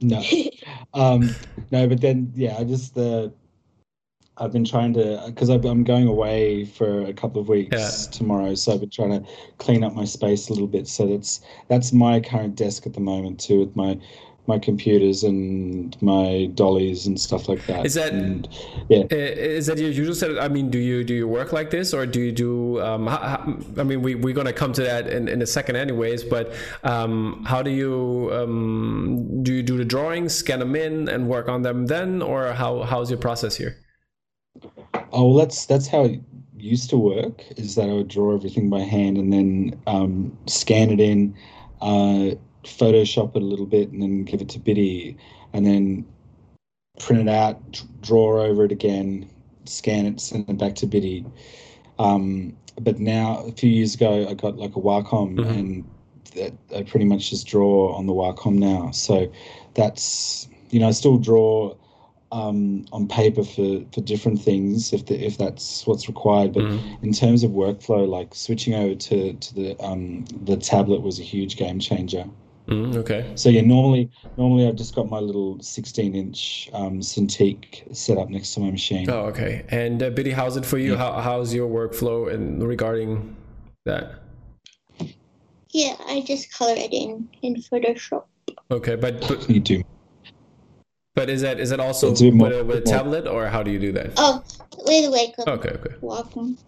[0.01, 0.23] no,
[0.95, 1.29] um,
[1.71, 3.29] no, but then yeah, I just uh,
[4.39, 8.11] I've been trying to because I'm going away for a couple of weeks yeah.
[8.11, 10.87] tomorrow, so I've been trying to clean up my space a little bit.
[10.87, 13.99] So that's that's my current desk at the moment too, with my
[14.47, 17.85] my computers and my dollies and stuff like that.
[17.85, 18.47] Is that and,
[18.89, 19.03] yeah?
[19.09, 20.41] Is that your usual setup?
[20.41, 22.81] I mean, do you do you work like this, or do you do?
[22.81, 26.23] Um, how, I mean, we we're gonna come to that in, in a second, anyways.
[26.23, 26.53] But
[26.83, 29.53] um, how do you um, do?
[29.53, 33.09] You do the drawings, scan them in, and work on them then, or how how's
[33.09, 33.77] your process here?
[35.11, 36.21] Oh, well, that's that's how it
[36.57, 37.43] used to work.
[37.57, 41.35] Is that I would draw everything by hand and then um, scan it in,
[41.81, 45.17] uh, Photoshop it a little bit, and then give it to Biddy,
[45.53, 46.05] and then
[46.99, 49.29] print it out, draw over it again,
[49.65, 51.25] scan it, send it back to Biddy.
[51.99, 55.49] Um, but now, a few years ago, I got like a Wacom, mm-hmm.
[55.49, 55.89] and
[56.35, 58.91] that, I pretty much just draw on the Wacom now.
[58.91, 59.31] So
[59.73, 61.75] that's you know I still draw
[62.31, 66.53] um, on paper for, for different things if the, if that's what's required.
[66.53, 67.03] But mm.
[67.03, 71.23] in terms of workflow, like switching over to to the um, the tablet was a
[71.23, 72.25] huge game changer.
[72.67, 73.31] Mm, okay.
[73.35, 78.29] So yeah, normally normally I've just got my little 16 inch um, Cintiq set up
[78.29, 79.09] next to my machine.
[79.09, 79.65] Oh, okay.
[79.69, 80.91] And uh, Biddy, how's it for you?
[80.91, 80.97] Yeah.
[80.97, 83.35] How, how's your workflow and regarding
[83.85, 84.15] that?
[85.69, 88.25] Yeah, I just color it in in Photoshop.
[88.69, 89.83] Okay, but, but you do.
[91.17, 93.79] But is that is that also with, a, with a tablet or how do you
[93.79, 94.11] do that?
[94.17, 94.43] Oh,
[94.85, 95.47] with a wake up.
[95.47, 95.95] Okay, okay.
[95.99, 96.59] Welcome.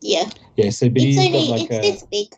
[0.00, 0.30] Yeah.
[0.56, 2.28] Yeah, so Biddy's it's only, got like it's a, this big.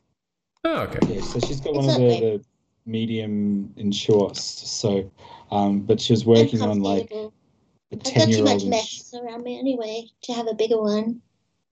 [0.64, 1.14] Oh, okay.
[1.14, 2.44] Yeah, so she's got it's one of the, the,
[2.86, 4.38] medium Intuos.
[4.38, 5.12] So,
[5.52, 8.48] um, but she was working on like a ten year old.
[8.48, 11.22] I've got too much mess around me anyway to have a bigger one.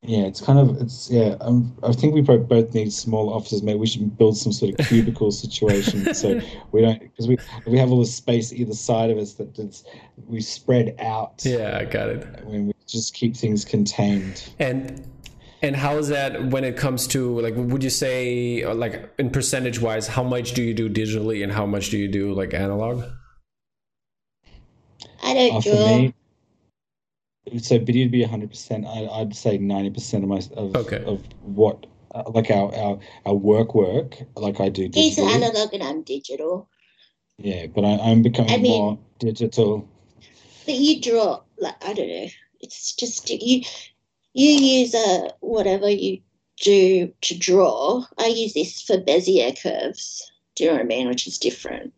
[0.02, 1.36] Yeah, it's kind of it's yeah.
[1.40, 3.62] Um, I think we both need small offices.
[3.62, 6.40] Maybe we should build some sort of cubicle situation so
[6.72, 9.84] we don't because we we have all the space either side of us that it's
[10.26, 11.42] we spread out.
[11.44, 12.44] Yeah, I got it.
[12.44, 14.50] When we just keep things contained.
[14.60, 15.04] And
[15.62, 19.80] and how is that when it comes to like would you say like in percentage
[19.80, 23.04] wise how much do you do digitally and how much do you do like analog?
[25.24, 26.12] I don't uh, draw
[27.58, 28.86] so Biddy would be 100%.
[28.86, 31.04] I, would say 90% of my of, okay.
[31.04, 34.88] of what uh, like our, our our work work like I do.
[34.92, 36.68] He's analog and I'm digital.
[37.38, 39.88] Yeah, but I, I'm becoming I mean, more digital.
[40.66, 42.28] But you draw like I don't know.
[42.60, 43.62] It's just you
[44.32, 46.20] you use a uh, whatever you
[46.60, 48.04] do to draw.
[48.18, 50.30] I use this for Bezier curves.
[50.56, 51.08] Do you know what I mean?
[51.08, 51.92] Which is different.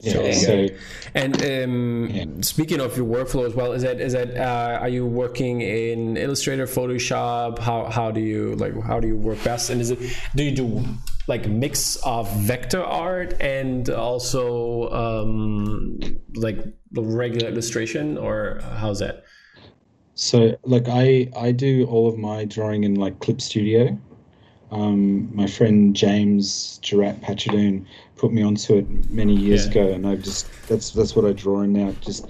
[0.00, 0.66] Yeah, so,
[1.14, 2.24] and um, yeah.
[2.42, 6.18] speaking of your workflow as well, is that is that uh, are you working in
[6.18, 7.58] Illustrator, Photoshop?
[7.58, 9.70] How how do you like how do you work best?
[9.70, 9.98] And is it
[10.34, 10.84] do you do
[11.28, 15.98] like mix of vector art and also um,
[16.34, 16.58] like
[16.92, 19.24] the regular illustration, or how's that?
[20.14, 23.98] So like I I do all of my drawing in like Clip Studio.
[24.70, 27.86] Um, my friend James Gerat Patchadoon
[28.16, 29.70] put me onto it many years yeah.
[29.70, 31.92] ago, and I've just that's that's what I draw in now.
[32.00, 32.26] Just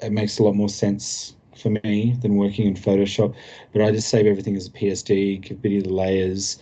[0.00, 3.34] it makes a lot more sense for me than working in Photoshop.
[3.72, 6.58] But I just save everything as a PSD, give Biddy the layers,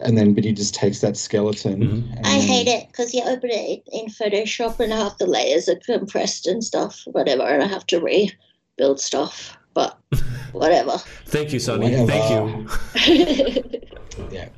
[0.00, 1.80] and then Biddy just takes that skeleton.
[1.82, 2.24] Mm-hmm.
[2.24, 6.46] I hate it because you open it in Photoshop and half the layers are compressed
[6.46, 9.98] and stuff, whatever, and I have to rebuild stuff, but
[10.52, 10.98] whatever.
[11.26, 11.96] Thank you, Sonny.
[11.96, 12.66] Whatever.
[12.66, 13.80] Thank you.
[14.30, 14.48] yeah.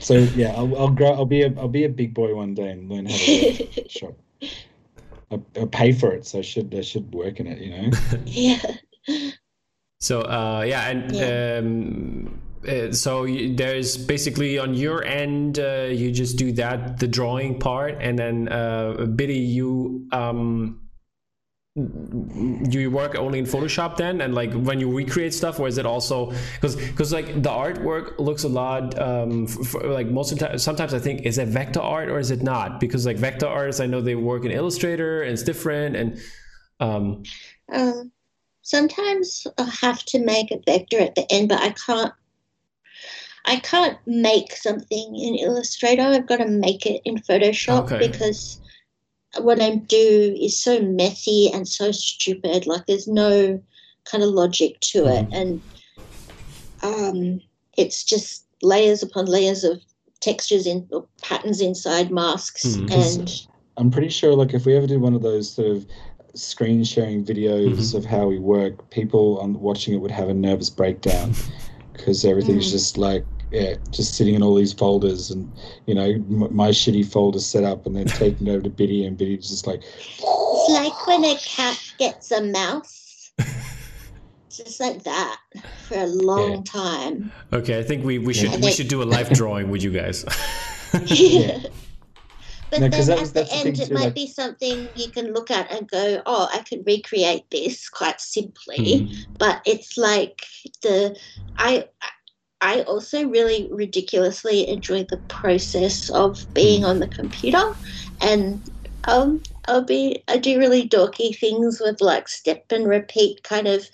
[0.00, 1.12] So yeah, I'll, I'll grow.
[1.12, 4.14] I'll be a I'll be a big boy one day and learn how to shop.
[5.30, 7.58] I, I pay for it, so I should I should work in it.
[7.58, 7.98] You know.
[8.26, 8.62] yeah.
[10.00, 11.14] So uh, yeah, and.
[11.14, 11.58] Yeah.
[11.58, 17.08] Um, uh, so you, there's basically on your end uh, you just do that the
[17.08, 20.81] drawing part and then uh, Biddy you um,
[21.74, 25.86] you work only in photoshop then and like when you recreate stuff or is it
[25.86, 29.46] also because because like the artwork looks a lot um
[29.84, 32.42] like most of the time sometimes i think is it vector art or is it
[32.42, 36.20] not because like vector artists i know they work in illustrator and it's different and
[36.80, 37.22] um,
[37.72, 38.12] um
[38.60, 42.12] sometimes i have to make a vector at the end but i can't
[43.44, 46.02] I can't make something in Illustrator.
[46.02, 48.06] I've got to make it in Photoshop okay.
[48.06, 48.61] because
[49.38, 52.66] what I do is so messy and so stupid.
[52.66, 53.62] Like there's no
[54.04, 55.34] kind of logic to it, mm-hmm.
[55.34, 55.62] and
[56.82, 57.40] um,
[57.76, 59.80] it's just layers upon layers of
[60.20, 62.64] textures in or patterns inside masks.
[62.64, 63.46] Mm, and
[63.76, 65.86] I'm pretty sure, like if we ever did one of those sort of
[66.34, 67.96] screen sharing videos mm-hmm.
[67.96, 71.34] of how we work, people on watching it would have a nervous breakdown
[71.92, 72.72] because everything's mm.
[72.72, 75.50] just like yeah, just sitting in all these folders and,
[75.86, 79.04] you know, m- my shitty folder set up and then taking it over to Biddy
[79.04, 79.82] and Biddy's just like.
[79.84, 83.32] It's like when a cat gets a mouse.
[84.48, 85.40] just like that
[85.86, 86.60] for a long yeah.
[86.64, 87.32] time.
[87.52, 90.24] Okay, I think we, we should we should do a life drawing with you guys.
[91.06, 91.58] yeah.
[92.70, 94.14] But no, then at the end, the it might like...
[94.14, 98.78] be something you can look at and go, "Oh, I can recreate this quite simply."
[98.78, 99.26] Mm.
[99.38, 100.46] But it's like
[100.82, 101.18] the
[101.56, 101.88] I
[102.62, 107.74] I also really ridiculously enjoy the process of being on the computer,
[108.20, 108.62] and
[109.04, 113.88] um, I'll be I do really dorky things with like step and repeat kind of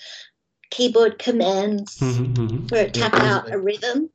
[0.70, 4.10] keyboard commands mm-hmm, where I tap out a rhythm.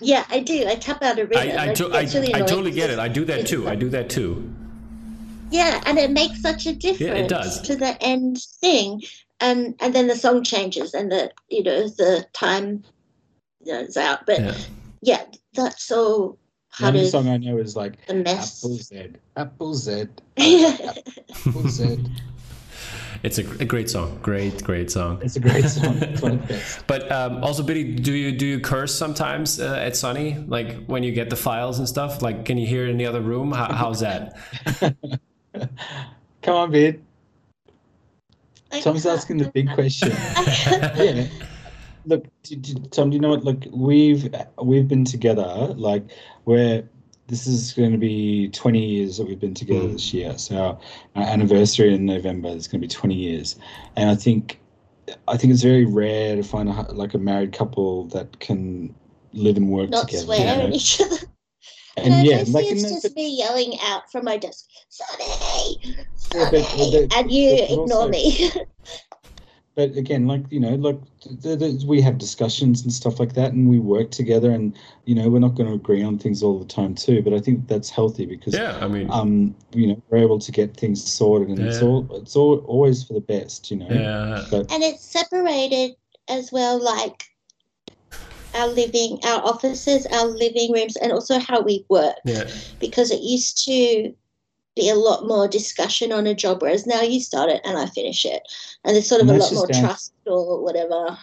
[0.00, 0.66] Yeah, I do.
[0.66, 1.58] I tap out a rhythm.
[1.58, 2.98] I, I, to, I, really I totally get it.
[2.98, 3.68] I do that too.
[3.68, 4.50] I do that too.
[5.50, 7.60] Yeah, and it makes such a difference yeah, it does.
[7.60, 9.02] to the end thing.
[9.38, 12.84] And and then the song changes and the you know the time
[13.66, 14.26] is out.
[14.26, 14.54] But yeah,
[15.02, 15.24] yeah
[15.54, 16.38] that's so.
[16.80, 20.06] The only song I know is like Apple Z, Apple Z,
[20.38, 21.98] Apple Z.
[23.22, 24.18] It's a, a, great song.
[24.22, 25.20] Great, great song.
[25.22, 25.96] It's a great song.
[26.02, 26.84] It's one of the best.
[26.86, 30.38] But um, also, Biddy, do you do you curse sometimes uh, at Sonny?
[30.48, 32.22] Like when you get the files and stuff?
[32.22, 33.52] Like, can you hear it in the other room?
[33.52, 34.36] How, how's that?
[36.42, 37.04] Come on, Bid.
[38.80, 40.10] Tom's asking the big question.
[40.96, 41.28] yeah
[42.04, 42.26] look,
[42.90, 43.44] Tom, do you know what?
[43.44, 45.74] Look, we've we've been together.
[45.76, 46.04] Like,
[46.44, 46.88] we're
[47.28, 49.92] this is going to be 20 years that we've been together mm.
[49.92, 50.36] this year.
[50.36, 50.78] So our,
[51.16, 53.56] our anniversary in November is going to be 20 years,
[53.96, 54.60] and I think
[55.28, 58.94] I think it's very rare to find a, like a married couple that can
[59.32, 60.24] live and work Not together.
[60.24, 60.66] Swear you know?
[60.66, 61.16] at each other.
[61.98, 66.42] And no, yeah, like it's just but, me yelling out from my desk, Sonny, Sonny,
[66.42, 68.50] yeah, but, but, and you ignore also, me.
[69.74, 70.98] but again like you know like
[71.42, 75.14] th- th- we have discussions and stuff like that and we work together and you
[75.14, 77.66] know we're not going to agree on things all the time too but i think
[77.68, 81.48] that's healthy because yeah i mean um you know we're able to get things sorted
[81.48, 81.66] and yeah.
[81.66, 85.92] it's all it's all always for the best you know yeah but, and it's separated
[86.28, 87.24] as well like
[88.54, 92.44] our living our offices our living rooms and also how we work yeah.
[92.80, 94.12] because it used to
[94.76, 97.86] be a lot more discussion on a job, whereas now you start it and I
[97.86, 98.42] finish it,
[98.84, 99.82] and there's sort of a lot more down.
[99.82, 101.18] trust or whatever.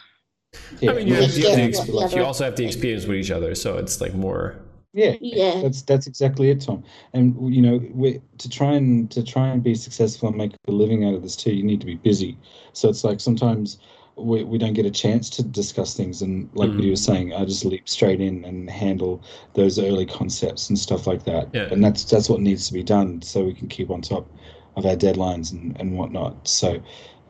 [0.80, 0.92] Yeah.
[0.92, 3.54] I mean, you, have, you, have the, you also have the experience with each other,
[3.56, 4.58] so it's like more.
[4.94, 6.84] Yeah, yeah, that's that's exactly it, Tom.
[7.14, 10.72] And you know, we, to try and to try and be successful and make a
[10.72, 12.38] living out of this too, you need to be busy.
[12.74, 13.78] So it's like sometimes
[14.20, 16.22] we, we don't get a chance to discuss things.
[16.22, 16.84] And like mm.
[16.84, 19.24] you were saying, I just leap straight in and handle
[19.54, 21.50] those early concepts and stuff like that.
[21.54, 21.68] Yeah.
[21.72, 24.28] And that's that's what needs to be done so we can keep on top
[24.76, 26.48] of our deadlines and, and whatnot.
[26.48, 26.82] So,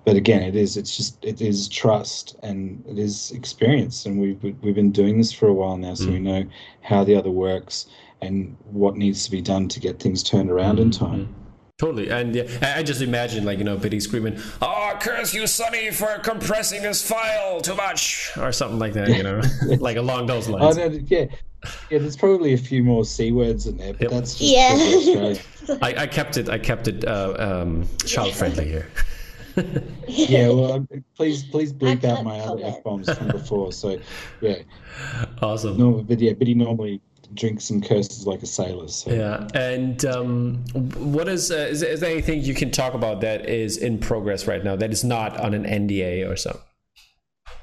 [0.05, 4.41] but again, it is it's just it is trust and it is experience, and we've
[4.61, 6.13] we've been doing this for a while now, so mm.
[6.13, 6.43] we know
[6.81, 7.87] how the other works
[8.21, 10.83] and what needs to be done to get things turned around mm.
[10.83, 11.35] in time.
[11.79, 15.91] Totally, and yeah, I just imagine like you know Biddy screaming, "Oh, curse you, Sonny,
[15.91, 19.07] for compressing this file too much," or something like that.
[19.07, 19.41] You know,
[19.79, 20.77] like along those lines.
[20.77, 21.27] Oh, no, yeah,
[21.89, 21.99] yeah.
[21.99, 24.11] There's probably a few more c words in there, but yep.
[24.11, 25.35] that's just yeah.
[25.81, 26.49] I, I, kept it.
[26.49, 28.89] I kept it uh, um, child friendly here.
[30.07, 33.71] yeah, well, um, please, please bleep out my other f bombs from before.
[33.71, 33.99] So,
[34.41, 34.63] yeah,
[35.41, 35.77] awesome.
[35.77, 37.01] No, but yeah, Biddy normally
[37.33, 38.87] drinks and curses like a sailor.
[38.87, 39.11] So.
[39.11, 40.55] Yeah, and um,
[41.13, 44.47] what is, uh, is is there anything you can talk about that is in progress
[44.47, 46.61] right now that is not on an NDA or something?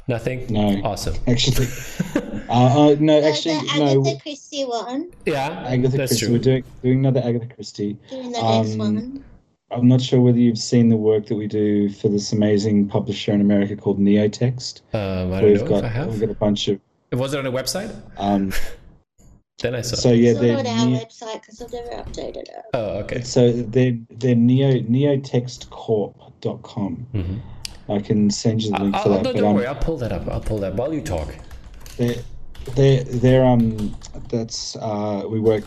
[0.09, 0.47] Nothing.
[0.51, 0.81] No.
[0.85, 1.17] Awesome.
[1.27, 1.67] Actually,
[2.49, 3.21] uh, uh, no.
[3.23, 4.01] Actually, the no.
[4.03, 5.11] Agatha Christie one.
[5.27, 6.27] Yeah, Agatha that's Christie.
[6.27, 6.35] true.
[6.37, 7.97] We're doing doing another Agatha Christie.
[8.09, 9.25] Doing the Um, next one.
[9.73, 13.33] I'm not sure whether you've seen the work that we do for this amazing publisher
[13.33, 14.83] in America called Neotext.
[14.95, 16.09] Um, I don't We've know got if I have.
[16.09, 16.79] we've got a bunch of
[17.11, 17.93] It Was it on a website?
[18.17, 18.53] um.
[19.63, 19.97] Then I saw.
[19.97, 22.63] So yeah, it's not they're on our neo, website because I've never updated it.
[22.75, 23.23] oh, okay.
[23.23, 27.07] so they're they're neo neotextcorp.com.
[27.15, 27.41] Mhm.
[27.89, 29.23] I can send you the link I'll, for I'll, that.
[29.23, 29.67] no, but don't um, worry.
[29.67, 30.29] I'll pull that up.
[30.29, 31.29] I'll pull that while you talk.
[31.97, 32.17] they're,
[32.75, 33.97] they're, they're um
[34.29, 35.65] that's uh we work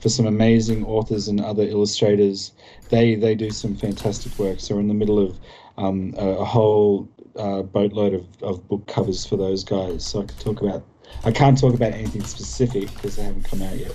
[0.00, 2.52] for some amazing authors and other illustrators
[2.88, 5.38] they they do some fantastic work so we're in the middle of
[5.76, 7.06] um a, a whole
[7.36, 10.82] uh, boatload of, of book covers for those guys so i could talk about
[11.24, 13.92] i can't talk about anything specific because they haven't come out yet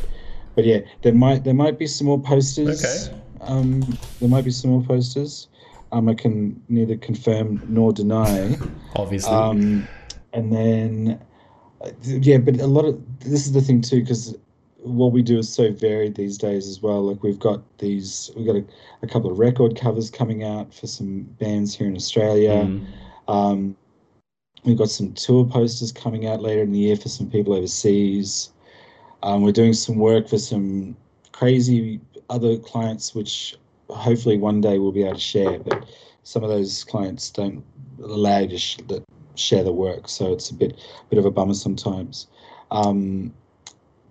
[0.55, 3.17] but yeah there might there might be some more posters Okay.
[3.41, 3.81] um
[4.19, 5.47] there might be some more posters
[5.91, 8.55] um i can neither confirm nor deny
[8.95, 9.33] Obviously.
[9.33, 9.87] um,
[10.33, 11.19] and then,
[11.83, 14.35] uh, yeah, but a lot of this is the thing too, because
[14.79, 17.03] what we do is so varied these days as well.
[17.03, 18.63] Like we've got these, we've got a,
[19.03, 22.51] a couple of record covers coming out for some bands here in Australia.
[22.65, 22.85] Mm.
[23.27, 23.77] Um,
[24.63, 28.51] we've got some tour posters coming out later in the year for some people overseas.
[29.21, 30.95] Um, we're doing some work for some
[31.31, 31.99] crazy
[32.29, 33.55] other clients, which
[33.89, 35.59] hopefully one day we'll be able to share.
[35.59, 35.85] But
[36.23, 37.63] some of those clients don't
[38.01, 39.03] allow you to sh- that
[39.35, 40.79] share the work, so it's a bit
[41.09, 42.27] bit of a bummer sometimes.
[42.71, 43.33] Um,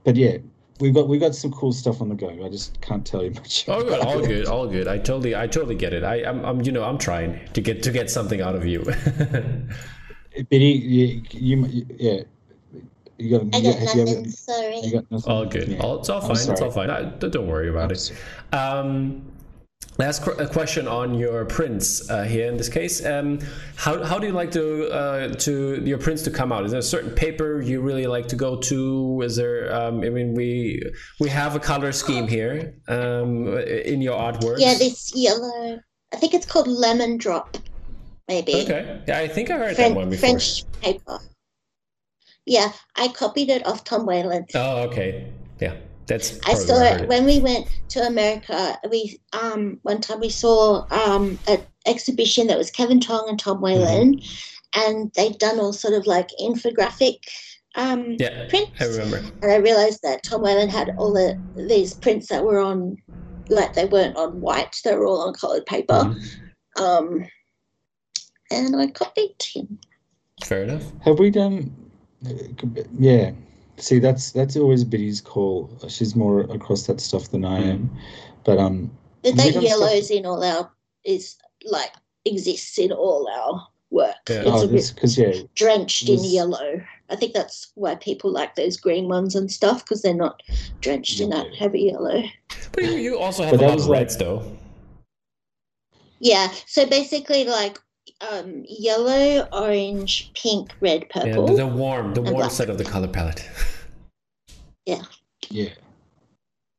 [0.04, 0.38] but yeah,
[0.80, 2.44] we've got we've got some cool stuff on the go.
[2.44, 3.68] I just can't tell you much.
[3.68, 4.28] All good, all it.
[4.28, 4.88] good, all good.
[4.88, 6.04] I totally, I totally get it.
[6.04, 8.84] I, I'm, I'm, you know, I'm trying to get to get something out of you.
[10.48, 12.22] Biddy, you, you, you yeah.
[13.18, 14.80] You got, I you got got, have you nothing, ever- sorry.
[14.80, 15.32] you got nothing?
[15.32, 15.68] all good.
[15.68, 15.78] Yeah.
[15.78, 16.32] All, it's all fine.
[16.50, 16.90] It's all fine.
[16.90, 18.12] I, don't don't worry about I'm it.
[18.52, 19.32] Um,
[19.98, 23.04] last qu- a question on your prints uh, here in this case.
[23.04, 23.38] Um,
[23.76, 26.64] how, how do you like to uh, to your prints to come out?
[26.64, 29.20] Is there a certain paper you really like to go to?
[29.22, 29.72] Is there?
[29.72, 30.82] Um, I mean, we
[31.20, 34.56] we have a color scheme here um, in your artwork.
[34.58, 35.78] Yeah, this yellow.
[36.12, 37.56] I think it's called lemon drop,
[38.32, 38.62] maybe.
[38.62, 38.86] Okay.
[39.06, 40.30] Yeah, I think I heard Fren- that one before.
[40.30, 41.18] French paper.
[42.46, 44.46] Yeah, I copied it off Tom Whalen.
[44.54, 45.14] Oh, okay.
[45.60, 45.74] Yeah,
[46.06, 46.40] that's.
[46.46, 48.78] I saw it when we went to America.
[48.90, 53.60] We um one time we saw um an exhibition that was Kevin Tong and Tom
[53.60, 54.18] Whalen,
[54.74, 57.18] and they'd done all sort of like infographic
[57.76, 58.72] um Yeah, prints.
[58.80, 59.22] I remember.
[59.42, 62.96] And I realized that Tom Whalen had all the these prints that were on,
[63.50, 66.02] like they weren't on white; they were all on colored paper.
[66.76, 66.82] Mhm.
[66.82, 67.28] Um,
[68.52, 69.78] and I copied him.
[70.44, 70.84] Fair enough.
[71.02, 71.74] Have we done?
[72.98, 73.32] Yeah.
[73.78, 75.70] See, that's that's always Biddy's call.
[75.88, 77.90] She's more across that stuff than I am.
[78.44, 78.90] But um,
[79.22, 80.70] The We that done yellows in all our
[81.04, 81.92] is like
[82.24, 84.16] exists in all our work.
[84.28, 84.40] Yeah.
[84.40, 86.82] It's oh, a bit because yeah, drenched in yellow.
[87.10, 90.42] I think that's why people like those green ones and stuff because they're not
[90.80, 92.22] drenched in that heavy yellow.
[92.72, 94.56] But you, you also have But a lot was of like- reds, though.
[96.20, 97.80] Yeah, so basically like
[98.30, 101.46] um, yellow, orange, pink, red, purple.
[101.46, 102.50] the, the warm, the warm black.
[102.50, 103.48] side of the color palette.
[104.86, 105.02] yeah.
[105.50, 105.70] Yeah.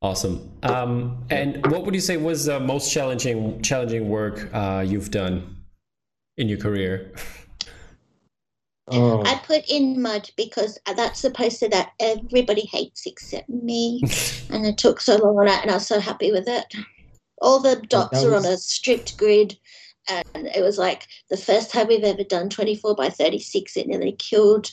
[0.01, 0.51] Awesome.
[0.63, 5.55] Um, and what would you say was the most challenging challenging work uh, you've done
[6.37, 7.13] in your career?
[8.89, 14.01] Oh, I put in mud because that's the poster that everybody hates except me.
[14.49, 16.65] and it took so long on it, and I was so happy with it.
[17.41, 19.57] All the dots that are on a strict grid,
[20.09, 23.77] and it was like the first time we've ever done 24 by 36.
[23.77, 24.71] It nearly killed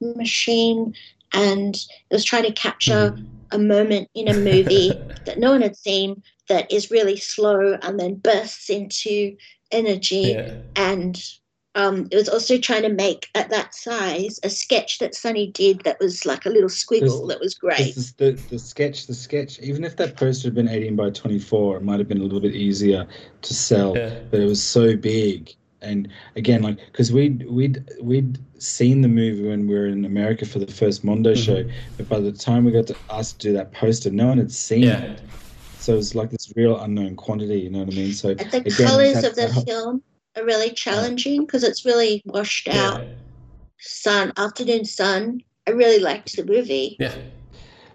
[0.00, 0.94] the machine,
[1.32, 3.16] and it was trying to capture
[3.50, 4.92] a moment in a movie
[5.26, 9.36] that no one had seen that is really slow and then bursts into
[9.70, 10.54] energy yeah.
[10.76, 11.22] and
[11.78, 15.80] um, it was also trying to make at that size a sketch that Sonny did
[15.84, 17.78] that was like a little squiggle that was great.
[17.94, 19.58] Because the, the the sketch, the sketch.
[19.60, 22.24] Even if that poster had been eighteen by twenty four, it might have been a
[22.24, 23.06] little bit easier
[23.42, 23.96] to sell.
[23.96, 24.18] Yeah.
[24.30, 29.46] But it was so big, and again, like because we'd we'd we'd seen the movie
[29.48, 31.44] when we were in America for the first Mondo Mhm.
[31.44, 31.64] show,
[31.96, 34.50] but by the time we got to us to do that poster, no one had
[34.50, 35.00] seen Yeah.
[35.00, 35.20] it.
[35.78, 37.60] So it was like this real unknown quantity.
[37.60, 38.12] You know what I mean?
[38.12, 40.02] So And the again, colors that- of the that- film
[40.36, 42.98] are really challenging because it's really washed out Yeah.
[43.80, 45.42] sun, afternoon sun.
[45.66, 46.96] I really liked the movie.
[46.98, 47.14] Yeah.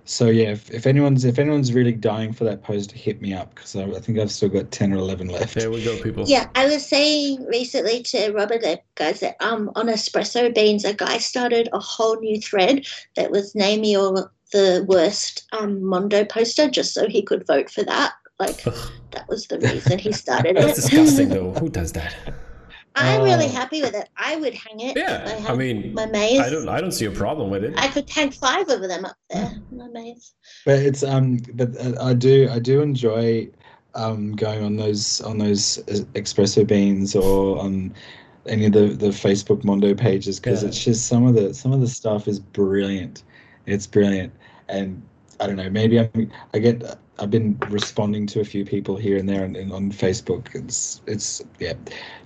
[0.05, 3.55] So yeah, if, if anyone's if anyone's really dying for that poster, hit me up
[3.55, 5.55] because I, I think I've still got ten or eleven left.
[5.55, 6.25] There we go, people.
[6.27, 10.93] Yeah, I was saying recently to Robert that guys that um on espresso beans, a
[10.93, 12.85] guy started a whole new thread
[13.15, 17.83] that was name your the worst um, Mondo poster just so he could vote for
[17.83, 18.13] that.
[18.47, 18.63] Like
[19.11, 20.75] that was the reason he started That's it.
[20.75, 21.51] That's disgusting, though.
[21.53, 22.15] Who does that?
[22.95, 24.09] I'm uh, really happy with it.
[24.17, 24.95] I would hang it.
[24.95, 26.39] Yeah, I, I, mean, my maze.
[26.39, 26.69] I don't.
[26.69, 27.73] I don't see a problem with it.
[27.77, 29.51] I could hang five of them up there.
[29.71, 30.33] My maze.
[30.65, 31.37] But it's um.
[31.53, 32.49] But uh, I do.
[32.51, 33.49] I do enjoy
[33.95, 35.77] um going on those on those
[36.15, 37.93] espresso beans or on
[38.47, 40.69] any of the the Facebook Mondo pages because yeah.
[40.69, 43.23] it's just some of the some of the stuff is brilliant.
[43.65, 44.33] It's brilliant,
[44.69, 45.01] and
[45.39, 45.69] I don't know.
[45.69, 46.83] Maybe I'm, I get
[47.19, 50.53] I've been responding to a few people here and there and, and, on Facebook.
[50.55, 51.73] It's it's yeah,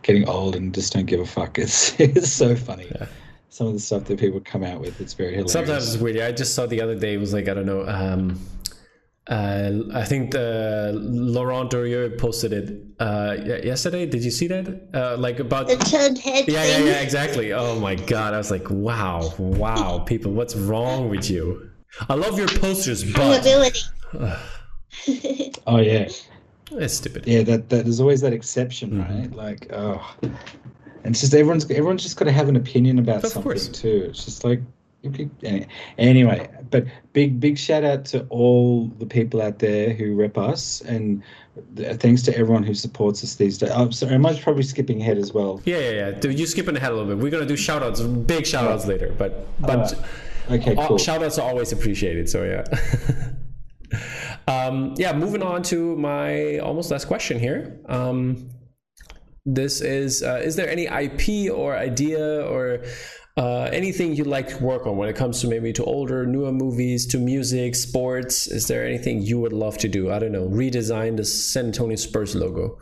[0.02, 1.58] getting old and just don't give a fuck.
[1.60, 2.88] It's it's so funny.
[2.94, 3.08] Yeah.
[3.50, 5.52] Some of the stuff that people come out with, it's very hilarious.
[5.52, 6.18] Sometimes it's weird.
[6.18, 7.16] I just saw the other day.
[7.16, 7.88] It was like I don't know.
[7.88, 8.40] Um,
[9.28, 14.06] uh, I think the Laurent Durieux posted it uh, yesterday.
[14.06, 14.90] Did you see that?
[14.94, 16.48] Uh, like about the turned head.
[16.48, 17.52] Yeah, yeah, yeah, exactly.
[17.52, 18.34] Oh my god!
[18.34, 21.67] I was like, wow, wow, people, what's wrong with you?
[22.10, 23.22] I love your posters, but
[25.68, 26.10] oh yeah,
[26.72, 27.28] That's stupid.
[27.28, 29.20] Yeah, that, that there's always that exception, mm-hmm.
[29.20, 29.34] right?
[29.34, 30.36] Like, oh, and
[31.06, 33.68] it's just everyone's everyone's just got to have an opinion about of something course.
[33.70, 34.08] too.
[34.10, 34.62] It's just like
[35.98, 40.82] anyway, but big big shout out to all the people out there who rep us,
[40.82, 41.24] and
[41.76, 43.72] thanks to everyone who supports us these days.
[43.72, 45.62] I'm sorry, am I probably skipping ahead as well?
[45.66, 46.30] Yeah, yeah, yeah.
[46.30, 47.24] You're skipping ahead a little bit.
[47.24, 49.94] We're gonna do shout outs, big shout outs later, but but.
[50.50, 50.98] Okay, cool.
[50.98, 52.30] Shout outs are always appreciated.
[52.30, 52.64] So yeah.
[54.48, 57.80] um, yeah, moving on to my almost last question here.
[57.88, 58.50] Um,
[59.46, 62.84] this is uh, is there any IP or idea or
[63.38, 66.52] uh, anything you'd like to work on when it comes to maybe to older, newer
[66.52, 68.48] movies, to music, sports?
[68.48, 70.12] Is there anything you would love to do?
[70.12, 72.78] I don't know, redesign the San Antonio Spurs logo.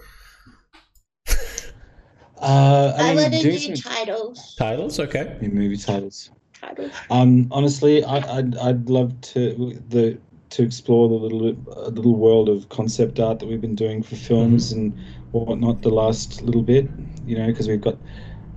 [2.38, 4.56] Uh, I, I mean, do, do titles.
[4.60, 5.38] Titles, okay.
[5.42, 6.30] movie titles
[6.66, 6.92] kind of.
[7.10, 10.18] Um, honestly, I, I'd I'd love to the
[10.52, 14.16] to explore the little uh, little world of concept art that we've been doing for
[14.16, 14.80] films mm-hmm.
[14.80, 15.00] and
[15.32, 16.90] whatnot the last little bit.
[17.26, 17.98] You know, because we've got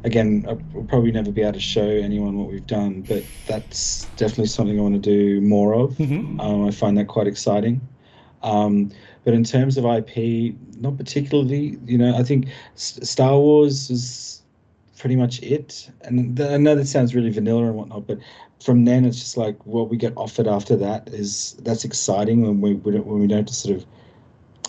[0.04, 4.46] again, we'll probably never be able to show anyone what we've done, but that's definitely
[4.46, 5.92] something I want to do more of.
[5.92, 6.40] Mm-hmm.
[6.40, 7.80] Um, I find that quite exciting.
[8.42, 8.92] Um,
[9.24, 11.78] but in terms of IP, not particularly.
[11.84, 14.37] You know, I think Star Wars is
[14.98, 15.90] pretty much it.
[16.02, 18.18] And I know that sounds really vanilla and whatnot, but
[18.62, 22.60] from then it's just like what we get offered after that is that's exciting when
[22.60, 23.86] we, we don't, when we don't just sort of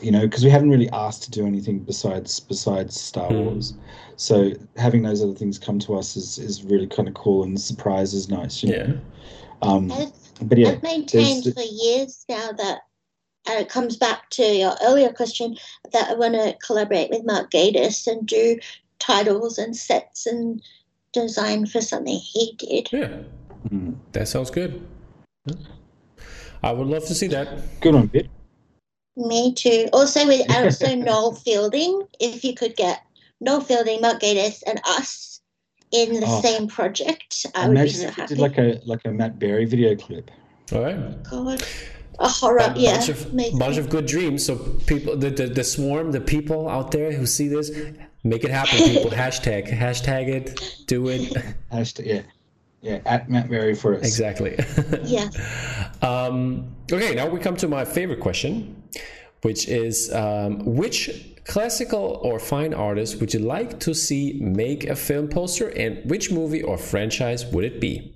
[0.01, 3.45] you know because we haven't really asked to do anything besides besides Star mm.
[3.45, 3.73] Wars.
[4.15, 7.55] So having those other things come to us is is really kind of cool and
[7.55, 8.63] the surprise is nice.
[8.63, 8.85] You know?
[8.85, 8.93] Yeah.
[9.61, 10.11] Um, I've,
[10.41, 12.81] but yeah, I've maintained for years now that
[13.47, 15.57] and it comes back to your earlier question
[15.91, 18.59] that I want to collaborate with Mark Gatiss and do
[19.09, 20.61] titles and sets and
[21.13, 22.89] design for something he did.
[22.91, 23.23] Yeah,
[23.69, 23.95] mm.
[24.11, 24.85] that sounds good.
[26.61, 27.79] I would love to see that.
[27.81, 28.29] Good one, Bit.
[29.15, 29.87] Me too.
[29.91, 33.01] Also with also Noel Fielding, if you could get
[33.41, 35.41] Noel Fielding, Mark Gatiss, and us
[35.91, 38.35] in the oh, same project, I would be so happy.
[38.35, 40.29] Did like a like a Matt Berry video clip.
[40.71, 41.23] All right.
[41.23, 41.63] God.
[42.21, 42.97] A horror, a yeah.
[42.97, 44.45] Bunch of, bunch of good dreams.
[44.45, 44.57] So
[44.87, 47.71] people, the, the the swarm, the people out there who see this,
[48.23, 49.11] Make it happen, people.
[49.25, 50.83] hashtag, hashtag it.
[50.87, 51.21] Do it.
[51.71, 52.21] Hashtag, yeah.
[52.81, 54.01] Yeah, at Matt Berry for us.
[54.01, 54.57] Exactly.
[55.03, 55.29] yeah.
[56.01, 58.81] Um, okay, now we come to my favorite question,
[59.41, 64.95] which is um, which classical or fine artist would you like to see make a
[64.95, 68.15] film poster, and which movie or franchise would it be?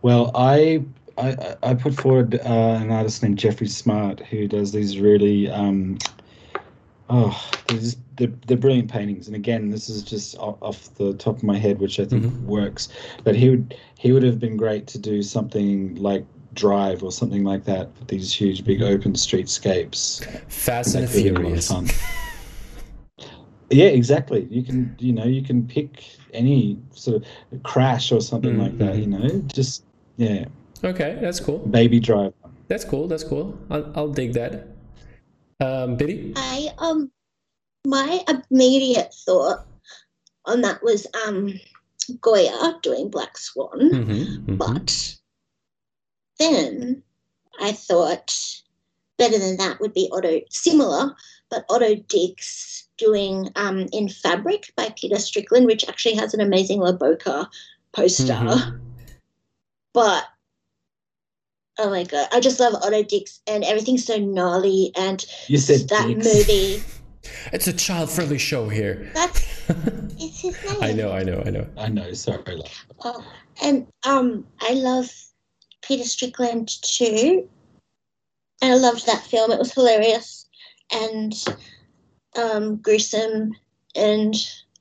[0.00, 0.84] Well, I
[1.18, 5.98] I, I put forward uh, an artist named Jeffrey Smart who does these really um,
[7.10, 7.50] Oh,
[8.16, 11.78] they're, they're brilliant paintings, and again, this is just off the top of my head,
[11.78, 12.46] which I think mm-hmm.
[12.46, 12.88] works.
[13.24, 16.24] But he would he would have been great to do something like
[16.54, 18.94] Drive or something like that with these huge, big mm-hmm.
[18.94, 20.24] open streetscapes.
[20.50, 21.72] Fast and Furious.
[23.70, 24.46] yeah, exactly.
[24.50, 26.04] You can you know you can pick
[26.34, 28.62] any sort of crash or something mm-hmm.
[28.62, 28.96] like that.
[28.96, 29.26] You mm-hmm.
[29.26, 29.84] know, just
[30.16, 30.46] yeah.
[30.84, 31.58] Okay, that's cool.
[31.58, 32.34] Baby Driver.
[32.66, 33.08] That's cool.
[33.08, 33.58] That's cool.
[33.70, 34.68] I'll, I'll dig that.
[35.60, 36.32] Um, Biddy?
[36.36, 37.10] I um,
[37.84, 38.20] my
[38.50, 39.66] immediate thought
[40.44, 41.58] on that was um,
[42.20, 44.56] Goya doing Black Swan, mm-hmm, mm-hmm.
[44.56, 45.16] but
[46.38, 47.02] then
[47.60, 48.34] I thought
[49.18, 51.14] better than that would be Otto similar,
[51.50, 56.80] but Otto Dix doing um, in Fabric by Peter Strickland, which actually has an amazing
[56.80, 57.48] La Boca
[57.92, 58.32] poster.
[58.32, 58.78] Mm-hmm.
[59.92, 60.24] But
[61.78, 65.88] Oh my god, I just love Otto Dix and everything's so gnarly and you said
[65.88, 66.26] that Dix.
[66.26, 66.82] movie.
[67.52, 69.10] It's a child-friendly show here.
[69.12, 70.82] That's it's his name.
[70.82, 71.66] I know, I know, I know.
[71.76, 72.12] I know.
[72.12, 72.62] Sorry.
[73.04, 73.24] Oh,
[73.62, 75.10] and um, I love
[75.82, 77.48] Peter Strickland too.
[78.62, 79.52] And I loved that film.
[79.52, 80.48] It was hilarious
[80.92, 81.34] and
[82.36, 83.52] um, gruesome
[83.94, 84.34] and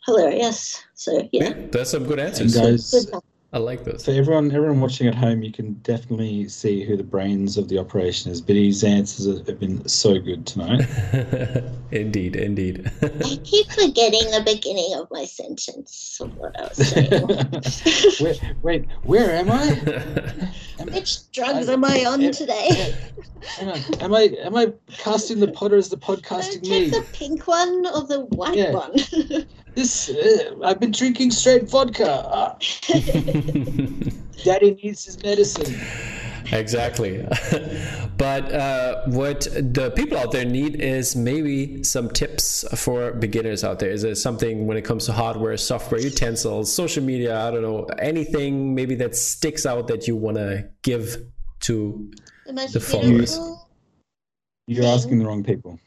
[0.06, 0.82] hilarious.
[0.94, 2.56] So yeah, yeah that's some good answers.
[2.56, 3.22] And guys, good
[3.58, 4.06] I like this.
[4.06, 7.80] For everyone, everyone watching at home, you can definitely see who the brains of the
[7.80, 8.40] operation is.
[8.40, 10.88] Biddy's answers have been so good tonight.
[11.92, 12.92] indeed, indeed.
[13.02, 18.20] I keep forgetting the beginning of my sentence of what I was saying.
[18.22, 20.52] wait, wait, where am I?
[20.80, 22.96] Am, Which drugs I, am I on am, today?
[23.58, 26.92] Hang on, am I am I casting the pot or is the pod casting me?
[26.92, 28.74] The pink one or the white yeah.
[28.74, 28.94] one?
[29.78, 32.58] This uh, I've been drinking straight vodka.
[34.44, 35.80] Daddy needs his medicine.
[36.52, 37.28] Exactly.
[38.18, 43.80] but uh, what the people out there need is maybe some tips for beginners out
[43.80, 43.92] there.
[43.92, 47.40] Is it something when it comes to hardware, software, utensils, social media?
[47.40, 51.18] I don't know anything maybe that sticks out that you want to give
[51.62, 52.12] to
[52.48, 53.40] the, the followers.
[54.68, 55.80] You're asking the wrong people.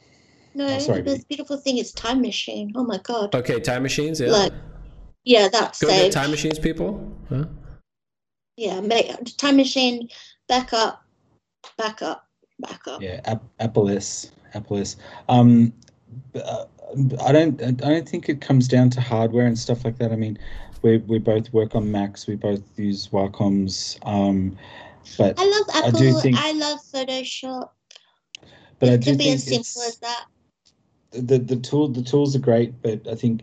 [0.60, 2.70] No, oh, sorry, the most beautiful thing is time machine.
[2.76, 3.34] Oh my god.
[3.34, 4.20] Okay, time machines.
[4.20, 4.28] Yeah.
[4.28, 4.52] Like,
[5.24, 6.12] yeah, that's go saved.
[6.12, 7.16] time machines, people.
[7.30, 7.46] Huh?
[8.58, 10.10] Yeah, make time machine.
[10.48, 11.02] Back up,
[11.78, 12.28] back up,
[12.58, 13.00] back up.
[13.00, 14.96] Yeah, Apple is Apple is.
[15.30, 15.72] Um,
[16.34, 16.66] uh,
[17.24, 17.62] I don't.
[17.62, 20.12] I don't think it comes down to hardware and stuff like that.
[20.12, 20.38] I mean,
[20.82, 22.26] we we both work on Macs.
[22.26, 23.98] We both use Wacom's.
[24.02, 24.58] Um,
[25.16, 25.96] but I love Apple.
[25.96, 27.70] I, do think, I love Photoshop.
[28.78, 30.26] But it I do could be as simple as that
[31.12, 33.42] the the tool the tools are great, but I think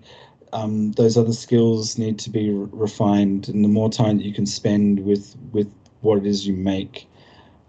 [0.54, 4.34] um, those other skills need to be re- refined, and the more time that you
[4.34, 5.72] can spend with with
[6.02, 7.08] what it is you make,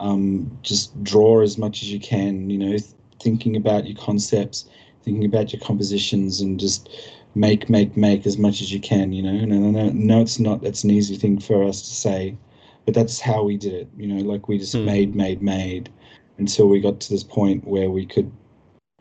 [0.01, 2.49] um, just draw as much as you can.
[2.51, 2.85] You know, th-
[3.21, 4.69] thinking about your concepts,
[5.03, 6.89] thinking about your compositions, and just
[7.35, 9.13] make make make as much as you can.
[9.13, 11.95] You know, and I know, no, it's not that's an easy thing for us to
[11.95, 12.37] say,
[12.85, 13.89] but that's how we did it.
[13.97, 14.85] You know, like we just mm.
[14.85, 15.91] made made made
[16.39, 18.31] until we got to this point where we could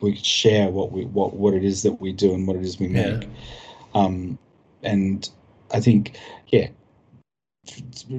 [0.01, 2.63] we could share what we what what it is that we do and what it
[2.63, 3.23] is we make.
[3.23, 3.29] Yeah.
[3.93, 4.37] Um,
[4.83, 5.29] and
[5.73, 6.17] I think,
[6.47, 6.67] yeah,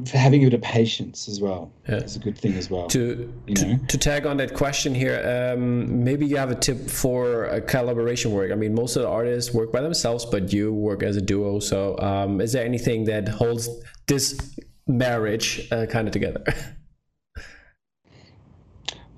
[0.06, 1.96] for having a bit of patience as well yeah.
[1.96, 2.88] is a good thing as well.
[2.88, 6.54] To you know to, to tag on that question here, um, maybe you have a
[6.54, 8.50] tip for a collaboration work.
[8.50, 11.60] I mean, most of the artists work by themselves, but you work as a duo.
[11.60, 13.68] So, um, is there anything that holds
[14.06, 16.42] this marriage uh, kind of together?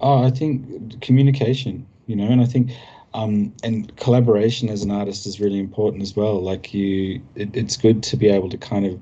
[0.01, 2.71] oh, I think communication you know and i think
[3.13, 6.41] um, and collaboration as an artist is really important as well.
[6.41, 9.01] Like you it, it's good to be able to kind of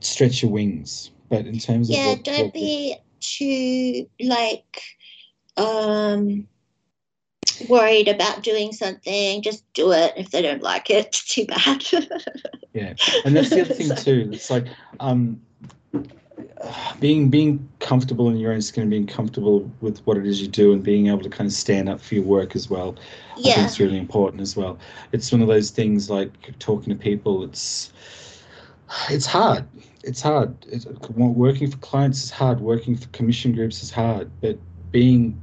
[0.00, 1.10] stretch your wings.
[1.28, 4.82] But in terms of yeah don't what be too like
[5.56, 6.46] um
[7.68, 9.42] worried about doing something.
[9.42, 10.14] Just do it.
[10.16, 11.84] If they don't like it too bad.
[12.72, 12.94] Yeah.
[13.24, 14.30] And that's the other thing too.
[14.32, 14.66] It's like
[15.00, 15.42] um
[16.98, 20.48] being being comfortable in your own skin and being comfortable with what it is you
[20.48, 22.96] do and being able to kind of stand up for your work as well
[23.36, 23.52] yeah.
[23.52, 24.78] i think it's really important as well.
[25.12, 27.92] It's one of those things like talking to people it's
[29.10, 29.64] it's hard.
[30.04, 30.54] It's hard.
[30.68, 32.60] It's, working for clients is hard.
[32.60, 34.30] Working for commission groups is hard.
[34.40, 34.58] But
[34.92, 35.40] being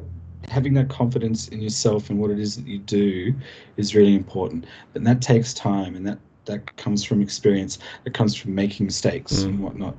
[0.47, 3.33] having that confidence in yourself and what it is that you do
[3.77, 4.65] is really important.
[4.93, 7.79] And that takes time and that that comes from experience.
[8.03, 9.45] That comes from making mistakes mm.
[9.45, 9.95] and whatnot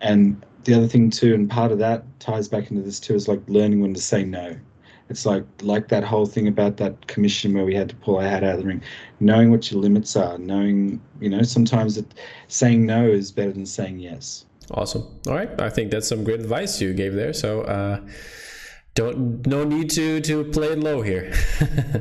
[0.00, 3.28] and the other thing too, and part of that ties back into this too, is
[3.28, 4.56] like learning when to say no.
[5.10, 8.22] It's like like that whole thing about that commission where we had to pull our
[8.22, 8.82] hat out of the ring,
[9.20, 12.06] knowing what your limits are, knowing you know sometimes that
[12.48, 14.46] saying no is better than saying yes.
[14.70, 15.02] Awesome.
[15.26, 17.32] All right, I think that's some great advice you gave there.
[17.32, 17.62] So.
[17.62, 18.00] Uh,
[18.94, 21.32] don't no need to to play it low here.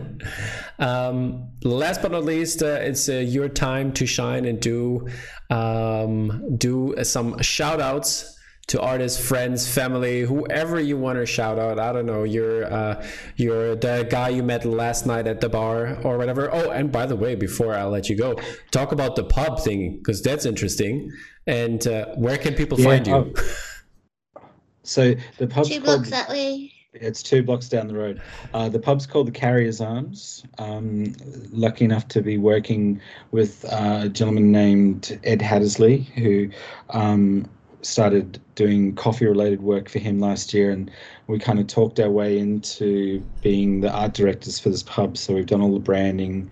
[0.79, 5.07] um, last but not least, uh, it's uh, your time to shine and do
[5.49, 8.37] um, do some shout outs
[8.67, 11.79] to artists, friends, family, whoever you want to shout out.
[11.79, 13.05] I don't know, you're uh,
[13.37, 16.53] you're the guy you met last night at the bar or whatever.
[16.53, 18.39] Oh, and by the way, before I let you go,
[18.71, 21.11] talk about the pub thing because that's interesting.
[21.45, 23.33] And uh, where can people yeah, find you?
[24.85, 26.72] So the pub two blocks that way.
[26.93, 28.21] It's two blocks down the road.
[28.53, 30.43] Uh, the pub's called the Carrier's Arms.
[30.59, 31.13] Um,
[31.51, 33.01] lucky enough to be working
[33.31, 36.49] with uh, a gentleman named Ed Hattersley, who
[36.91, 37.49] um,
[37.81, 40.89] started doing coffee related work for him last year and
[41.27, 45.33] we kind of talked our way into being the art directors for this pub so
[45.33, 46.49] we've done all the branding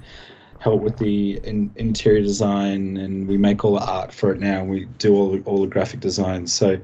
[0.61, 4.63] help with the in, interior design and we make all the art for it now
[4.63, 6.77] we do all the, all the graphic design so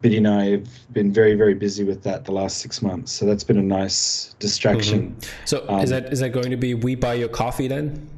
[0.00, 3.26] Biddy and I have been very very busy with that the last six months so
[3.26, 5.44] that's been a nice distraction mm-hmm.
[5.44, 8.08] so um, is that is that going to be we buy your coffee then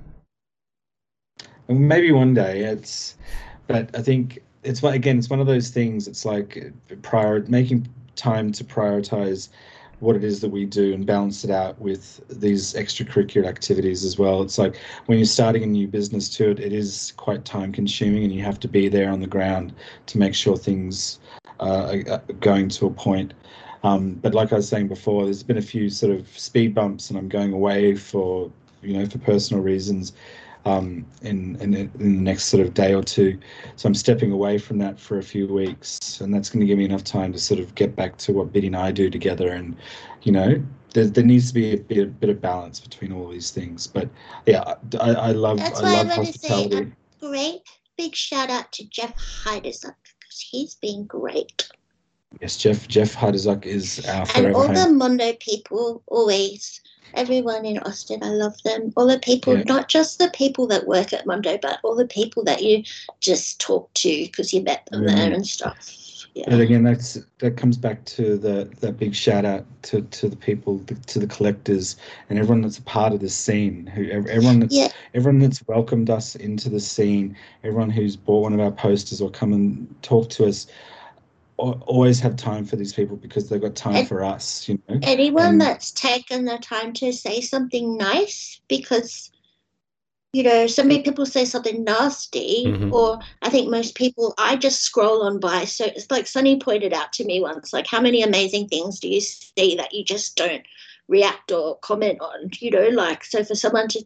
[1.69, 2.63] maybe one day.
[2.63, 3.17] It's,
[3.67, 6.09] but I think it's again, it's one of those things.
[6.09, 6.73] It's like
[7.03, 9.49] prior making time to prioritize
[10.01, 14.19] what it is that we do and balance it out with these extracurricular activities as
[14.19, 14.43] well.
[14.43, 14.77] It's like
[15.07, 18.43] when you're starting a new business too, it, it is quite time consuming and you
[18.43, 19.75] have to be there on the ground
[20.07, 21.19] to make sure things
[21.61, 23.35] uh, are going to a point.
[23.83, 27.11] Um, but like I was saying before, there's been a few sort of speed bumps
[27.11, 28.51] and I'm going away for,
[28.83, 30.13] you know, for personal reasons
[30.69, 33.39] um, in, in, in the next sort of day or two.
[33.77, 36.79] So I'm stepping away from that for a few weeks, and that's going to give
[36.79, 39.53] me enough time to sort of get back to what Biddy and I do together.
[39.53, 39.77] And
[40.23, 40.63] you know,
[40.95, 43.87] there, there needs to be a bit, a bit of balance between all these things.
[43.87, 44.09] But
[44.47, 46.77] yeah, I, I love that's I love I hospitality.
[46.77, 47.61] Say a great
[47.97, 51.69] big shout out to Jeff Heidersuk because he's been great.
[52.41, 54.75] Yes, Jeff Jeff Heidersuk is our and all home.
[54.75, 56.81] the Mondo people always
[57.15, 58.23] everyone in Austin.
[58.23, 58.93] I love them.
[58.97, 59.65] All the people, yeah.
[59.67, 62.83] not just the people that work at Mondo, but all the people that you
[63.21, 65.09] just talk to because you met them mm.
[65.09, 65.95] there and stuff.
[66.35, 66.45] Yeah.
[66.51, 70.37] But again, that's that comes back to the that big shout out to, to the
[70.37, 71.97] people, to the collectors,
[72.31, 73.87] and everyone that's a part of the scene.
[73.87, 74.89] Who everyone that's yeah.
[75.15, 79.31] everyone that's welcomed us into the scene, everyone who's bought one of our posters or
[79.31, 80.69] come and talk to us
[81.59, 84.99] always have time for these people because they've got time and for us you know?
[85.03, 89.31] anyone and, that's taken the time to say something nice because
[90.33, 92.95] you know so many people say something nasty mm-hmm.
[92.95, 95.65] or i think most people i just scroll on by.
[95.65, 99.09] So it's like Sonny pointed out to me once like how many amazing things do
[99.09, 100.65] you see that you just don't
[101.09, 102.89] react or comment on you know?
[102.89, 104.05] Like so for someone to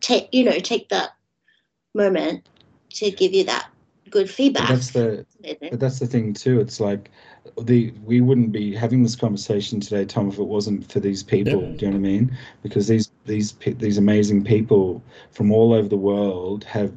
[0.00, 1.10] take you know take that
[1.94, 2.48] moment
[2.90, 3.68] to give you that
[4.10, 4.68] good feedback.
[4.68, 5.26] But that's the
[5.70, 6.60] but that's the thing too.
[6.60, 7.10] It's like
[7.62, 11.62] the we wouldn't be having this conversation today, Tom, if it wasn't for these people.
[11.62, 11.76] Yeah.
[11.76, 12.38] Do you know what I mean?
[12.62, 16.92] Because these these these amazing people from all over the world have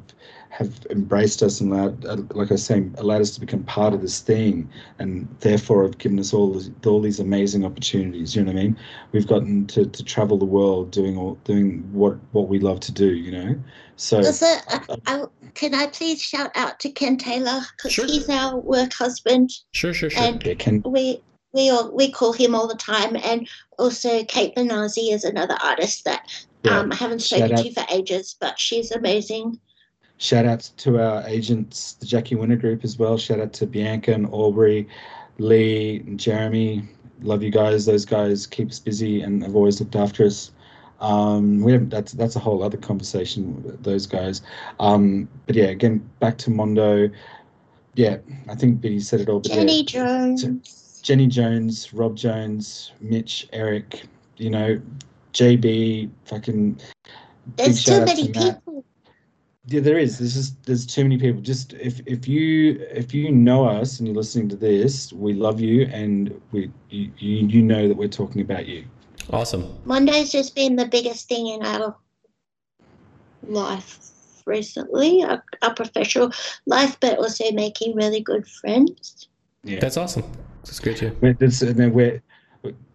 [0.50, 3.94] have embraced us and allowed, uh, like I was saying, allowed us to become part
[3.94, 4.68] of this thing,
[4.98, 8.34] and therefore have given us all this, all these amazing opportunities.
[8.34, 8.76] You know what I mean?
[9.12, 12.92] We've gotten to, to travel the world doing all doing what what we love to
[12.92, 13.14] do.
[13.14, 13.54] You know,
[13.96, 14.20] so.
[14.20, 15.24] I, I,
[15.54, 18.06] can I please shout out to Ken Taylor because sure.
[18.06, 19.50] he's our work husband.
[19.72, 20.22] Sure, sure, sure.
[20.22, 20.82] And yeah, Ken.
[20.84, 21.22] we
[21.52, 23.48] we all, we call him all the time, and
[23.78, 26.28] also Kate Benazzi is another artist that
[26.64, 26.78] yeah.
[26.78, 29.58] um, I haven't spoken to for ages, but she's amazing.
[30.20, 33.16] Shout out to our agents, the Jacky Winter Group as well.
[33.16, 34.86] Shout out to Bianca and Aubrey,
[35.38, 36.86] Lee, and Jeremy.
[37.22, 37.86] Love you guys.
[37.86, 40.52] Those guys keep us busy and have always looked after us.
[41.00, 44.42] Um, we have that's that's a whole other conversation with those guys.
[44.78, 47.08] Um, but yeah, again, back to Mondo.
[47.94, 49.40] Yeah, I think Biddy said it all.
[49.40, 49.86] But Jenny yeah,
[50.34, 51.00] Jones.
[51.02, 54.02] Jenny Jones, Rob Jones, Mitch, Eric,
[54.36, 54.78] you know,
[55.32, 56.78] JB, fucking.
[57.56, 58.59] There's too many to people
[59.66, 60.18] yeah, there is.
[60.18, 61.40] There's just there's too many people.
[61.40, 65.60] Just if if you if you know us and you're listening to this, we love
[65.60, 68.84] you and we you you know that we're talking about you.
[69.30, 69.78] Awesome.
[69.84, 71.94] Mondo's just been the biggest thing in our
[73.46, 73.98] life
[74.46, 76.32] recently, our, our professional
[76.66, 79.28] life, but also making really good friends.
[79.62, 80.24] Yeah, that's awesome.
[80.64, 81.16] That's great too.
[81.38, 82.22] That's and then we're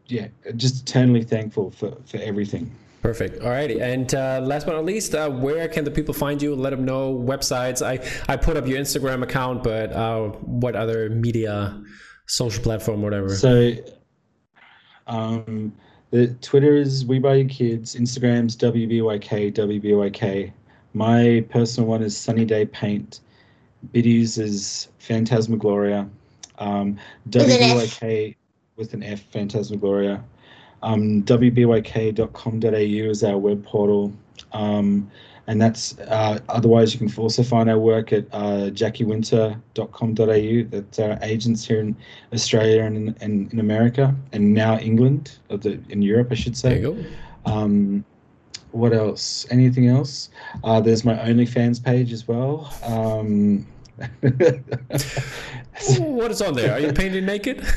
[0.07, 2.75] yeah, just eternally thankful for for everything.
[3.05, 3.43] Perfect.
[3.43, 3.79] All righty.
[3.79, 6.55] And uh, last but not least, uh, where can the people find you?
[6.55, 7.85] Let them know websites.
[7.85, 11.79] I, I put up your Instagram account, but uh, what other media,
[12.25, 13.29] social platform, whatever?
[13.29, 13.73] So,
[15.05, 15.71] um,
[16.09, 17.95] the Twitter is We Buy Your Kids.
[17.95, 20.51] Instagram's WBYK, WBYK.
[20.95, 23.19] My personal one is Sunny Day Paint.
[23.91, 26.09] Biddy's is Phantasmagoria.
[26.57, 26.97] Um,
[27.29, 28.35] WBYK
[28.77, 30.23] with an F, Phantasmagoria.
[30.85, 32.69] Um, wbyk.com.au
[33.09, 34.13] is our web portal.
[34.53, 35.09] Um,
[35.47, 40.69] and that's uh, otherwise you can also find our work at uh, jackywinter.com.au.
[40.69, 41.95] That's our agents here in
[42.33, 46.79] Australia and in, in America, and now England, or the, in Europe, I should say.
[46.81, 47.51] There you go.
[47.51, 48.05] Um,
[48.71, 49.45] what else?
[49.51, 50.29] Anything else?
[50.63, 52.73] Uh, there's my OnlyFans page as well.
[52.83, 53.67] Um,
[55.99, 56.73] what is on there?
[56.73, 57.65] Are you painted naked?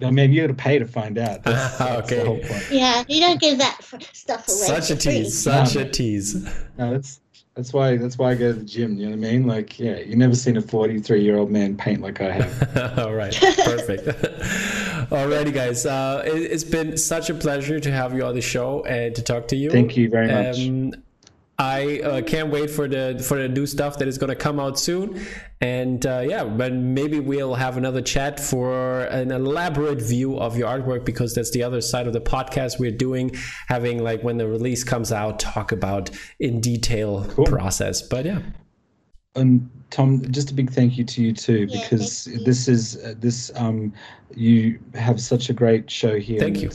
[0.00, 1.42] I mean, you got to pay to find out.
[1.42, 1.80] That's,
[2.12, 2.68] okay.
[2.70, 4.56] yeah, you don't give that stuff away.
[4.56, 5.42] Such a tease.
[5.42, 6.34] Such no, a tease.
[6.78, 7.20] No, that's
[7.56, 8.96] that's why that's why I go to the gym.
[8.96, 9.46] You know what I mean?
[9.48, 12.98] Like, yeah, you never seen a 43 year old man paint like I have.
[13.00, 14.06] All right, perfect.
[15.10, 15.84] Alrighty, guys.
[15.84, 19.22] Uh, it, has been such a pleasure to have you on the show and to
[19.22, 19.68] talk to you.
[19.68, 20.60] Thank you very much.
[20.60, 20.94] Um,
[21.60, 24.60] I uh, can't wait for the for the new stuff that is going to come
[24.60, 25.26] out soon,
[25.60, 30.68] and uh, yeah, but maybe we'll have another chat for an elaborate view of your
[30.68, 33.34] artwork because that's the other side of the podcast we're doing,
[33.66, 37.44] having like when the release comes out, talk about in detail cool.
[37.46, 38.02] process.
[38.02, 38.40] But yeah.
[39.34, 43.14] And Tom, just a big thank you to you too, yeah, because this is uh,
[43.18, 43.92] this um,
[44.32, 46.38] you have such a great show here.
[46.38, 46.70] Thank you.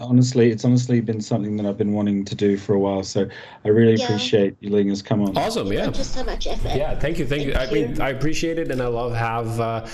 [0.00, 3.02] Honestly, it's honestly been something that I've been wanting to do for a while.
[3.02, 3.28] So
[3.64, 4.04] I really yeah.
[4.04, 5.36] appreciate you letting us come on.
[5.36, 5.86] Awesome, yeah.
[5.90, 6.74] Just so much effort.
[6.74, 7.78] Yeah, thank you, thank, thank you.
[7.78, 9.60] I mean, I appreciate it, and I love have.
[9.60, 9.86] Uh,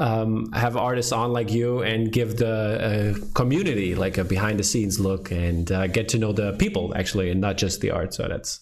[0.00, 4.62] um, have artists on like you and give the uh, community like a behind the
[4.62, 8.14] scenes look and uh, get to know the people actually and not just the art.
[8.14, 8.60] So that's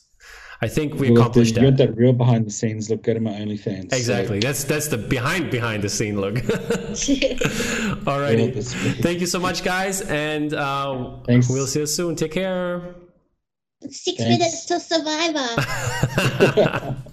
[0.62, 1.76] I think we well, accomplished the, that.
[1.76, 3.02] that real behind the scenes look.
[3.02, 3.92] Go to my OnlyFans.
[3.92, 4.40] Exactly.
[4.40, 4.46] So.
[4.46, 6.36] That's that's the behind behind the scene look.
[8.06, 8.50] All righty.
[9.02, 11.50] Thank you so much, guys, and uh, Thanks.
[11.50, 12.16] we'll see you soon.
[12.16, 12.94] Take care.
[13.90, 14.38] Six Thanks.
[14.38, 16.96] minutes to Survivor.